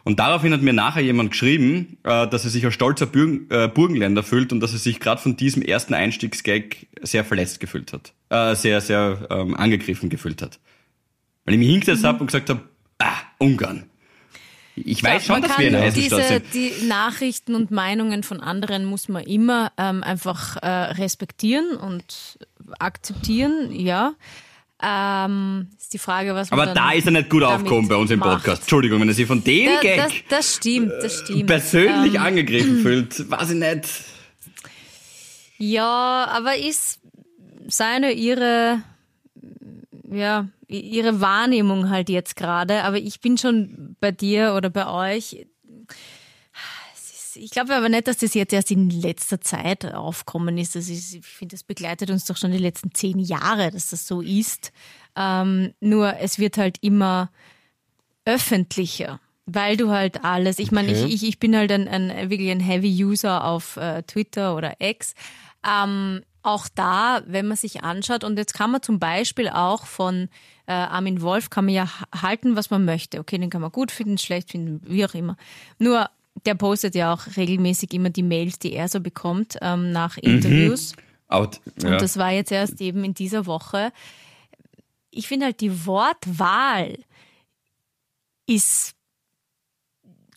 Und 0.03 0.19
daraufhin 0.19 0.53
hat 0.53 0.62
mir 0.62 0.71
nachher 0.71 1.01
jemand 1.01 1.31
geschrieben, 1.31 1.97
äh, 2.03 2.27
dass 2.27 2.45
er 2.45 2.49
sich 2.49 2.63
als 2.63 2.73
stolzer 2.73 3.10
äh, 3.13 3.67
Burgenländer 3.67 4.23
fühlt 4.23 4.53
und 4.53 4.62
dass 4.62 4.71
er 4.71 4.79
sich 4.79 5.01
gerade 5.01 5.21
von 5.21 5.36
diesem 5.36 5.62
ersten 5.62 5.93
Einstiegsgag 5.93 6.77
sehr 7.01 7.25
verletzt 7.25 7.60
gefühlt 7.60 7.91
hat. 7.91 8.13
Äh, 8.29 8.55
sehr, 8.55 8.79
sehr 8.79 9.27
ähm, 9.29 9.53
angegriffen 9.53 10.10
gefühlt 10.10 10.41
hat. 10.41 10.60
Weil 11.47 11.53
ich 11.53 11.60
mich 11.60 11.69
hingesetzt 11.69 12.03
habe 12.03 12.19
und 12.19 12.27
gesagt 12.27 12.49
habe, 12.49 12.60
ah, 12.99 13.13
Ungarn. 13.38 13.89
Ich 14.75 15.01
weiß 15.01 15.25
schon, 15.25 15.39
man 15.39 15.43
dass 15.43 15.57
wir 15.57 15.69
in 15.69 15.75
Eisenstadt 15.75 16.19
diese, 16.19 16.27
sind. 16.27 16.53
Die 16.53 16.88
Nachrichten 16.88 17.55
und 17.55 17.71
Meinungen 17.71 18.21
von 18.21 18.41
anderen 18.41 18.83
muss 18.83 19.07
man 19.07 19.23
immer 19.23 19.71
ähm, 19.77 20.03
einfach 20.03 20.57
äh, 20.57 20.67
respektieren 20.67 21.77
und 21.77 22.38
akzeptieren, 22.79 23.71
ja. 23.71 24.13
Ähm, 24.83 25.69
ist 25.79 25.93
die 25.93 25.99
Frage, 25.99 26.36
was 26.36 26.51
man 26.51 26.60
Aber 26.60 26.73
da 26.73 26.91
ist 26.91 27.05
er 27.05 27.13
nicht 27.13 27.29
gut 27.29 27.43
aufgekommen 27.43 27.88
bei 27.88 27.95
uns 27.95 28.12
im 28.12 28.19
macht. 28.19 28.43
Podcast. 28.43 28.63
Entschuldigung, 28.63 28.99
wenn 28.99 29.07
er 29.07 29.13
sich 29.13 29.25
von 29.25 29.41
dem 29.41 29.71
Da, 29.73 29.79
Gag 29.79 29.97
das, 29.97 30.13
das 30.29 30.55
stimmt, 30.55 30.91
das 31.01 31.19
stimmt. 31.19 31.47
persönlich 31.47 32.15
Ähm, 32.15 32.21
angegriffen 32.21 32.77
fühlt, 32.83 33.31
weiß 33.31 33.51
ich 33.51 33.55
nicht. 33.55 33.88
Ja, 35.60 36.27
aber 36.29 36.57
ist 36.57 36.99
seine, 37.67 38.12
ihre, 38.12 38.81
ja, 40.12 40.49
ihre 40.67 41.21
Wahrnehmung 41.21 41.89
halt 41.89 42.10
jetzt 42.10 42.36
gerade. 42.36 42.84
Aber 42.84 42.97
ich 42.97 43.21
bin 43.21 43.38
schon 43.38 43.95
bei 43.99 44.12
dir 44.12 44.53
oder 44.56 44.69
bei 44.69 44.88
euch. 44.88 45.47
Ich 47.36 47.51
glaube 47.51 47.75
aber 47.75 47.89
nicht, 47.89 48.08
dass 48.08 48.17
das 48.17 48.34
jetzt 48.34 48.53
erst 48.53 48.71
in 48.71 48.89
letzter 48.89 49.39
Zeit 49.41 49.86
aufkommen 49.93 50.58
ist. 50.58 50.75
Das 50.75 50.89
ist 50.89 51.13
ich 51.13 51.25
finde, 51.25 51.56
das 51.56 51.63
begleitet 51.63 52.10
uns 52.10 52.25
doch 52.25 52.38
schon 52.38 52.51
die 52.51 52.58
letzten 52.58 52.93
zehn 52.93 53.19
Jahre, 53.19 53.71
dass 53.71 53.89
das 53.89 54.08
so 54.08 54.21
ist. 54.21 54.71
Ähm, 55.15 55.73
nur 55.80 56.17
es 56.19 56.39
wird 56.39 56.58
halt 56.58 56.77
immer 56.82 57.32
öffentlicher, 58.25 59.19
weil 59.45 59.77
du 59.77 59.89
halt 59.89 60.23
alles, 60.25 60.60
ich 60.60 60.71
meine, 60.71 60.91
ich, 60.91 61.13
ich, 61.13 61.27
ich 61.27 61.39
bin 61.39 61.56
halt 61.56 61.71
ein, 61.71 61.88
ein 61.88 62.30
wirklich 62.30 62.51
ein 62.51 62.60
Heavy 62.60 63.03
User 63.03 63.45
auf 63.45 63.77
äh, 63.77 64.03
Twitter 64.03 64.56
oder 64.56 64.75
X. 64.80 65.13
Ähm, 65.65 66.23
auch 66.43 66.67
da, 66.73 67.21
wenn 67.25 67.47
man 67.47 67.58
sich 67.58 67.84
anschaut, 67.84 68.23
und 68.23 68.38
jetzt 68.38 68.53
kann 68.53 68.71
man 68.71 68.82
zum 68.82 68.99
Beispiel 68.99 69.49
auch 69.49 69.86
von 69.86 70.30
äh, 70.67 70.73
Armin 70.73 71.21
Wolf, 71.21 71.49
kann 71.49 71.65
man 71.65 71.73
ja 71.73 71.89
halten, 72.21 72.56
was 72.56 72.69
man 72.69 72.86
möchte. 72.86 73.19
Okay, 73.19 73.38
den 73.38 73.49
kann 73.49 73.62
man 73.62 73.71
gut 73.71 73.91
finden, 73.91 74.17
schlecht 74.17 74.51
finden, 74.51 74.82
wie 74.86 75.06
auch 75.06 75.13
immer. 75.13 75.38
Nur, 75.80 76.10
der 76.45 76.56
postet 76.56 76.93
ja 76.93 77.13
auch 77.13 77.36
regelmäßig 77.36 77.93
immer 77.93 78.10
die 78.10 78.23
Mails, 78.23 78.60
die 78.60 78.73
er 78.73 78.88
so 78.88 78.99
bekommt 78.99 79.58
ähm, 79.62 79.91
nach 79.91 80.17
Interviews. 80.17 80.93
Aber, 81.27 81.51
ja. 81.82 81.91
Und 81.91 82.01
das 82.01 82.17
war 82.17 82.32
jetzt 82.32 82.51
erst 82.51 82.80
eben 82.82 83.03
in 83.03 83.13
dieser 83.13 83.45
Woche. 83.45 83.91
Ich 85.10 85.27
finde 85.27 85.47
halt, 85.47 85.62
die 85.62 85.86
Wortwahl 85.86 86.99
ist, 88.45 88.93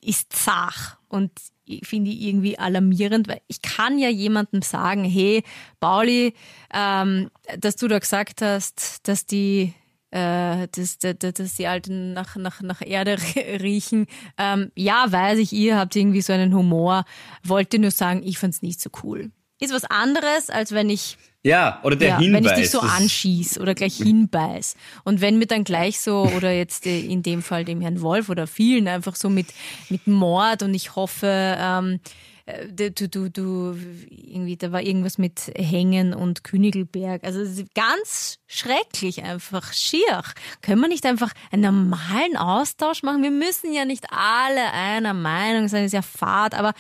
ist 0.01 0.33
zach 0.33 0.97
und 1.09 1.31
ich 1.64 1.87
finde 1.87 2.11
ich 2.11 2.23
irgendwie 2.23 2.59
alarmierend, 2.59 3.29
weil 3.29 3.40
ich 3.47 3.62
kann 3.62 3.99
ja 3.99 4.09
jemandem 4.09 4.62
sagen, 4.62 5.05
hey, 5.05 5.45
Pauli, 5.79 6.35
ähm, 6.73 7.31
dass 7.59 7.77
du 7.77 7.87
da 7.87 7.99
gesagt 7.99 8.43
hast, 8.43 9.07
dass 9.07 9.27
die 9.27 9.73
äh, 10.11 10.68
dass, 10.73 10.99
dass, 10.99 11.16
dass 11.18 11.55
die 11.55 11.66
Alten 11.66 12.12
nach, 12.12 12.37
nach, 12.37 12.61
nach 12.62 12.83
Erde 12.83 13.16
riechen. 13.61 14.07
Ähm, 14.38 14.73
ja, 14.75 15.07
weiß 15.11 15.38
ich, 15.38 15.53
ihr 15.53 15.77
habt 15.77 15.94
irgendwie 15.96 16.23
so 16.23 16.33
einen 16.33 16.55
Humor. 16.55 17.05
Wollte 17.42 17.79
nur 17.79 17.90
sagen, 17.90 18.23
ich 18.25 18.38
fand's 18.38 18.62
nicht 18.62 18.81
so 18.81 18.90
cool. 19.03 19.31
Ist 19.61 19.75
was 19.75 19.85
anderes, 19.85 20.49
als 20.49 20.73
wenn 20.73 20.88
ich 20.88 21.18
ja, 21.42 21.81
oder 21.85 21.96
der 21.96 22.09
ja, 22.09 22.18
Hinweis. 22.18 22.44
wenn 22.44 22.51
ich 22.51 22.59
dich 22.61 22.70
so 22.70 22.81
anschieß 22.81 23.61
oder 23.61 23.75
gleich 23.75 23.96
hinbeiß. 23.96 24.77
Und 25.05 25.23
wenn 25.23 25.38
mir 25.38 25.46
dann 25.46 25.64
gleich 25.64 25.99
so, 26.01 26.31
oder 26.37 26.53
jetzt 26.53 26.87
äh, 26.87 27.01
in 27.01 27.23
dem 27.23 27.42
Fall 27.42 27.64
dem 27.64 27.81
Herrn 27.81 28.03
Wolf 28.03 28.29
oder 28.29 28.46
vielen 28.46 28.88
einfach 28.88 29.16
so 29.16 29.31
mit, 29.31 29.46
mit 29.88 30.07
Mord 30.07 30.62
und 30.62 30.75
ich 30.75 30.96
hoffe, 30.96 31.57
ähm, 31.59 32.01
äh, 32.39 32.39
du, 32.71 32.91
du, 32.91 33.31
du, 33.31 33.77
irgendwie, 34.09 34.57
da 34.57 34.73
war 34.73 34.83
irgendwas 34.83 35.19
mit 35.19 35.53
Hängen 35.57 36.15
und 36.15 36.45
Königelberg. 36.45 37.25
Also 37.25 37.65
ganz 37.75 38.39
schrecklich 38.47 39.23
einfach, 39.23 39.73
schier. 39.73 40.23
Können 40.63 40.81
wir 40.81 40.89
nicht 40.89 41.07
einfach 41.07 41.33
einen 41.51 41.63
normalen 41.63 42.37
Austausch 42.37 43.03
machen? 43.03 43.23
Wir 43.23 43.31
müssen 43.31 43.73
ja 43.73 43.85
nicht 43.85 44.07
alle 44.11 44.73
einer 44.73 45.15
Meinung 45.15 45.69
sein, 45.69 45.85
ist 45.85 45.93
ja 45.93 46.03
fad, 46.03 46.55
aber 46.55 46.75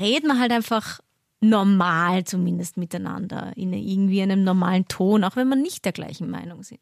reden 0.00 0.28
wir 0.28 0.38
halt 0.38 0.52
einfach 0.52 1.00
normal 1.40 2.24
zumindest 2.24 2.76
miteinander, 2.76 3.52
in 3.56 3.72
irgendwie 3.72 4.22
einem 4.22 4.42
normalen 4.42 4.88
Ton, 4.88 5.24
auch 5.24 5.36
wenn 5.36 5.48
wir 5.48 5.56
nicht 5.56 5.84
der 5.84 5.92
gleichen 5.92 6.30
Meinung 6.30 6.62
sind. 6.62 6.80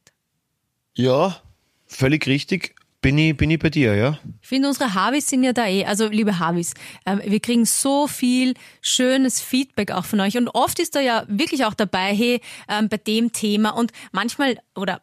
Ja, 0.95 1.41
völlig 1.87 2.27
richtig. 2.27 2.75
Bin 3.05 3.19
ich, 3.19 3.37
bin 3.37 3.51
ich 3.51 3.59
bei 3.59 3.69
dir, 3.69 3.95
ja? 3.95 4.19
Ich 4.41 4.49
finde, 4.49 4.67
unsere 4.67 4.95
Havis 4.95 5.29
sind 5.29 5.45
ja 5.45 5.53
da 5.53 5.67
eh, 5.67 5.85
also 5.85 6.09
liebe 6.09 6.39
Havis, 6.39 6.73
ähm, 7.05 7.21
wir 7.23 7.39
kriegen 7.39 7.67
so 7.67 8.07
viel 8.07 8.55
schönes 8.81 9.43
Feedback 9.43 9.91
auch 9.91 10.07
von 10.07 10.21
euch. 10.21 10.39
Und 10.39 10.49
oft 10.49 10.79
ist 10.79 10.95
da 10.95 11.01
ja 11.01 11.25
wirklich 11.29 11.67
auch 11.67 11.75
dabei, 11.75 12.15
hey, 12.15 12.41
ähm, 12.67 12.89
bei 12.89 12.97
dem 12.97 13.31
Thema. 13.31 13.77
Und 13.77 13.93
manchmal 14.13 14.57
oder 14.75 15.01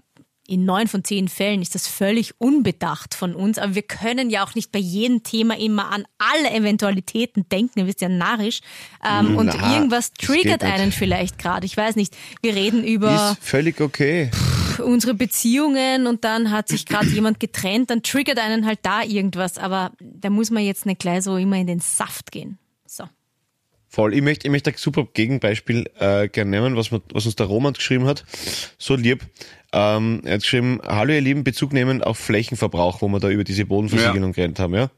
in 0.47 0.65
neun 0.65 0.87
von 0.87 1.03
zehn 1.03 1.27
Fällen 1.27 1.61
ist 1.61 1.75
das 1.75 1.87
völlig 1.87 2.33
unbedacht 2.39 3.13
von 3.13 3.35
uns, 3.35 3.59
aber 3.59 3.75
wir 3.75 3.83
können 3.83 4.31
ja 4.31 4.43
auch 4.43 4.55
nicht 4.55 4.71
bei 4.71 4.79
jedem 4.79 5.21
Thema 5.21 5.55
immer 5.59 5.91
an 5.91 6.03
alle 6.17 6.49
Eventualitäten 6.49 7.47
denken, 7.49 7.81
ihr 7.81 7.85
wisst 7.85 8.01
ja 8.01 8.09
narrisch. 8.09 8.61
Ähm, 9.07 9.37
und 9.37 9.55
Na, 9.55 9.75
irgendwas 9.75 10.11
das 10.11 10.25
triggert 10.27 10.63
einen 10.63 10.91
vielleicht 10.91 11.37
gerade, 11.37 11.67
ich 11.67 11.77
weiß 11.77 11.95
nicht, 11.97 12.17
wir 12.41 12.55
reden 12.55 12.83
über 12.83 13.35
Ist 13.39 13.47
völlig 13.47 13.79
okay. 13.79 14.31
Unsere 14.79 15.13
Beziehungen 15.13 16.07
und 16.07 16.23
dann 16.23 16.51
hat 16.51 16.67
sich 16.67 16.85
gerade 16.85 17.07
jemand 17.09 17.39
getrennt, 17.39 17.89
dann 17.89 18.03
triggert 18.03 18.39
einen 18.39 18.65
halt 18.65 18.79
da 18.83 19.03
irgendwas, 19.03 19.57
aber 19.57 19.91
da 19.99 20.29
muss 20.29 20.51
man 20.51 20.63
jetzt 20.63 20.85
nicht 20.85 20.99
gleich 20.99 21.23
so 21.23 21.37
immer 21.37 21.57
in 21.57 21.67
den 21.67 21.79
Saft 21.79 22.31
gehen. 22.31 22.57
So. 22.85 23.05
Voll. 23.87 24.13
Ich 24.13 24.21
möchte, 24.21 24.47
ich 24.47 24.51
möchte 24.51 24.69
ein 24.69 24.77
super 24.77 25.05
Gegenbeispiel 25.13 25.89
äh, 25.99 26.29
gerne 26.29 26.49
nehmen, 26.49 26.77
was, 26.77 26.91
man, 26.91 27.01
was 27.11 27.25
uns 27.25 27.35
der 27.35 27.47
Roman 27.47 27.73
geschrieben 27.73 28.05
hat. 28.05 28.23
So 28.77 28.95
lieb. 28.95 29.25
Ähm, 29.73 30.21
er 30.25 30.33
hat 30.33 30.41
geschrieben, 30.41 30.81
hallo 30.85 31.13
ihr 31.13 31.21
Lieben, 31.21 31.45
Bezug 31.45 31.71
nehmend 31.71 32.05
auf 32.05 32.17
Flächenverbrauch, 32.17 33.01
wo 33.01 33.07
wir 33.07 33.19
da 33.19 33.29
über 33.29 33.45
diese 33.45 33.65
Bodenversiegelung 33.65 34.33
geredet 34.33 34.59
haben. 34.59 34.73
Ja? 34.73 34.89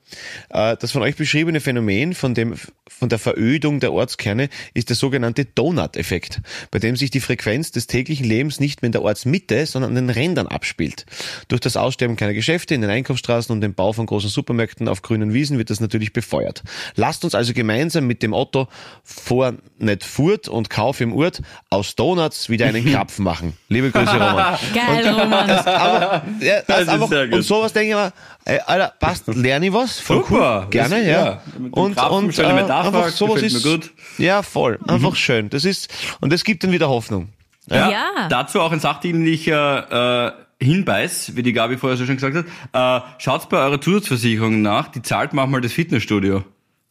Äh, 0.49 0.77
das 0.79 0.91
von 0.91 1.03
euch 1.03 1.15
beschriebene 1.15 1.59
Phänomen 1.59 2.15
von, 2.15 2.33
dem, 2.33 2.55
von 2.88 3.09
der 3.09 3.19
Verödung 3.19 3.79
der 3.79 3.93
Ortskerne 3.93 4.49
ist 4.73 4.89
der 4.89 4.95
sogenannte 4.95 5.45
Donut-Effekt, 5.45 6.41
bei 6.71 6.79
dem 6.79 6.95
sich 6.95 7.12
die 7.12 7.19
Frequenz 7.19 7.71
des 7.71 7.86
täglichen 7.86 8.25
Lebens 8.25 8.59
nicht 8.59 8.81
mehr 8.81 8.88
in 8.88 8.93
der 8.93 9.03
Ortsmitte, 9.03 9.67
sondern 9.67 9.91
an 9.91 10.07
den 10.07 10.09
Rändern 10.09 10.47
abspielt. 10.47 11.05
Durch 11.49 11.62
das 11.62 11.77
Aussterben 11.77 12.15
kleiner 12.15 12.33
Geschäfte 12.33 12.73
in 12.73 12.81
den 12.81 12.89
Einkaufsstraßen 12.89 13.53
und 13.53 13.62
den 13.62 13.75
Bau 13.75 13.93
von 13.93 14.07
großen 14.07 14.29
Supermärkten 14.29 14.88
auf 14.88 15.03
grünen 15.03 15.33
Wiesen 15.33 15.59
wird 15.59 15.69
das 15.69 15.81
natürlich 15.81 16.13
befeuert. 16.13 16.63
Lasst 16.95 17.23
uns 17.23 17.36
also 17.36 17.53
gemeinsam 17.53 18.07
mit 18.07 18.23
dem 18.23 18.33
Otto 18.33 18.67
vor 19.03 19.53
nicht 19.77 20.03
Furt 20.03 20.47
und 20.47 20.71
Kauf 20.71 20.99
im 20.99 21.13
Ort 21.13 21.43
aus 21.69 21.95
Donuts 21.95 22.49
wieder 22.49 22.65
einen 22.65 22.86
Krapfen 22.91 23.23
machen. 23.23 23.53
Liebe 23.69 23.91
Grüße, 23.91 24.12
Roman. 24.12 24.57
Geil, 24.73 25.08
Roman. 25.10 25.49
Aber, 25.65 26.23
ja, 26.39 26.56
das 26.58 26.65
Das 26.67 26.82
ist 26.82 26.89
einfach, 26.89 27.08
sehr 27.10 27.26
gut. 27.28 27.36
und 27.36 27.41
sowas 27.43 27.73
denke 27.73 27.89
ich 27.89 27.95
mir, 27.95 28.13
ey, 28.45 28.60
Alter, 28.65 28.93
passt, 28.99 29.28
lerne 29.28 29.67
ich 29.67 29.73
was? 29.73 29.99
Voll 29.99 30.17
Super. 30.17 30.62
Cool. 30.63 30.69
Gerne, 30.69 30.95
Das- 30.97 31.06
ja. 31.08 31.26
ja, 31.26 31.41
Und, 31.71 31.95
Krapfen, 31.95 32.17
und 32.26 32.39
äh, 32.39 32.54
Metapher, 32.54 32.86
einfach 32.88 33.10
sowas 33.10 33.41
ist, 33.41 33.65
mir 33.65 33.71
gut. 33.78 33.91
ja, 34.17 34.41
voll, 34.43 34.80
einfach 34.88 35.15
schön. 35.15 35.49
Das 35.49 35.65
ist, 35.65 35.89
und 36.21 36.32
das 36.32 36.43
gibt 36.43 36.63
dann 36.63 36.71
wieder 36.71 36.89
Hoffnung. 36.89 37.30
Ja, 37.69 37.89
Ja. 37.89 38.28
Dazu 38.30 38.60
auch 38.62 38.71
ein 38.71 38.80
sachdienlicher 38.80 40.36
äh, 40.60 40.65
Hinweis, 40.65 41.36
wie 41.36 41.43
die 41.43 41.54
Gabi 41.54 41.78
vorher 41.78 41.97
so 41.97 42.06
schon 42.06 42.15
gesagt 42.17 42.36
hat. 42.73 43.02
Äh, 43.04 43.06
schaut 43.17 43.49
bei 43.49 43.58
eurer 43.58 43.82
Zusatzversicherung 43.82 44.62
nach, 44.62 44.88
die 44.89 45.02
zahlt 45.02 45.34
manchmal 45.34 45.62
das 45.62 45.73
Fitnessstudio. 45.73 46.43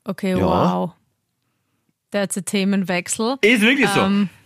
Okay, 0.05 0.33
Ja. 0.33 0.41
wow. 0.45 0.91
That's 2.11 2.37
a 2.37 2.43
Themenwechsel. 2.43 3.37
Ist 3.41 3.63
wirklich 3.63 3.89
so. 3.89 4.01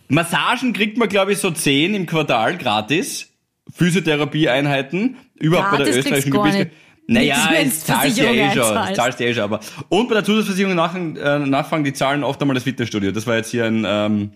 Massagen 0.09 0.73
kriegt 0.73 0.97
man, 0.97 1.09
glaube 1.09 1.33
ich, 1.33 1.39
so 1.39 1.51
10 1.51 1.93
im 1.93 2.05
Quartal 2.05 2.57
gratis. 2.57 3.31
Physiotherapieeinheiten. 3.73 5.17
Überhaupt 5.35 5.71
bei 5.71 5.77
der 5.77 5.85
Gratis 5.87 6.05
österreichischen 6.05 6.41
nicht. 6.43 6.71
Naja, 7.09 7.49
es 7.55 7.85
zahlst 7.85 8.17
du 8.17 8.23
ja 8.23 8.31
eh 8.31 8.53
schon. 8.53 8.95
Zahlst 8.95 9.21
eh 9.21 9.33
schon, 9.33 9.43
aber. 9.43 9.61
Und 9.89 10.09
bei 10.09 10.15
der 10.15 10.25
Zusatzversicherung 10.25 10.75
nach, 10.75 10.93
äh, 10.93 11.39
nachfragen, 11.39 11.83
die 11.85 11.93
zahlen 11.93 12.23
oft 12.23 12.41
einmal 12.41 12.55
das 12.55 12.63
Fitnessstudio. 12.63 13.11
Das 13.11 13.25
war 13.25 13.37
jetzt 13.37 13.49
hier 13.49 13.65
ein 13.65 13.85
ähm, 13.87 14.31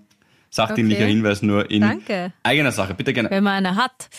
sachdienlicher 0.50 1.02
Okay. 1.02 1.12
Hinweis 1.12 1.42
nur 1.42 1.70
in 1.70 1.82
Danke. 1.82 2.34
eigener 2.44 2.72
Sache. 2.72 2.94
Bitte 2.94 3.14
gerne. 3.14 3.30
wenn 3.30 3.44
man 3.44 3.66
eine 3.66 3.76
hat. 3.76 4.10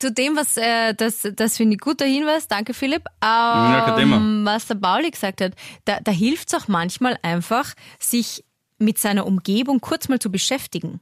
Zu 0.00 0.10
dem, 0.10 0.34
was, 0.34 0.56
äh, 0.56 0.94
das, 0.94 1.28
das 1.36 1.56
finde 1.56 1.74
ich 1.74 1.80
guter 1.80 2.06
Hinweis, 2.06 2.48
danke 2.48 2.74
Philipp. 2.74 3.04
Ähm, 3.22 3.96
Thema. 3.96 4.44
was 4.44 4.66
der 4.66 4.76
Pauli 4.76 5.10
gesagt 5.10 5.40
hat, 5.40 5.52
da, 5.84 5.98
da 6.02 6.10
hilft 6.10 6.52
es 6.52 6.60
auch 6.60 6.68
manchmal 6.68 7.18
einfach, 7.22 7.74
sich 7.98 8.44
mit 8.80 8.98
seiner 8.98 9.26
Umgebung 9.26 9.80
kurz 9.80 10.08
mal 10.08 10.18
zu 10.18 10.30
beschäftigen. 10.30 11.00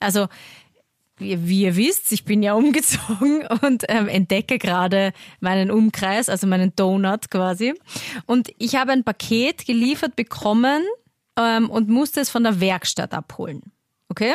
Also, 0.00 0.28
wie, 1.18 1.62
ihr 1.62 1.76
wisst, 1.76 2.10
ich 2.12 2.24
bin 2.24 2.42
ja 2.42 2.54
umgezogen 2.54 3.46
und 3.62 3.84
ähm, 3.88 4.08
entdecke 4.08 4.58
gerade 4.58 5.12
meinen 5.40 5.70
Umkreis, 5.70 6.28
also 6.28 6.46
meinen 6.46 6.74
Donut 6.74 7.30
quasi. 7.30 7.74
Und 8.26 8.50
ich 8.58 8.76
habe 8.76 8.92
ein 8.92 9.04
Paket 9.04 9.66
geliefert 9.66 10.16
bekommen 10.16 10.82
ähm, 11.38 11.70
und 11.70 11.88
musste 11.88 12.20
es 12.20 12.30
von 12.30 12.42
der 12.42 12.60
Werkstatt 12.60 13.12
abholen. 13.12 13.62
Okay? 14.08 14.34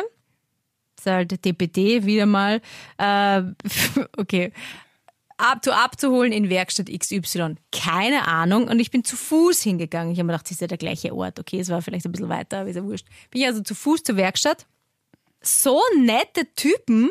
ist 1.06 1.12
halt 1.12 1.44
DPD 1.44 2.04
wieder 2.04 2.26
mal, 2.26 2.60
äh, 2.98 3.42
okay, 4.16 4.52
ab, 5.36 5.64
zu 5.64 5.74
abzuholen 5.74 6.32
in 6.32 6.48
Werkstatt 6.48 6.88
XY. 6.88 7.56
Keine 7.72 8.26
Ahnung. 8.28 8.68
Und 8.68 8.80
ich 8.80 8.90
bin 8.90 9.04
zu 9.04 9.16
Fuß 9.16 9.62
hingegangen. 9.62 10.12
Ich 10.12 10.18
habe 10.18 10.26
mir 10.26 10.32
gedacht, 10.32 10.46
das 10.46 10.52
ist 10.52 10.60
ja 10.60 10.66
der 10.66 10.78
gleiche 10.78 11.14
Ort. 11.14 11.38
Okay, 11.38 11.60
es 11.60 11.68
war 11.68 11.82
vielleicht 11.82 12.06
ein 12.06 12.12
bisschen 12.12 12.28
weiter, 12.28 12.60
aber 12.60 12.70
ist 12.70 12.76
ja 12.76 12.84
wurscht. 12.84 13.06
Bin 13.30 13.42
ich 13.42 13.46
also 13.46 13.62
zu 13.62 13.74
Fuß 13.74 14.02
zur 14.02 14.16
Werkstatt. 14.16 14.66
So 15.40 15.80
nette 15.98 16.46
Typen. 16.54 17.10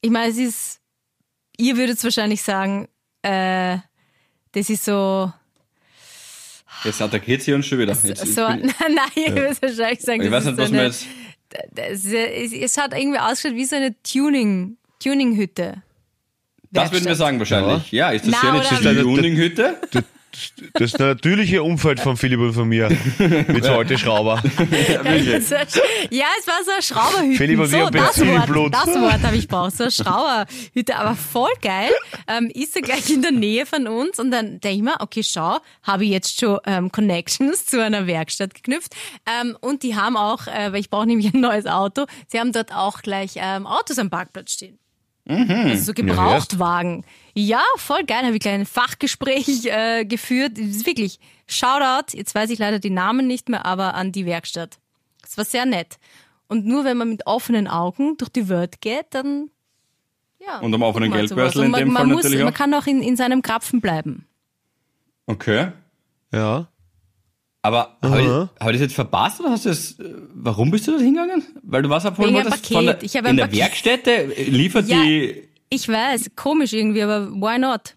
Ich 0.00 0.10
meine, 0.10 0.30
es 0.30 0.38
ist, 0.38 0.80
ihr 1.56 1.76
würdet 1.76 2.02
wahrscheinlich 2.02 2.42
sagen, 2.42 2.88
äh, 3.22 3.78
das 4.52 4.70
ist 4.70 4.84
so, 4.84 5.32
Jetzt 6.84 7.02
attackiert 7.02 7.42
sie 7.42 7.52
uns 7.52 7.66
schon 7.66 7.78
wieder. 7.78 7.92
Jetzt, 7.92 8.34
so, 8.34 8.40
nein, 8.48 8.72
nein, 8.78 9.10
ihr 9.14 9.34
würdet 9.34 9.60
wahrscheinlich 9.60 10.00
sagen, 10.00 10.22
ich 10.22 10.30
das 10.30 10.46
weiß 10.46 10.52
ist 10.52 10.58
nicht, 10.58 10.58
was 10.58 10.68
so 10.68 10.74
eine, 10.74 10.84
jetzt. 10.84 11.06
das, 11.72 12.04
es, 12.04 12.52
es 12.52 12.78
hat 12.78 12.94
irgendwie 12.94 13.18
ausgeschaut 13.18 13.56
wie 13.56 13.64
so 13.64 13.76
eine 13.76 13.94
Tuning, 14.02 14.76
Tuning-Hütte. 15.02 15.82
Das 16.70 16.92
würden 16.92 17.06
wir 17.06 17.16
sagen 17.16 17.38
wahrscheinlich. 17.38 17.90
Ja, 17.90 18.10
ist 18.10 18.26
das 18.26 18.34
Na, 18.42 18.52
hier 18.52 18.60
nicht 18.60 18.98
die 18.98 19.02
Tuning-Hütte? 19.02 19.76
Das 20.74 20.96
natürliche 20.96 21.62
Umfeld 21.62 21.98
von 21.98 22.16
Philipp 22.16 22.38
und 22.38 22.52
von 22.52 22.68
mir. 22.68 22.88
Mit 23.18 23.64
so 23.64 23.72
alten 23.72 23.98
Schrauber. 23.98 24.42
Ja, 26.10 26.26
es 26.38 26.46
war 26.46 26.64
so 26.64 26.70
eine 26.70 26.82
Schrauberhütte. 26.82 27.36
Philipp 27.36 27.58
und 27.58 27.66
so, 27.66 27.72
wir 27.72 27.86
haben 27.86 27.96
das. 27.96 28.18
Wort, 28.18 28.74
das 28.74 28.86
Wort 28.86 29.22
habe 29.22 29.36
ich 29.36 29.48
braucht. 29.48 29.76
So 29.76 29.84
eine 29.84 29.90
Schrauberhütte, 29.90 30.96
aber 30.96 31.16
voll 31.16 31.50
geil. 31.60 31.90
Ähm, 32.28 32.50
ist 32.54 32.76
er 32.76 32.82
gleich 32.82 33.10
in 33.10 33.22
der 33.22 33.32
Nähe 33.32 33.66
von 33.66 33.88
uns 33.88 34.18
und 34.18 34.30
dann 34.30 34.60
denke 34.60 34.76
ich 34.76 34.82
mir, 34.82 34.94
okay, 35.00 35.22
schau, 35.22 35.58
habe 35.82 36.04
ich 36.04 36.10
jetzt 36.10 36.40
schon 36.40 36.58
ähm, 36.66 36.92
Connections 36.92 37.66
zu 37.66 37.82
einer 37.82 38.06
Werkstatt 38.06 38.54
geknüpft. 38.54 38.94
Ähm, 39.40 39.56
und 39.60 39.82
die 39.82 39.96
haben 39.96 40.16
auch, 40.16 40.46
äh, 40.46 40.72
weil 40.72 40.80
ich 40.80 40.90
brauche 40.90 41.06
nämlich 41.06 41.34
ein 41.34 41.40
neues 41.40 41.66
Auto, 41.66 42.06
sie 42.28 42.38
haben 42.38 42.52
dort 42.52 42.72
auch 42.72 43.02
gleich 43.02 43.32
ähm, 43.36 43.66
Autos 43.66 43.98
am 43.98 44.10
Parkplatz 44.10 44.52
stehen. 44.52 44.79
Also 45.30 45.84
so 45.84 45.92
Gebrauchtwagen. 45.94 47.04
Ja, 47.34 47.62
voll 47.76 48.04
geil. 48.04 48.24
Habe 48.24 48.34
ich 48.34 48.40
gleich 48.40 48.54
ein 48.54 48.66
Fachgespräch 48.66 49.66
äh, 49.66 50.04
geführt. 50.04 50.52
Das 50.58 50.66
ist 50.66 50.86
wirklich 50.86 51.20
Shoutout. 51.46 52.16
Jetzt 52.16 52.34
weiß 52.34 52.50
ich 52.50 52.58
leider 52.58 52.78
die 52.78 52.90
Namen 52.90 53.26
nicht 53.26 53.48
mehr, 53.48 53.64
aber 53.64 53.94
an 53.94 54.12
die 54.12 54.26
Werkstatt. 54.26 54.78
Das 55.22 55.36
war 55.38 55.44
sehr 55.44 55.66
nett. 55.66 55.98
Und 56.48 56.66
nur 56.66 56.84
wenn 56.84 56.96
man 56.96 57.08
mit 57.08 57.26
offenen 57.26 57.68
Augen 57.68 58.16
durch 58.16 58.30
die 58.30 58.48
Welt 58.48 58.80
geht, 58.80 59.06
dann 59.10 59.50
ja. 60.44 60.58
Und 60.58 60.74
am 60.74 60.82
offenen 60.82 61.10
man 61.10 61.18
Geldbörsel 61.18 61.64
in 61.64 61.70
man, 61.70 61.80
dem 61.80 61.92
man 61.92 61.96
Fall 62.02 62.06
muss, 62.06 62.24
natürlich 62.24 62.44
Man 62.44 62.52
auch. 62.52 62.56
kann 62.56 62.74
auch 62.74 62.86
in, 62.86 63.02
in 63.02 63.16
seinem 63.16 63.42
Krapfen 63.42 63.80
bleiben. 63.80 64.26
Okay. 65.26 65.72
Ja. 66.32 66.68
Aber 67.62 67.98
habe 68.02 68.22
ich, 68.22 68.28
hab 68.28 68.68
ich 68.68 68.72
das 68.72 68.80
jetzt 68.80 68.94
verpasst 68.94 69.40
oder 69.40 69.50
hast 69.50 69.66
du 69.66 69.68
das, 69.68 69.98
äh, 70.00 70.14
warum 70.34 70.70
bist 70.70 70.86
du 70.88 70.92
da 70.92 70.98
hingegangen? 70.98 71.44
Weil 71.62 71.82
du 71.82 71.90
was 71.90 72.06
abholen 72.06 72.34
Wegen 72.34 72.44
wolltest? 72.44 72.66
Von 72.72 72.86
der, 72.86 72.92
Paket. 72.94 73.02
Ich 73.10 73.16
habe 73.16 73.28
in 73.28 73.36
der 73.36 73.44
Paket. 73.44 73.58
Werkstätte 73.60 74.10
äh, 74.36 74.44
liefert 74.44 74.88
Ja. 74.88 75.02
die, 75.02 75.48
Ich 75.68 75.86
weiß, 75.88 76.30
komisch 76.36 76.72
irgendwie, 76.72 77.02
aber 77.02 77.30
why 77.32 77.58
not? 77.58 77.96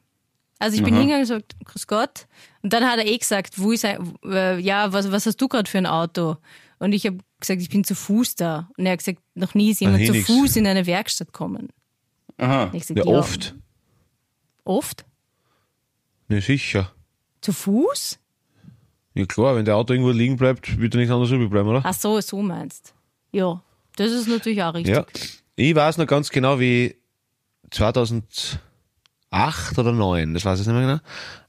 Also 0.60 0.78
ich 0.78 0.84
bin 0.84 0.94
hingegangen 0.96 1.22
und 1.24 1.28
gesagt, 1.30 1.56
grüß 1.66 1.88
Gott. 1.88 2.28
Und 2.62 2.72
dann 2.74 2.86
hat 2.90 2.98
er 2.98 3.06
eh 3.06 3.18
gesagt, 3.18 3.60
wo 3.60 3.72
ist 3.72 3.84
ein, 3.86 4.14
äh, 4.26 4.60
ja, 4.60 4.92
was, 4.94 5.12
was 5.12 5.26
hast 5.26 5.38
du 5.42 5.48
gerade 5.48 5.70
für 5.70 5.78
ein 5.78 5.86
Auto? 5.86 6.38
Und 6.80 6.92
ich 6.94 7.06
habe 7.06 7.18
gesagt, 7.40 7.62
ich 7.62 7.70
bin 7.70 7.84
zu 7.84 7.96
Fuß 7.96 8.36
da. 8.36 8.70
Und 8.78 8.86
er 8.86 8.94
hat 8.94 9.00
gesagt, 9.00 9.20
noch 9.36 9.54
nie 9.56 9.72
ist 9.72 9.80
jemand 9.82 10.00
hier 10.00 10.08
zu 10.08 10.14
nix. 10.14 10.28
Fuß 10.28 10.56
in 10.58 10.68
eine 10.68 10.86
Werkstatt 10.86 11.28
gekommen. 11.34 11.70
aha. 12.38 12.66
Gesagt, 12.66 12.98
Ja, 13.00 13.06
ja, 13.06 13.18
oft. 13.20 13.56
Oft? 14.66 15.06
Ne, 16.30 16.42
sicher. 16.42 16.92
Zu 17.42 17.52
Fuß? 17.54 18.20
Ja 19.16 19.26
klar, 19.26 19.56
wenn 19.56 19.66
der 19.66 19.76
Auto 19.76 19.94
irgendwo 19.94 20.12
liegen 20.12 20.38
bleibt, 20.38 20.80
wird 20.80 20.96
er 20.96 21.00
nichts 21.00 21.12
anderes 21.12 21.32
übrig 21.32 21.50
bleiben, 21.50 21.70
oder? 21.70 21.82
Ach 21.84 21.94
so, 21.94 22.20
so 22.22 22.42
meinst. 22.42 22.94
Ja, 23.32 23.62
das 23.96 24.12
ist 24.12 24.28
natürlich 24.28 24.64
auch 24.64 24.74
richtig. 24.74 24.96
Ja. 24.96 25.06
Ich 25.56 25.76
weiß 25.76 25.98
noch 25.98 26.08
ganz 26.08 26.30
genau, 26.30 26.60
wie 26.60 26.96
2008 27.72 28.60
oder 29.78 29.92
9, 29.92 30.34
das 30.34 30.46
weiß 30.46 30.60
ich 30.60 30.68
nicht 30.68 30.76
mehr 30.76 30.88
genau, 30.88 31.00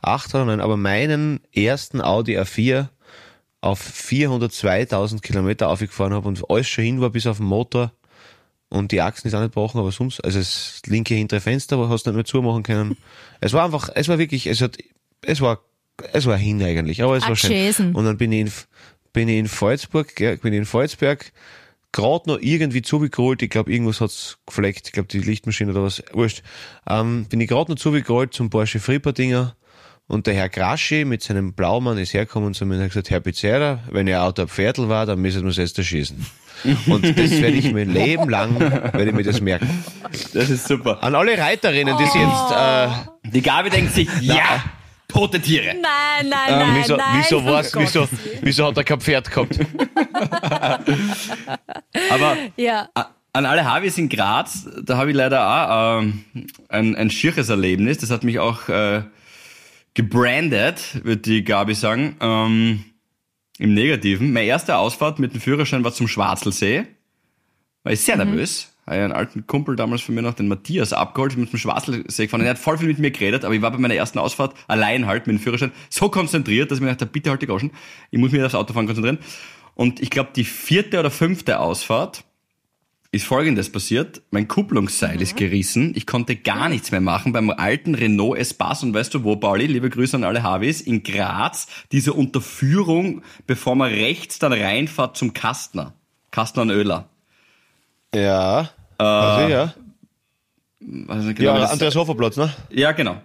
8 0.03 0.35
oder 0.35 0.44
9, 0.46 0.61
aber 0.61 0.77
meinen 0.77 1.40
ersten 1.53 2.03
Audi 2.03 2.38
A4 2.38 2.88
auf 3.62 3.81
402.000 3.81 5.22
Kilometer 5.22 5.68
aufgefahren 5.68 6.12
habe 6.12 6.29
und 6.29 6.42
alles 6.50 6.68
schon 6.68 6.85
hin 6.85 7.00
war 7.00 7.11
bis 7.11 7.27
auf 7.27 7.38
den 7.38 7.46
Motor 7.46 7.92
und 8.68 8.92
die 8.92 9.00
Achsen 9.00 9.29
ist 9.29 9.35
auch 9.35 9.40
nicht 9.40 9.53
gebrochen, 9.55 9.79
aber 9.79 9.92
sonst, 9.92 10.22
also 10.24 10.38
das 10.38 10.83
linke 10.87 11.14
hintere 11.14 11.40
Fenster, 11.40 11.88
hast 11.88 12.07
nicht 12.07 12.14
mehr 12.14 12.24
zumachen 12.24 12.62
können. 12.62 12.96
Es 13.40 13.53
war 13.53 13.64
einfach, 13.64 13.90
es 13.94 14.09
war 14.09 14.18
wirklich, 14.18 14.46
es 14.46 14.61
hat, 14.62 14.79
es 15.22 15.40
war, 15.40 15.61
es 16.13 16.27
war 16.27 16.37
hin 16.37 16.63
eigentlich, 16.63 17.03
aber 17.03 17.17
es 17.17 17.27
war 17.29 17.37
schön. 17.37 17.95
Und 17.95 18.05
dann 18.05 18.17
bin 18.17 18.33
ich 18.33 18.41
in, 18.41 18.53
bin 19.13 19.29
ich 19.29 19.39
in 19.39 19.49
Volzburg, 19.49 20.15
gell, 20.17 20.37
bin 20.39 20.53
ich 20.53 20.59
in 20.59 20.65
Volzberg, 20.65 21.33
gerade 21.93 22.29
noch 22.29 22.39
irgendwie 22.41 22.83
zugeholt, 22.83 23.43
ich 23.43 23.51
glaube, 23.51 23.73
irgendwas 23.73 24.01
hat's 24.01 24.39
gefleckt, 24.47 24.89
ich 24.89 24.93
glaube, 24.93 25.09
die 25.09 25.21
Lichtmaschine 25.21 25.71
oder 25.71 25.85
was, 25.85 26.03
wurscht. 26.13 26.43
Ähm, 26.89 27.27
bin 27.27 27.41
ich 27.41 27.49
gerade 27.49 27.71
noch 27.71 27.79
zugeholt 27.79 28.35
zum 28.35 28.51
Porsche 28.51 28.81
Fripperdinger 28.81 29.55
und 30.07 30.27
der 30.27 30.35
Herr 30.35 30.49
Graschi 30.49 31.05
mit 31.05 31.23
seinem 31.23 31.55
Blaumann 31.55 31.97
ist 31.97 32.13
hergekommen 32.13 32.49
und 32.49 32.55
zu 32.55 32.67
mir 32.67 32.75
und 32.75 32.83
hat 32.83 32.89
gesagt, 32.89 33.11
Herr 33.11 33.21
Pizzeria, 33.21 33.79
wenn 33.91 34.07
Ihr 34.07 34.23
Auto 34.23 34.43
ein 34.43 34.49
Pferdl 34.49 34.89
war, 34.89 35.07
dann 35.07 35.21
müssen 35.21 35.43
wir 35.45 35.51
es 35.51 35.59
erst 35.59 35.79
erschießen. 35.79 36.27
und 36.87 37.05
das 37.05 37.31
werde 37.31 37.57
ich 37.57 37.73
mir 37.73 37.85
Leben 37.85 38.29
lang, 38.29 38.59
werde 38.59 39.07
ich 39.07 39.15
mir 39.15 39.25
das 39.25 39.41
merken. 39.41 39.85
Das 40.33 40.51
ist 40.51 40.67
super. 40.67 41.03
An 41.03 41.15
alle 41.15 41.39
Reiterinnen, 41.39 41.97
die 41.97 42.07
sie 42.07 42.19
jetzt, 42.19 42.53
äh, 42.53 43.31
Die 43.31 43.43
Gabi 43.43 43.71
denkt 43.71 43.93
sich, 43.93 44.09
ja, 44.21 44.63
tote 45.14 45.40
Tiere. 45.40 45.74
Nein, 45.74 46.29
nein, 46.29 46.59
nein, 46.59 46.77
wieso, 46.77 46.96
nein. 46.96 47.07
wieso, 47.18 47.38
oh 47.38 47.44
was, 47.46 47.72
Gott. 47.72 47.83
wieso, 47.83 48.09
wieso 48.42 48.66
hat 48.66 48.77
er 48.77 48.85
kein 48.85 49.00
Pferd 49.00 49.31
gehabt? 49.31 49.59
Aber 52.11 52.37
Ja. 52.57 52.88
an 53.33 53.46
alle 53.46 53.64
Harvis 53.64 53.98
in 53.98 54.09
Graz, 54.09 54.68
da 54.83 54.96
habe 54.96 55.11
ich 55.11 55.16
leider 55.16 55.46
auch 55.48 56.00
ähm, 56.03 56.24
ein, 56.68 56.96
ein 56.96 57.11
schieres 57.11 57.48
Erlebnis. 57.48 57.98
Das 57.98 58.11
hat 58.11 58.24
mich 58.24 58.38
auch 58.38 58.68
äh, 58.68 59.03
gebrandet, 59.94 61.05
würde 61.05 61.22
die 61.22 61.44
Gabi 61.44 61.74
sagen. 61.74 62.16
Ähm, 62.20 62.85
Im 63.59 63.74
Negativen. 63.74 64.33
Meine 64.33 64.46
erste 64.46 64.77
Ausfahrt 64.77 65.18
mit 65.20 65.33
dem 65.35 65.40
Führerschein 65.40 65.85
war 65.85 65.92
zum 65.92 66.09
Schwarzelsee. 66.09 66.87
War 67.85 67.92
ich 67.92 68.00
sehr 68.00 68.16
nervös. 68.16 68.74
Habe 68.87 69.03
einen 69.03 69.12
alten 69.12 69.47
Kumpel 69.47 69.77
damals 69.77 70.03
von 70.03 70.14
mir 70.14 70.23
noch, 70.23 70.35
den 70.35 70.49
Matthias, 70.49 70.92
abgeholt, 70.92 71.37
mit 71.37 71.53
dem 71.53 71.59
Schwarzelsee 71.59 72.25
gefahren. 72.25 72.42
Er 72.42 72.51
hat 72.51 72.59
voll 72.59 72.79
viel 72.79 72.88
mit 72.88 72.99
mir 72.99 73.11
geredet, 73.11 73.44
aber 73.44 73.55
ich 73.55 73.62
war 73.62 73.70
bei 73.70 73.79
meiner 73.79 73.94
ersten 73.94 74.19
Ausfahrt 74.19 74.54
allein 74.69 75.06
halt 75.06 75.27
mit 75.27 75.37
dem 75.37 75.40
Führerschein 75.40 75.73
so 75.88 76.09
konzentriert, 76.09 76.71
dass 76.71 76.79
ich 76.79 76.83
mir 76.83 76.90
dachte, 76.90 77.06
bitte 77.06 77.31
halt 77.31 77.42
die 77.42 77.46
Goschen, 77.46 77.71
ich 78.11 78.19
muss 78.19 78.33
mich 78.33 78.42
aufs 78.42 78.54
Autofahren 78.54 78.87
konzentrieren. 78.87 79.19
Und 79.75 80.00
ich 80.00 80.11
glaube, 80.11 80.31
die 80.37 80.44
vierte 80.44 81.00
oder 81.00 81.11
fünfte 81.11 81.59
Ausfahrt 81.59 82.25
ist 83.15 83.27
folgendes 83.27 83.71
passiert. 83.71 84.23
Mein 84.33 84.48
Kupplungsseil 84.48 85.23
ist 85.23 85.37
gerissen. 85.37 85.92
Ich 85.94 86.04
konnte 86.04 86.35
gar 86.35 86.69
nichts 86.69 86.90
mehr 86.90 87.00
machen 87.00 87.33
beim 87.33 87.50
alten 87.50 87.94
Renault 87.94 88.38
Espace. 88.38 88.83
Und 88.83 88.92
weißt 88.92 89.15
du 89.15 89.23
wo, 89.23 89.37
Pauli? 89.37 89.67
Liebe 89.67 89.88
Grüße 89.88 90.17
an 90.17 90.25
alle 90.25 90.42
Havis. 90.42 90.81
In 90.81 91.04
Graz, 91.04 91.69
diese 91.92 92.13
Unterführung, 92.13 93.23
bevor 93.46 93.77
man 93.77 93.92
rechts 93.92 94.40
dann 94.40 94.52
reinfährt 94.52 95.17
zum 95.17 95.33
Kastner. 95.33 95.94
Kastner 96.33 96.63
und 96.63 96.71
Öler. 96.71 97.09
Ja. 98.15 98.71
also, 98.98 99.48
ja. 99.48 99.75
Also 101.08 101.35
genau, 101.35 101.54
Ja, 101.54 101.58
das- 101.60 101.73
Andreas 101.73 101.96
Hoferplatz, 101.96 102.37
ne? 102.37 102.52
ja, 102.71 102.92
genau. 102.92 103.17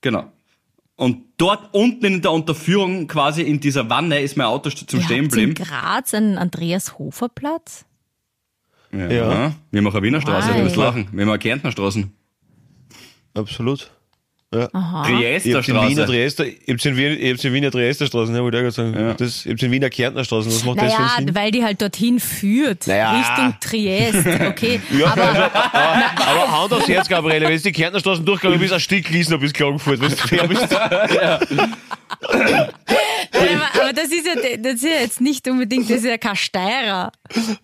Genau. 0.00 0.30
Und 0.96 1.22
dort 1.36 1.74
unten 1.74 2.04
in 2.06 2.22
der 2.22 2.32
Unterführung, 2.32 3.06
quasi 3.06 3.42
in 3.42 3.60
dieser 3.60 3.88
Wanne, 3.90 4.20
ist 4.20 4.36
mein 4.36 4.46
Auto 4.46 4.70
zum 4.70 4.98
Ihr 4.98 5.04
Stehen 5.04 5.24
habt 5.26 5.36
in 5.36 5.50
geblieben. 5.50 5.54
Graz 5.54 6.14
einen 6.14 6.38
Andreas 6.38 6.98
Hofer 6.98 7.28
Platz? 7.28 7.84
Ja. 8.92 9.10
Ja. 9.10 9.52
Wir 9.70 9.78
haben 9.80 9.86
auch 9.88 9.94
eine 9.94 10.02
Wiener 10.02 10.20
Straße, 10.22 10.54
wir 10.54 10.62
müssen 10.62 10.78
lachen. 10.80 11.08
Wir 11.12 11.26
haben 11.26 11.32
auch 11.32 11.38
Kärntner 11.38 11.70
Straßen. 11.70 12.12
Absolut. 13.34 13.90
Triester 14.64 15.48
Ich 15.48 15.54
hab's 15.54 15.68
in 15.68 15.74
Wiener 15.74 15.90
Straße. 15.90 16.06
Triester, 16.06 16.46
ich 16.46 16.56
hab's 16.68 16.84
in, 16.84 16.96
Wien, 16.96 17.16
ich 17.20 17.32
hab's 17.32 17.44
in 17.44 17.52
Wiener 17.52 17.70
Triesterstraßen, 17.70 18.34
ja, 18.34 18.42
wollte 18.42 18.66
ich 18.66 18.74
sagen. 18.74 18.94
Ja. 18.94 19.14
Das, 19.14 19.44
ich 19.46 19.52
hab's 19.52 19.62
in 19.62 19.70
Wiener 19.70 19.90
Kärntnerstraßen, 19.90 20.50
was 20.52 20.64
macht 20.64 20.78
das 20.80 20.92
für 20.94 21.00
Naja, 21.00 21.14
einen 21.16 21.26
Sinn? 21.28 21.34
weil 21.34 21.50
die 21.50 21.62
halt 21.64 21.80
dorthin 21.82 22.20
führt. 22.20 22.86
Naja. 22.86 23.16
Richtung 23.18 23.54
Triest, 23.60 24.26
okay. 24.48 24.80
Ja, 24.98 25.06
Aber 25.06 25.22
aber 26.26 26.62
Hand 26.62 26.72
aufs 26.72 26.88
Herz, 26.88 27.08
Gabriele, 27.08 27.46
wenn 27.48 27.56
du 27.56 27.62
die 27.62 27.72
Kärntnerstraßen 27.72 28.24
durchgegangen 28.24 28.60
bist, 28.60 28.72
ein 28.72 28.80
Stück 28.80 29.08
Liesner 29.10 29.38
bis 29.38 29.52
Klagenfurt, 29.52 30.00
wenn 30.00 30.10
du 30.10 30.16
fair 30.16 30.48
bist. 30.48 30.66
aber, 30.74 32.70
aber 33.80 33.92
das 33.92 34.06
ist 34.06 34.26
ja 34.26 34.56
das 34.58 34.74
ist 34.74 34.84
ja 34.84 35.00
jetzt 35.00 35.20
nicht 35.20 35.46
unbedingt, 35.48 35.88
das 35.90 35.98
ist 35.98 36.04
ja 36.06 36.18
kein 36.18 36.36
Steirer. 36.36 37.12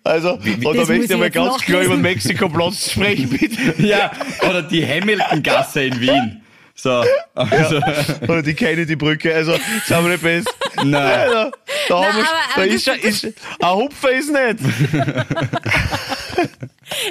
Also, 0.05 0.36
möchte 0.36 0.68
muss 0.68 0.88
ich 0.88 1.11
ich 1.11 1.16
mal 1.16 1.30
ganz 1.30 1.62
klar 1.62 1.82
über 1.82 1.95
den 1.95 2.03
Mexiko-Platz 2.03 2.90
sprechen, 2.93 3.30
bitte. 3.30 3.82
Ja, 3.82 4.11
oder 4.49 4.62
die 4.62 4.84
Hamilton-Gasse 4.86 5.84
in 5.84 6.01
Wien. 6.01 6.41
So, 6.74 7.04
also, 7.34 7.76
Oder 8.22 8.42
die 8.42 8.54
Kennedy-Brücke, 8.54 9.34
also, 9.34 9.52
sind 9.52 10.02
wir 10.04 10.08
nicht 10.10 10.22
best. 10.22 10.48
nein. 10.76 10.94
Also, 10.94 11.50
da, 11.88 12.04
haben 12.04 12.16
wir, 12.16 12.22
aber- 12.22 12.22
da 12.22 12.54
aber 12.56 12.66
ist 12.66 12.84
schon, 12.84 12.98
ist, 12.98 13.24
ein 13.60 13.68
Hupfer 13.70 14.10
ist 14.12 14.30
nicht. 14.32 14.58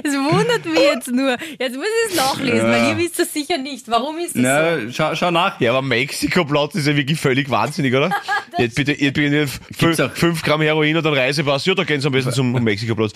Es 0.03 0.13
wundert 0.13 0.65
mich 0.65 0.79
jetzt 0.79 1.07
nur. 1.11 1.37
Jetzt 1.57 1.75
muss 1.75 1.85
ich 2.07 2.11
es 2.11 2.15
nachlesen, 2.17 2.69
weil 2.69 2.89
ihr 2.89 2.97
wisst 2.97 3.17
das 3.17 3.33
sicher 3.33 3.57
nicht. 3.57 3.87
Warum 3.89 4.17
ist 4.19 4.35
das 4.35 4.41
so? 4.41 4.41
Na, 4.41 4.91
schau, 4.91 5.15
schau 5.15 5.31
nach. 5.31 5.59
Ja, 5.59 5.71
aber 5.71 5.81
Mexiko-Platz 5.81 6.75
ist 6.75 6.85
ja 6.87 6.95
wirklich 6.95 7.19
völlig 7.19 7.49
wahnsinnig, 7.49 7.93
oder? 7.95 8.11
Jetzt 8.59 8.75
bitte, 8.75 8.91
jetzt 8.91 9.15
bitte 9.15 9.47
Gibt's 9.79 9.99
auch- 9.99 10.11
5 10.11 10.43
Gramm 10.43 10.61
Heroin 10.61 10.95
und 10.97 11.05
einen 11.05 11.15
Reisepass. 11.15 11.65
Ja, 11.65 11.73
da 11.73 11.83
gehen 11.83 11.99
sie 12.01 12.07
am 12.07 12.13
besten 12.13 12.31
zum 12.31 12.51
Mexiko-Platz. 12.63 13.13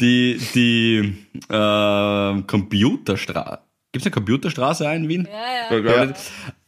Die, 0.00 0.38
die 0.54 1.14
äh, 1.48 2.42
Computerstraße. 2.46 3.58
Gibt's 3.94 4.06
eine 4.06 4.12
Computerstraße 4.12 4.86
auch 4.86 4.94
in 4.94 5.08
Wien? 5.08 5.26
Ja, 5.70 5.80
ja. 5.80 6.12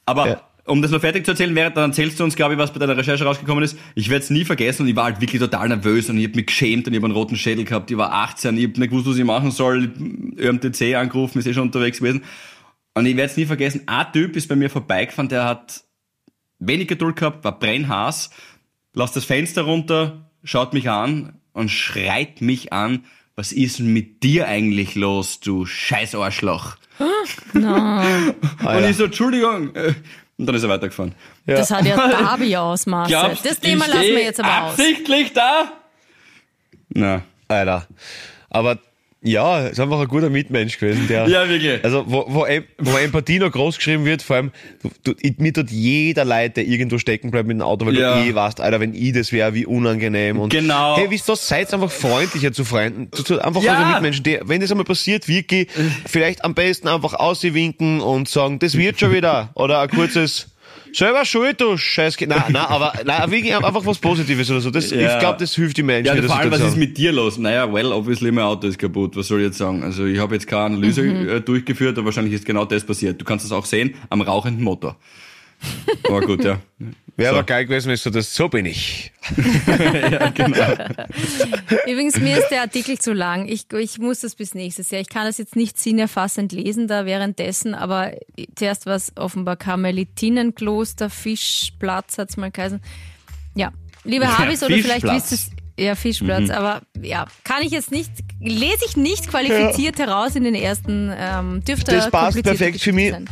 Aber 0.07 0.29
Ja. 0.29 0.41
um 0.65 0.81
das 0.81 0.91
noch 0.93 1.01
fertig 1.01 1.25
zu 1.25 1.33
erzählen, 1.33 1.55
während 1.55 1.77
dann 1.77 1.91
erzählst 1.91 2.19
du 2.19 2.25
uns, 2.25 2.37
glaube 2.37 2.55
ich, 2.55 2.59
was 2.59 2.73
bei 2.73 2.79
deiner 2.79 2.97
Recherche 2.97 3.25
rausgekommen 3.25 3.63
ist. 3.65 3.77
Ich 3.95 4.09
werde 4.09 4.23
es 4.25 4.31
nie 4.31 4.45
vergessen 4.45 4.83
und 4.83 4.89
ich 4.89 4.97
war 4.97 5.05
halt 5.05 5.21
wirklich 5.21 5.41
total 5.43 5.69
nervös 5.69 6.09
und 6.09 6.17
ich 6.19 6.25
habe 6.29 6.37
mich 6.37 6.47
geschämt 6.47 6.87
und 6.87 6.95
ich 6.95 6.99
habe 6.99 7.07
einen 7.07 7.15
roten 7.15 7.37
Schädel 7.37 7.65
gehabt. 7.65 7.91
Ich 7.91 7.97
war 7.97 8.13
18, 8.13 8.57
ich 8.57 8.69
habe 8.69 8.81
nicht 8.81 8.91
gewusst, 8.91 9.07
was 9.09 9.17
ich 9.19 9.25
machen 9.25 9.51
soll. 9.51 9.93
ÖMTC 10.39 10.95
angerufen, 10.95 11.39
ist 11.41 11.47
eh 11.47 11.53
schon 11.55 11.65
unterwegs 11.65 11.99
gewesen. 11.99 12.23
Und 12.95 13.05
ich 13.05 13.17
werde 13.17 13.31
es 13.31 13.37
nie 13.37 13.45
vergessen, 13.45 13.83
ein 13.87 14.07
Typ 14.13 14.37
ist 14.37 14.49
bei 14.49 14.57
mir 14.57 14.71
vorbeigefahren, 14.71 15.29
der 15.29 15.45
hat 15.45 15.85
wenig 16.59 16.89
Geduld 16.89 17.17
gehabt, 17.17 17.45
war 17.45 17.59
brennhaß, 17.59 18.31
lasst 18.95 19.17
das 19.17 19.25
Fenster 19.27 19.63
runter, 19.63 20.31
schaut 20.45 20.73
mich 20.73 20.89
an 20.89 21.41
und 21.53 21.71
schreit 21.71 22.41
mich 22.41 22.73
an, 22.73 23.05
was 23.37 23.53
ist 23.53 23.79
denn 23.79 23.93
mit 23.93 24.23
dir 24.23 24.49
eigentlich 24.49 24.95
los, 24.95 25.41
du 25.41 25.67
scheiß 25.67 26.15
Arschloch? 26.15 26.77
Und 27.55 28.85
ich 28.89 28.97
so, 28.97 29.05
Entschuldigung. 29.05 29.75
äh, 29.75 29.95
Und 30.39 30.47
dann 30.47 30.55
ist 30.55 30.63
er 30.63 30.69
weitergefahren. 30.71 31.15
Das 31.47 31.71
hat 31.71 31.85
ja. 31.87 31.97
Glaubst, 33.09 33.45
Das 33.45 33.61
Thema 33.61 33.87
lassen 33.87 34.01
wir 34.01 34.23
jetzt 34.23 34.41
aber 34.41 34.65
aus. 34.65 34.71
absichtlich 34.73 35.33
da? 35.33 35.73
Na, 36.89 37.23
Alter. 37.49 37.87
Aber 38.51 38.79
ja, 39.23 39.67
ist 39.67 39.81
einfach 39.81 39.99
ein 39.99 40.07
guter 40.09 40.31
Mitmensch 40.31 40.79
gewesen, 40.79 41.09
der. 41.09 41.27
Ja, 41.27 41.49
wirklich. 41.49 41.83
Also, 41.83 42.05
wo, 42.07 42.27
wo, 42.29 42.47
wo 42.79 42.97
Empathie 42.99 43.39
noch 43.41 43.51
groß 43.51 43.77
geschrieben 43.79 44.05
wird, 44.05 44.23
vor 44.23 44.37
allem, 44.37 44.53
du, 45.03 45.15
du, 45.15 45.31
mir 45.39 45.53
tut 45.53 45.71
jeder 45.71 46.25
leid, 46.25 46.57
der 46.57 46.65
irgendwo 46.67 46.99
stecken 46.99 47.31
bleibt 47.31 47.49
mit 47.49 47.57
dem 47.57 47.63
Auto, 47.63 47.87
weil 47.87 47.97
Ja. 47.99 48.23
du 48.23 48.29
eh 48.31 48.35
weißt, 48.35 48.61
Alter, 48.61 48.79
wenn 48.79 48.95
ich 48.95 49.13
das 49.15 49.33
wäre, 49.33 49.55
wie 49.55 49.67
unangenehm. 49.67 50.39
Und 50.39 50.51
Genau. 50.51 50.97
Hey, 50.97 51.11
wisst 51.11 51.29
ihr, 51.29 51.35
seid 51.37 51.73
einfach 51.75 51.91
freundlicher 51.91 52.53
zu 52.53 52.65
Freunden, 52.65 53.09
zu, 53.11 53.25
zu, 53.25 53.41
einfach 53.45 53.63
Ja. 53.63 53.79
eure 53.81 53.91
Mitmenschen. 53.93 54.23
Die, 54.23 54.39
wenn 54.45 54.61
das 54.61 54.71
einmal 54.71 54.85
passiert, 54.85 55.27
wirklich, 55.29 55.69
vielleicht 56.07 56.45
am 56.45 56.55
besten 56.55 56.87
einfach 56.87 57.15
auswinken 57.15 58.01
und 58.01 58.29
sagen, 58.29 58.59
das 58.61 58.77
wird 58.77 59.01
schon 59.01 59.13
wieder. 59.13 59.51
Oder 59.55 59.81
ein 59.81 59.89
kurzes, 59.89 60.55
selber 60.93 61.25
schuld, 61.25 61.61
du 61.61 61.77
scheiß 61.77 62.17
Nein, 62.21 62.29
nein, 62.49 62.57
aber, 62.57 62.93
nein, 63.05 63.31
wirklich 63.31 63.55
einfach 63.55 63.85
was 63.85 63.99
Positives 63.99 64.51
oder 64.51 64.61
so. 64.61 64.71
Das, 64.71 64.91
Ja. 64.91 65.15
Ich 65.15 65.19
glaube, 65.19 65.39
das 65.39 65.55
hilft 65.55 65.77
die 65.77 65.83
Menschen 65.83 66.17
Ja, 66.17 66.23
vor 66.23 66.39
allem, 66.39 66.51
was 66.51 66.61
ist 66.61 66.77
mit 66.77 66.97
dir 66.97 67.13
los? 67.13 67.39
Naja, 67.39 67.73
well, 67.73 67.93
obviously, 67.93 68.31
mein 68.33 68.45
Auto 68.45 68.67
ist 68.67 68.79
kaputt. 68.79 69.17
Was 69.17 69.29
soll 69.29 69.41
ich 69.41 69.47
jetzt 69.47 69.59
sagen? 69.59 69.83
Also, 69.83 70.05
ich 70.07 70.19
habe 70.19 70.35
jetzt 70.35 70.47
keine 70.47 70.77
Analyse 70.77 71.03
äh, 71.03 71.41
durchgeführt, 71.41 71.99
aber 71.99 72.07
wahrscheinlich 72.07 72.35
ist 72.35 72.45
genau 72.45 72.65
das 72.65 72.85
passiert. 72.85 73.21
Du 73.21 73.25
kannst 73.25 73.45
es 73.45 73.53
auch 73.53 73.65
sehen 73.65 73.95
am 74.11 74.21
rauchenden 74.21 74.65
Motor. 74.65 74.97
Aber 76.09 76.21
gut, 76.21 76.45
ja. 76.45 76.61
Wäre 77.17 77.31
So. 77.31 77.37
aber 77.39 77.47
geil 77.47 77.65
gewesen, 77.65 77.89
wenn 77.89 77.99
du 78.03 78.11
das, 78.11 78.35
so 78.35 78.51
bin 78.51 78.67
ich. 78.67 79.11
Übrigens, 81.87 82.21
mir 82.21 82.37
ist 82.37 82.51
der 82.51 82.61
Artikel 82.61 82.99
zu 82.99 83.15
lang. 83.15 83.49
Ich, 83.49 83.73
ich 83.73 83.99
muss 83.99 84.21
das 84.21 84.35
bis 84.35 84.55
nächstes 84.55 84.91
Jahr. 84.91 85.01
Ich 85.01 85.09
kann 85.09 85.25
das 85.25 85.39
jetzt 85.39 85.57
nicht 85.57 85.79
sinnerfassend 85.79 86.53
lesen 86.53 86.89
da 86.89 87.07
währenddessen, 87.07 87.75
aber 87.75 88.13
zuerst 88.55 88.85
war 88.85 88.97
es 88.97 89.13
offenbar 89.17 89.57
Karmelitinnenkloster, 89.57 91.09
Fischplatz 91.09 92.19
hat's 92.19 92.37
mal 92.37 92.51
geheißen. 92.51 92.83
Ja, 93.55 93.73
liebe 94.05 94.25
Ja, 94.25 94.39
Habis, 94.39 94.63
oder 94.63 94.77
vielleicht 94.77 95.05
wisst 95.05 95.33
es, 95.33 95.51
ja, 95.79 95.95
Fischplatz, 95.95 96.51
aber 96.51 96.81
ja, 97.03 97.27
kann 97.45 97.63
ich 97.63 97.71
jetzt 97.71 97.91
nicht, 97.91 98.11
lese 98.41 98.79
ich 98.89 98.97
nicht 98.97 99.29
qualifiziert 99.29 99.99
heraus 99.99 100.35
in 100.35 100.45
den 100.45 100.55
ersten, 100.55 101.13
ähm, 101.19 101.63
dürfte 101.65 101.95
Das 101.95 102.11
passt 102.11 102.43
perfekt 102.43 102.81
für 102.81 102.93
mich. 102.93 103.11
sein. 103.13 103.29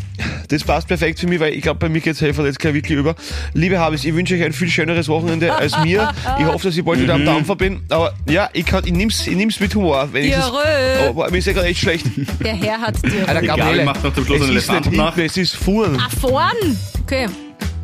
Das 0.49 0.63
passt 0.63 0.87
perfekt 0.89 1.19
für 1.19 1.27
mich, 1.27 1.41
weil 1.41 1.55
ich 1.55 1.63
glaube, 1.63 1.79
bei 1.81 1.89
mir 1.89 2.01
geht's 2.01 2.21
Helfer 2.21 2.45
jetzt 2.45 2.59
gleich 2.59 2.75
wirklich 2.75 2.99
über. 2.99 3.15
Liebe 3.55 3.79
Habis, 3.79 4.05
ich 4.05 4.15
wünsche 4.15 4.35
euch 4.35 4.43
ein 4.45 4.53
viel 4.53 4.69
schöneres 4.69 5.09
Wochenende 5.09 5.55
als 5.55 5.77
mir. 5.79 6.13
Ich 6.39 6.45
hoffe, 6.45 6.69
dass 6.69 6.77
ich 6.77 6.85
bald 6.85 7.01
wieder 7.01 7.15
am 7.15 7.25
Dampfer 7.25 7.57
bin. 7.57 7.83
Aber 7.89 8.13
ja, 8.29 8.51
ich, 8.53 8.67
kann, 8.67 8.85
ich, 8.85 8.93
nimm's, 8.93 9.27
ich 9.27 9.37
nimm's 9.37 9.59
mit 9.59 9.75
Humor. 9.75 10.11
Wenn 10.13 10.25
ich 10.25 10.33
Ja, 10.33 10.47
rö. 10.47 11.09
oh, 11.09 11.15
boah, 11.15 11.31
mir 11.31 11.39
ist 11.39 11.47
ja 11.47 11.55
gerade 11.55 11.69
echt 11.69 11.81
schlecht. 11.81 12.07
Der 12.45 12.55
Herr 12.57 12.79
hat 12.81 12.97
dir. 13.05 13.27
Alter, 13.27 13.41
Gabriele, 13.43 13.79
ich 13.81 13.85
mach 13.87 14.03
noch 14.03 14.15
zum 14.15 14.25
Schluss 14.27 14.41
es 14.43 14.49
einen 14.49 14.57
ist 14.57 14.69
nicht 14.69 14.77
Elefanten 14.87 14.97
nach. 14.99 15.17
es 15.17 15.37
ist 15.39 15.57
vorn. 15.57 15.99
Ah, 15.99 16.09
vorn! 16.21 16.79
Okay. 17.03 17.27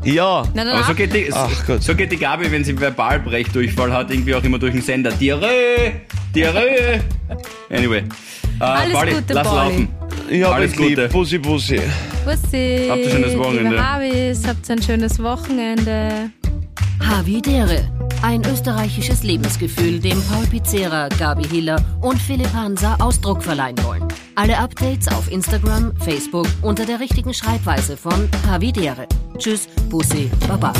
Ja. 0.04 0.44
Na, 0.54 0.64
dann 0.64 0.74
Aber 0.74 0.84
so 0.84 0.94
geht, 0.94 1.12
die, 1.14 1.28
Ach 1.32 1.66
Gott. 1.66 1.82
so 1.82 1.94
geht 1.94 2.10
die 2.10 2.16
Gabi, 2.16 2.50
wenn 2.50 2.64
sie 2.64 2.78
Verbalbrechdurchfall 2.78 3.92
hat, 3.92 4.10
irgendwie 4.10 4.34
auch 4.34 4.42
immer 4.42 4.58
durch 4.58 4.72
den 4.72 4.82
Sender. 4.82 5.10
Diarrhoe! 5.12 5.92
Diarrhoe! 6.34 7.00
Anyway. 7.70 7.98
Äh, 8.60 8.64
Alles 8.64 8.92
Pauli, 8.94 9.12
Gute, 9.12 9.32
lass 9.34 9.48
Pauli. 9.48 9.58
laufen. 9.70 9.88
Ich 10.30 10.42
hab 10.44 10.54
Alles 10.54 10.76
lieb. 10.76 10.88
Gute. 10.90 11.08
Bussi, 11.08 11.38
bussi. 11.38 11.80
Bussi. 12.24 12.86
Habt 12.88 13.04
ein 13.04 13.10
schönes 13.10 13.38
Wochenende. 13.38 13.70
Liebe 13.70 13.84
Habis, 13.90 14.46
habt 14.46 14.70
ein 14.70 14.82
schönes 14.82 15.22
Wochenende. 15.22 16.30
Havidere. 17.00 17.88
Ein 18.22 18.44
österreichisches 18.44 19.22
Lebensgefühl, 19.22 19.98
dem 19.98 20.22
Paul 20.24 20.46
Pizzera, 20.46 21.08
Gabi 21.08 21.44
Hiller 21.44 21.82
und 22.00 22.20
Philipp 22.20 22.52
Hansa 22.52 22.96
Ausdruck 23.00 23.42
verleihen 23.42 23.82
wollen. 23.82 24.06
Alle 24.34 24.58
Updates 24.58 25.08
auf 25.08 25.30
Instagram, 25.30 25.92
Facebook 25.96 26.46
unter 26.62 26.84
der 26.84 27.00
richtigen 27.00 27.32
Schreibweise 27.32 27.96
von 27.96 28.28
Havidere. 28.46 29.06
Tschüss, 29.38 29.68
Bussi, 29.88 30.30
Baba. 30.46 30.72